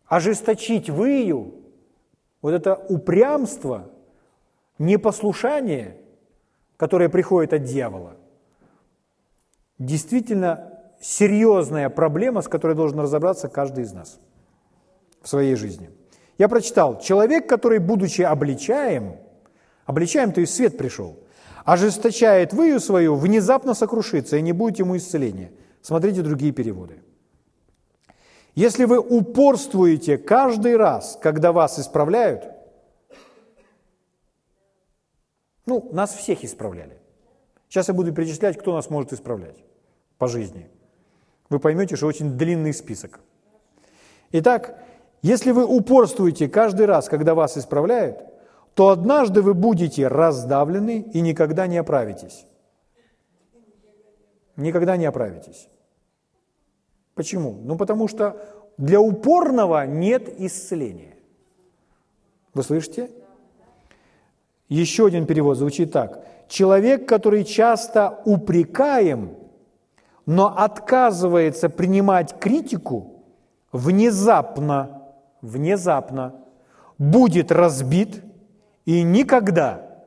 ожесточить 0.06 0.88
выю, 0.88 1.54
вот 2.42 2.52
это 2.52 2.76
упрямство, 2.76 3.90
непослушание, 4.80 5.96
которое 6.76 7.08
приходит 7.08 7.52
от 7.52 7.62
дьявола, 7.62 8.16
действительно 9.78 10.72
серьезная 11.00 11.90
проблема, 11.90 12.40
с 12.40 12.48
которой 12.48 12.74
должен 12.74 12.98
разобраться 12.98 13.48
каждый 13.48 13.84
из 13.84 13.92
нас 13.92 14.18
в 15.22 15.28
своей 15.28 15.54
жизни. 15.54 15.90
Я 16.38 16.48
прочитал, 16.48 16.98
человек, 16.98 17.46
который, 17.46 17.78
будучи 17.78 18.22
обличаем, 18.22 19.16
обличаем, 19.84 20.32
то 20.32 20.40
есть 20.40 20.54
свет 20.54 20.78
пришел, 20.78 21.18
ожесточает 21.64 22.54
выю 22.54 22.80
свою, 22.80 23.16
внезапно 23.16 23.74
сокрушится, 23.74 24.38
и 24.38 24.42
не 24.42 24.52
будет 24.52 24.78
ему 24.78 24.96
исцеления. 24.96 25.52
Смотрите 25.82 26.22
другие 26.22 26.52
переводы. 26.52 27.02
Если 28.54 28.84
вы 28.84 28.98
упорствуете 28.98 30.16
каждый 30.16 30.76
раз, 30.76 31.18
когда 31.22 31.52
вас 31.52 31.78
исправляют, 31.78 32.59
ну, 35.66 35.88
нас 35.92 36.14
всех 36.14 36.44
исправляли. 36.44 36.98
Сейчас 37.68 37.88
я 37.88 37.94
буду 37.94 38.12
перечислять, 38.12 38.58
кто 38.58 38.74
нас 38.74 38.90
может 38.90 39.12
исправлять 39.12 39.56
по 40.18 40.26
жизни. 40.28 40.68
Вы 41.48 41.58
поймете, 41.58 41.96
что 41.96 42.06
очень 42.06 42.36
длинный 42.36 42.72
список. 42.72 43.20
Итак, 44.32 44.78
если 45.22 45.50
вы 45.50 45.64
упорствуете 45.64 46.48
каждый 46.48 46.86
раз, 46.86 47.08
когда 47.08 47.34
вас 47.34 47.58
исправляют, 47.58 48.18
то 48.74 48.88
однажды 48.88 49.42
вы 49.42 49.54
будете 49.54 50.08
раздавлены 50.08 51.00
и 51.12 51.20
никогда 51.20 51.66
не 51.66 51.78
оправитесь. 51.78 52.46
Никогда 54.56 54.96
не 54.96 55.06
оправитесь. 55.06 55.68
Почему? 57.14 57.60
Ну, 57.62 57.76
потому 57.76 58.08
что 58.08 58.36
для 58.78 59.00
упорного 59.00 59.86
нет 59.86 60.28
исцеления. 60.40 61.16
Вы 62.54 62.62
слышите? 62.62 63.10
Еще 64.70 65.06
один 65.06 65.26
перевод 65.26 65.58
звучит 65.58 65.92
так. 65.92 66.24
Человек, 66.48 67.06
который 67.06 67.44
часто 67.44 68.20
упрекаем, 68.24 69.36
но 70.26 70.46
отказывается 70.46 71.68
принимать 71.68 72.38
критику, 72.38 73.24
внезапно, 73.72 75.02
внезапно 75.42 76.36
будет 76.98 77.50
разбит 77.50 78.22
и 78.84 79.02
никогда, 79.02 80.04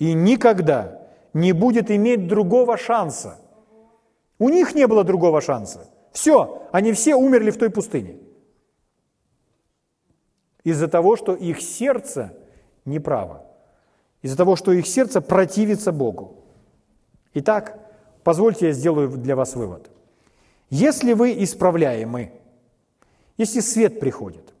и 0.00 0.12
никогда 0.12 1.00
не 1.32 1.52
будет 1.52 1.88
иметь 1.88 2.26
другого 2.26 2.76
шанса. 2.76 3.38
У 4.40 4.48
них 4.48 4.74
не 4.74 4.88
было 4.88 5.04
другого 5.04 5.40
шанса. 5.40 5.88
Все, 6.10 6.66
они 6.72 6.92
все 6.92 7.14
умерли 7.14 7.52
в 7.52 7.58
той 7.58 7.70
пустыне. 7.70 8.16
Из-за 10.64 10.88
того, 10.88 11.14
что 11.14 11.34
их 11.34 11.60
сердце 11.60 12.36
неправо. 12.84 13.53
Из-за 14.24 14.38
того, 14.38 14.56
что 14.56 14.72
их 14.72 14.86
сердце 14.86 15.20
противится 15.20 15.92
Богу. 15.92 16.36
Итак, 17.34 17.78
позвольте 18.22 18.68
я 18.68 18.72
сделаю 18.72 19.10
для 19.10 19.36
вас 19.36 19.54
вывод. 19.54 19.90
Если 20.70 21.12
вы 21.12 21.44
исправляемы, 21.44 22.32
если 23.36 23.60
свет 23.60 24.00
приходит, 24.00 24.54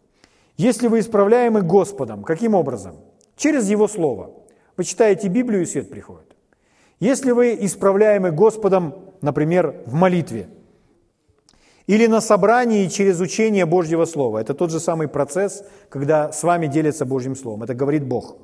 если 0.58 0.86
вы 0.86 1.00
исправляемы 1.00 1.62
Господом, 1.62 2.24
каким 2.24 2.54
образом? 2.54 2.96
Через 3.36 3.70
Его 3.70 3.88
Слово. 3.88 4.32
Вы 4.76 4.84
читаете 4.84 5.28
Библию, 5.28 5.62
и 5.62 5.66
свет 5.66 5.88
приходит. 5.88 6.36
Если 7.00 7.30
вы 7.30 7.56
исправляемы 7.58 8.32
Господом, 8.32 8.94
например, 9.22 9.82
в 9.86 9.94
молитве– 9.94 10.50
или 11.86 12.06
на 12.06 12.20
собрании 12.22 12.88
через 12.88 13.20
учение 13.20 13.66
Божьего 13.66 14.06
Слова. 14.06 14.38
Это 14.38 14.54
тот 14.54 14.70
же 14.70 14.80
самый 14.80 15.06
процесс, 15.06 15.64
когда 15.90 16.32
с 16.32 16.42
вами 16.42 16.66
делятся 16.66 17.04
Божьим 17.04 17.36
Словом. 17.36 17.62
Это 17.62 17.74
говорит 17.74 18.06
Бог. 18.06 18.36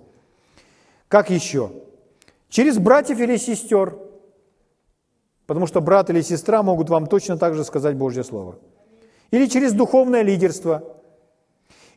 Как 1.11 1.29
еще? 1.29 1.73
Через 2.49 2.79
братьев 2.79 3.19
или 3.19 3.37
сестер. 3.37 3.99
Потому 5.47 5.67
что 5.67 5.81
брат 5.81 6.09
или 6.09 6.21
сестра 6.23 6.63
могут 6.63 6.89
вам 6.89 7.09
точно 7.09 7.37
так 7.37 7.55
же 7.55 7.65
сказать 7.65 7.97
Божье 7.97 8.23
Слово. 8.23 8.61
Или 9.33 9.47
через 9.47 9.73
духовное 9.73 10.23
лидерство. 10.23 10.85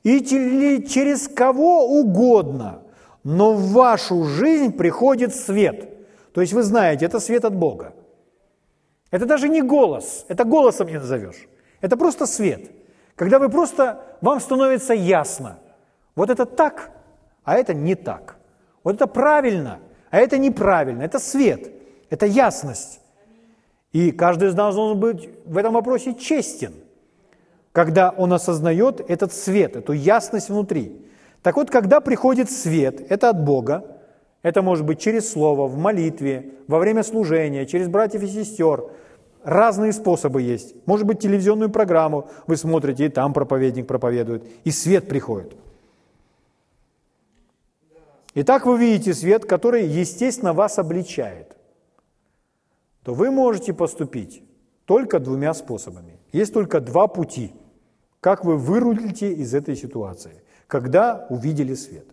Или 0.02 0.84
через 0.88 1.28
кого 1.28 2.00
угодно. 2.00 2.82
Но 3.24 3.54
в 3.54 3.72
вашу 3.74 4.24
жизнь 4.24 4.72
приходит 4.72 5.36
свет. 5.36 5.90
То 6.34 6.42
есть 6.42 6.54
вы 6.54 6.64
знаете, 6.64 7.06
это 7.06 7.20
свет 7.20 7.46
от 7.46 7.56
Бога. 7.56 7.94
Это 9.12 9.28
даже 9.28 9.48
не 9.48 9.62
голос, 9.62 10.26
это 10.28 10.44
голосом 10.44 10.88
не 10.88 10.98
назовешь. 10.98 11.48
Это 11.82 11.98
просто 11.98 12.26
свет. 12.26 12.72
Когда 13.16 13.38
вы 13.38 13.50
просто, 13.50 14.18
вам 14.22 14.40
становится 14.40 14.96
ясно. 14.96 15.60
Вот 16.16 16.32
это 16.32 16.48
так, 16.48 16.90
а 17.44 17.58
это 17.60 17.76
не 17.76 17.94
так. 17.94 18.38
Вот 18.84 18.96
это 18.96 19.08
правильно, 19.08 19.80
а 20.10 20.20
это 20.20 20.38
неправильно. 20.38 21.04
Это 21.04 21.20
свет, 21.20 21.72
это 22.10 22.26
ясность. 22.26 23.00
И 23.92 24.12
каждый 24.12 24.50
из 24.50 24.56
нас 24.56 24.76
должен 24.76 25.00
быть 25.00 25.30
в 25.46 25.58
этом 25.58 25.74
вопросе 25.74 26.16
честен, 26.16 26.74
когда 27.72 28.10
он 28.10 28.34
осознает 28.34 29.02
этот 29.08 29.34
свет, 29.34 29.76
эту 29.76 29.94
ясность 29.94 30.50
внутри. 30.50 31.06
Так 31.42 31.56
вот, 31.56 31.70
когда 31.70 32.00
приходит 32.00 32.50
свет, 32.50 33.06
это 33.10 33.30
от 33.30 33.44
Бога, 33.44 33.86
это 34.42 34.62
может 34.62 34.86
быть 34.86 35.00
через 35.00 35.32
слово, 35.32 35.68
в 35.68 35.78
молитве, 35.78 36.52
во 36.68 36.80
время 36.80 37.04
служения, 37.04 37.66
через 37.66 37.88
братьев 37.88 38.24
и 38.24 38.28
сестер, 38.28 38.84
Разные 39.44 39.92
способы 39.92 40.42
есть. 40.42 40.74
Может 40.86 41.06
быть, 41.06 41.20
телевизионную 41.20 41.70
программу 41.70 42.30
вы 42.48 42.56
смотрите, 42.56 43.06
и 43.06 43.10
там 43.10 43.34
проповедник 43.34 43.88
проповедует, 43.88 44.46
и 44.64 44.72
свет 44.72 45.10
приходит. 45.10 45.54
Итак, 48.36 48.66
вы 48.66 48.80
видите 48.80 49.14
свет, 49.14 49.46
который, 49.46 49.86
естественно, 49.86 50.54
вас 50.54 50.80
обличает. 50.80 51.56
То 53.04 53.14
вы 53.14 53.30
можете 53.30 53.74
поступить 53.74 54.44
только 54.86 55.20
двумя 55.20 55.54
способами. 55.54 56.20
Есть 56.32 56.54
только 56.54 56.80
два 56.80 57.08
пути, 57.08 57.54
как 58.22 58.44
вы 58.44 58.58
вырулите 58.58 59.32
из 59.34 59.54
этой 59.54 59.76
ситуации, 59.76 60.42
когда 60.68 61.28
увидели 61.30 61.76
свет. 61.76 62.08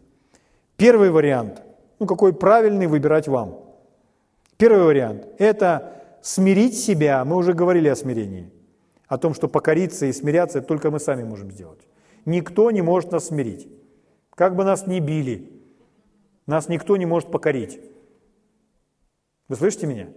Первый 0.76 1.10
вариант, 1.10 1.62
ну 1.98 2.06
какой 2.06 2.34
правильный 2.34 2.86
выбирать 2.86 3.28
вам. 3.28 3.64
Первый 4.58 4.84
вариант– 4.84 5.26
это 5.38 6.02
смирить 6.20 6.78
себя, 6.78 7.24
мы 7.24 7.36
уже 7.36 7.54
говорили 7.54 7.88
о 7.88 7.96
смирении, 7.96 8.50
о 9.08 9.16
том, 9.16 9.32
что 9.32 9.48
покориться 9.48 10.04
и 10.04 10.12
смиряться 10.12 10.60
только 10.60 10.90
мы 10.90 11.00
сами 11.00 11.22
можем 11.22 11.50
сделать. 11.50 11.80
Никто 12.26 12.70
не 12.70 12.82
может 12.82 13.12
нас 13.12 13.28
смирить. 13.28 13.68
Как 14.34 14.54
бы 14.54 14.64
нас 14.64 14.86
ни 14.86 15.00
били, 15.00 15.59
нас 16.50 16.68
никто 16.68 16.96
не 16.96 17.06
может 17.06 17.30
покорить. 17.30 17.80
Вы 19.48 19.56
слышите 19.56 19.86
меня? 19.86 20.08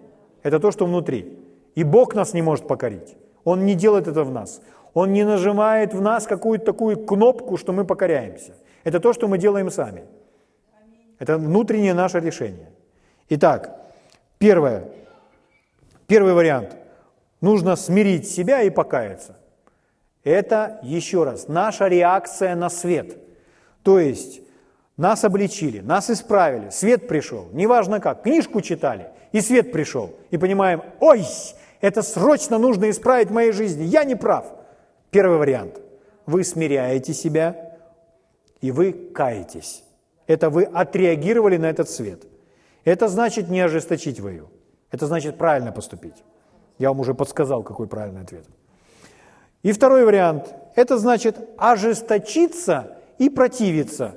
Это 0.42 0.60
то, 0.60 0.72
что 0.72 0.86
внутри. 0.86 1.40
И 1.76 1.84
Бог 1.84 2.16
нас 2.16 2.34
не 2.34 2.42
может 2.42 2.68
покорить. 2.68 3.16
Он 3.44 3.66
не 3.66 3.76
делает 3.76 4.08
это 4.08 4.24
в 4.24 4.32
нас. 4.32 4.62
Он 4.94 5.14
не 5.14 5.24
нажимает 5.24 5.94
в 5.94 6.02
нас 6.02 6.28
какую-то 6.28 6.66
такую 6.66 6.98
кнопку, 6.98 7.58
что 7.58 7.72
мы 7.72 7.86
покоряемся. 7.86 8.56
Это 8.84 9.00
то, 9.00 9.14
что 9.14 9.28
мы 9.28 9.38
делаем 9.38 9.72
сами. 9.72 10.06
Это 11.20 11.38
внутреннее 11.38 11.94
наше 11.94 12.20
решение. 12.20 12.70
Итак, 13.30 13.80
первое. 14.38 14.90
Первый 16.08 16.34
вариант. 16.34 16.76
Нужно 17.42 17.76
смирить 17.76 18.30
себя 18.30 18.62
и 18.62 18.70
покаяться. 18.70 19.38
Это, 20.24 20.80
еще 20.84 21.24
раз, 21.24 21.48
наша 21.48 21.88
реакция 21.88 22.56
на 22.56 22.70
свет. 22.70 23.18
То 23.84 24.00
есть 24.00 24.42
нас 24.98 25.24
обличили, 25.24 25.80
нас 25.80 26.10
исправили, 26.10 26.70
свет 26.70 27.08
пришел, 27.08 27.48
неважно 27.52 28.00
как, 28.00 28.24
книжку 28.24 28.62
читали, 28.62 29.10
и 29.32 29.42
свет 29.42 29.72
пришел, 29.72 30.12
и 30.30 30.38
понимаем, 30.38 30.84
ой, 31.00 31.26
это 31.82 32.02
срочно 32.02 32.58
нужно 32.58 32.90
исправить 32.90 33.30
в 33.30 33.34
моей 33.34 33.52
жизни, 33.52 33.84
я 33.84 34.04
не 34.04 34.16
прав. 34.16 34.46
Первый 35.12 35.38
вариант. 35.38 35.80
Вы 36.26 36.44
смиряете 36.44 37.14
себя, 37.14 37.78
и 38.62 38.72
вы 38.72 38.94
каетесь. 38.94 39.84
Это 40.26 40.50
вы 40.50 40.64
отреагировали 40.64 41.58
на 41.58 41.66
этот 41.66 41.90
свет. 41.90 42.24
Это 42.86 43.08
значит 43.10 43.50
не 43.50 43.60
ожесточить 43.60 44.20
вою. 44.20 44.50
Это 44.92 45.08
значит 45.08 45.38
правильно 45.38 45.72
поступить. 45.72 46.24
Я 46.78 46.90
вам 46.90 47.02
уже 47.02 47.14
подсказал, 47.14 47.64
какой 47.64 47.88
правильный 47.88 48.22
ответ. 48.22 48.46
И 49.64 49.72
второй 49.72 50.06
вариант– 50.06 50.54
это 50.76 50.98
значит 50.98 51.38
ожесточиться 51.58 52.98
и 53.18 53.30
противиться. 53.30 54.16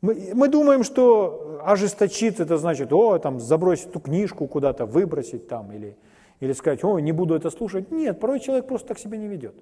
Мы, 0.00 0.32
мы 0.34 0.48
думаем, 0.48 0.82
что 0.82 1.60
ожесточиться– 1.64 2.42
это 2.44 2.56
значит, 2.56 2.92
о, 2.92 3.18
там, 3.18 3.38
забросить 3.38 3.92
ту 3.92 4.00
книжку 4.00 4.46
куда-то, 4.46 4.86
выбросить 4.86 5.46
там, 5.48 5.72
или, 5.72 5.96
или 6.40 6.52
сказать, 6.52 6.82
о, 6.84 6.98
не 6.98 7.12
буду 7.12 7.34
это 7.34 7.50
слушать. 7.50 7.90
Нет, 7.90 8.18
порой 8.18 8.40
человек 8.40 8.66
просто 8.66 8.88
так 8.88 8.98
себя 8.98 9.18
не 9.18 9.28
ведет. 9.28 9.54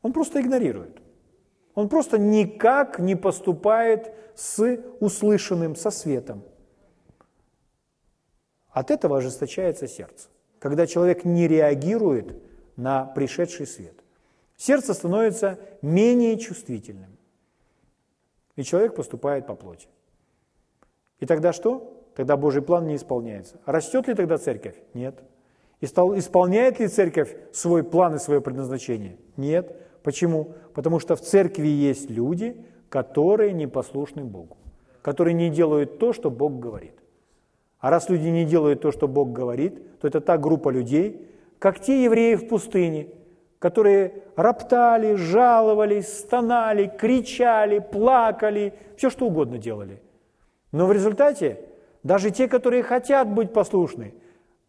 Он 0.00 0.12
просто 0.12 0.40
игнорирует. 0.40 1.02
Он 1.74 1.88
просто 1.88 2.18
никак 2.18 2.98
не 2.98 3.14
поступает 3.14 4.12
с 4.34 4.78
услышанным, 5.00 5.76
со 5.76 5.90
светом. 5.90 6.42
От 8.70 8.90
этого 8.90 9.18
ожесточается 9.18 9.86
сердце, 9.86 10.28
когда 10.58 10.86
человек 10.86 11.24
не 11.24 11.46
реагирует 11.46 12.42
на 12.76 13.04
пришедший 13.04 13.66
свет. 13.66 13.94
Сердце 14.56 14.94
становится 14.94 15.58
менее 15.82 16.38
чувствительным, 16.38 17.18
и 18.56 18.62
человек 18.62 18.94
поступает 18.94 19.46
по 19.46 19.54
плоти. 19.54 19.88
И 21.20 21.26
тогда 21.26 21.52
что? 21.52 22.04
Тогда 22.14 22.36
Божий 22.36 22.62
план 22.62 22.86
не 22.86 22.96
исполняется. 22.96 23.60
Растет 23.64 24.08
ли 24.08 24.14
тогда 24.14 24.38
церковь? 24.38 24.76
Нет. 24.92 25.22
Исполняет 25.80 26.78
ли 26.78 26.88
церковь 26.88 27.34
свой 27.52 27.82
план 27.82 28.16
и 28.16 28.18
свое 28.18 28.40
предназначение? 28.40 29.16
Нет. 29.36 29.76
Почему? 30.02 30.54
Потому 30.74 30.98
что 30.98 31.16
в 31.16 31.20
церкви 31.20 31.68
есть 31.68 32.10
люди, 32.10 32.64
которые 32.88 33.52
не 33.52 33.66
послушны 33.66 34.24
Богу, 34.24 34.56
которые 35.00 35.34
не 35.34 35.48
делают 35.48 35.98
то, 35.98 36.12
что 36.12 36.30
Бог 36.30 36.58
говорит. 36.58 36.94
А 37.78 37.90
раз 37.90 38.08
люди 38.08 38.28
не 38.28 38.44
делают 38.44 38.80
то, 38.80 38.92
что 38.92 39.08
Бог 39.08 39.32
говорит, 39.32 39.98
то 40.00 40.06
это 40.06 40.20
та 40.20 40.38
группа 40.38 40.68
людей, 40.68 41.26
как 41.58 41.80
те 41.80 42.04
евреи 42.04 42.34
в 42.34 42.48
пустыне, 42.48 43.08
которые 43.62 44.24
роптали, 44.34 45.14
жаловались, 45.14 46.18
стонали, 46.18 46.88
кричали, 46.88 47.78
плакали, 47.78 48.74
все 48.96 49.08
что 49.08 49.26
угодно 49.26 49.56
делали. 49.56 50.02
Но 50.72 50.86
в 50.86 50.92
результате 50.92 51.60
даже 52.02 52.32
те, 52.32 52.48
которые 52.48 52.82
хотят 52.82 53.32
быть 53.32 53.52
послушны, 53.52 54.14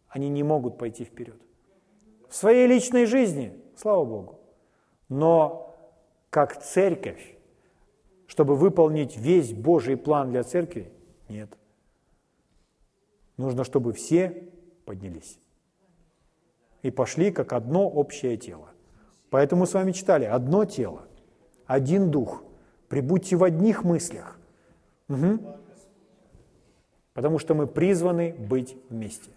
они 0.06 0.28
не 0.28 0.44
могут 0.44 0.78
пойти 0.78 1.02
вперед. 1.02 1.34
В 2.28 2.36
своей 2.36 2.68
личной 2.68 3.06
жизни, 3.06 3.60
слава 3.74 4.04
Богу. 4.04 4.38
Но 5.08 5.74
как 6.30 6.62
церковь, 6.62 7.36
чтобы 8.28 8.54
выполнить 8.54 9.16
весь 9.16 9.52
Божий 9.52 9.96
план 9.96 10.30
для 10.30 10.44
церкви, 10.44 10.92
нет. 11.28 11.50
Нужно, 13.38 13.64
чтобы 13.64 13.92
все 13.92 14.50
поднялись 14.84 15.40
и 16.82 16.92
пошли 16.92 17.32
как 17.32 17.52
одно 17.52 17.88
общее 17.88 18.36
тело. 18.36 18.68
Поэтому 19.34 19.62
мы 19.62 19.66
с 19.66 19.74
вами 19.74 19.90
читали 19.90 20.26
одно 20.26 20.64
тело, 20.64 21.08
один 21.66 22.12
дух. 22.12 22.44
Прибудьте 22.88 23.34
в 23.34 23.42
одних 23.42 23.82
мыслях. 23.82 24.38
Угу. 25.08 25.40
Потому 27.14 27.40
что 27.40 27.54
мы 27.54 27.66
призваны 27.66 28.32
быть 28.38 28.76
вместе. 28.90 29.32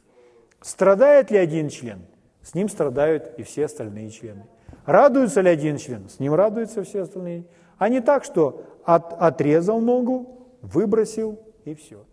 Страдает 0.62 1.32
ли 1.32 1.40
один 1.40 1.70
член? 1.70 2.02
С 2.44 2.54
ним 2.54 2.70
страдают 2.70 3.40
и 3.40 3.42
все 3.42 3.66
остальные 3.66 4.12
члены. 4.12 4.46
Радуется 4.86 5.42
ли 5.42 5.50
один 5.50 5.78
член? 5.78 6.08
С 6.10 6.20
ним 6.20 6.36
радуются 6.36 6.84
все 6.84 7.02
остальные. 7.02 7.46
А 7.80 7.90
не 7.90 8.00
так, 8.00 8.24
что 8.24 8.66
от, 8.84 9.20
отрезал 9.20 9.82
ногу, 9.82 10.48
выбросил 10.62 11.40
и 11.66 11.74
все. 11.74 12.06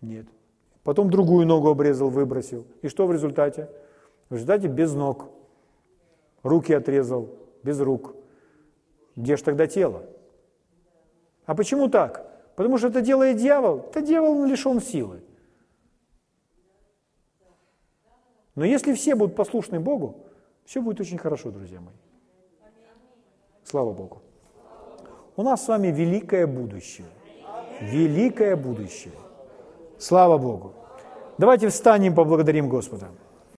Нет. 0.00 0.26
Потом 0.82 1.10
другую 1.10 1.46
ногу 1.46 1.68
обрезал, 1.68 2.08
выбросил. 2.08 2.66
И 2.82 2.88
что 2.88 3.06
в 3.06 3.12
результате? 3.12 3.68
В 4.30 4.34
результате 4.34 4.66
без 4.66 4.94
ног. 4.94 5.26
Руки 6.44 6.74
отрезал, 6.74 7.30
без 7.62 7.80
рук. 7.80 8.14
Где 9.16 9.36
же 9.36 9.42
тогда 9.42 9.66
тело? 9.66 10.02
А 11.46 11.54
почему 11.54 11.88
так? 11.88 12.54
Потому 12.54 12.78
что 12.78 12.88
это 12.88 13.00
делает 13.00 13.38
дьявол. 13.38 13.86
Это 13.90 14.02
дьявол 14.02 14.44
лишен 14.44 14.80
силы. 14.80 15.22
Но 18.54 18.64
если 18.64 18.92
все 18.92 19.14
будут 19.16 19.34
послушны 19.34 19.80
Богу, 19.80 20.26
все 20.64 20.80
будет 20.80 21.00
очень 21.00 21.18
хорошо, 21.18 21.50
друзья 21.50 21.80
мои. 21.80 21.94
Слава 23.64 23.92
Богу. 23.92 24.22
У 25.36 25.42
нас 25.42 25.64
с 25.64 25.68
вами 25.68 25.88
великое 25.88 26.46
будущее. 26.46 27.08
Великое 27.80 28.54
будущее. 28.54 29.14
Слава 29.98 30.36
Богу. 30.36 30.74
Давайте 31.38 31.68
встанем, 31.68 32.14
поблагодарим 32.14 32.68
Господа. 32.68 33.08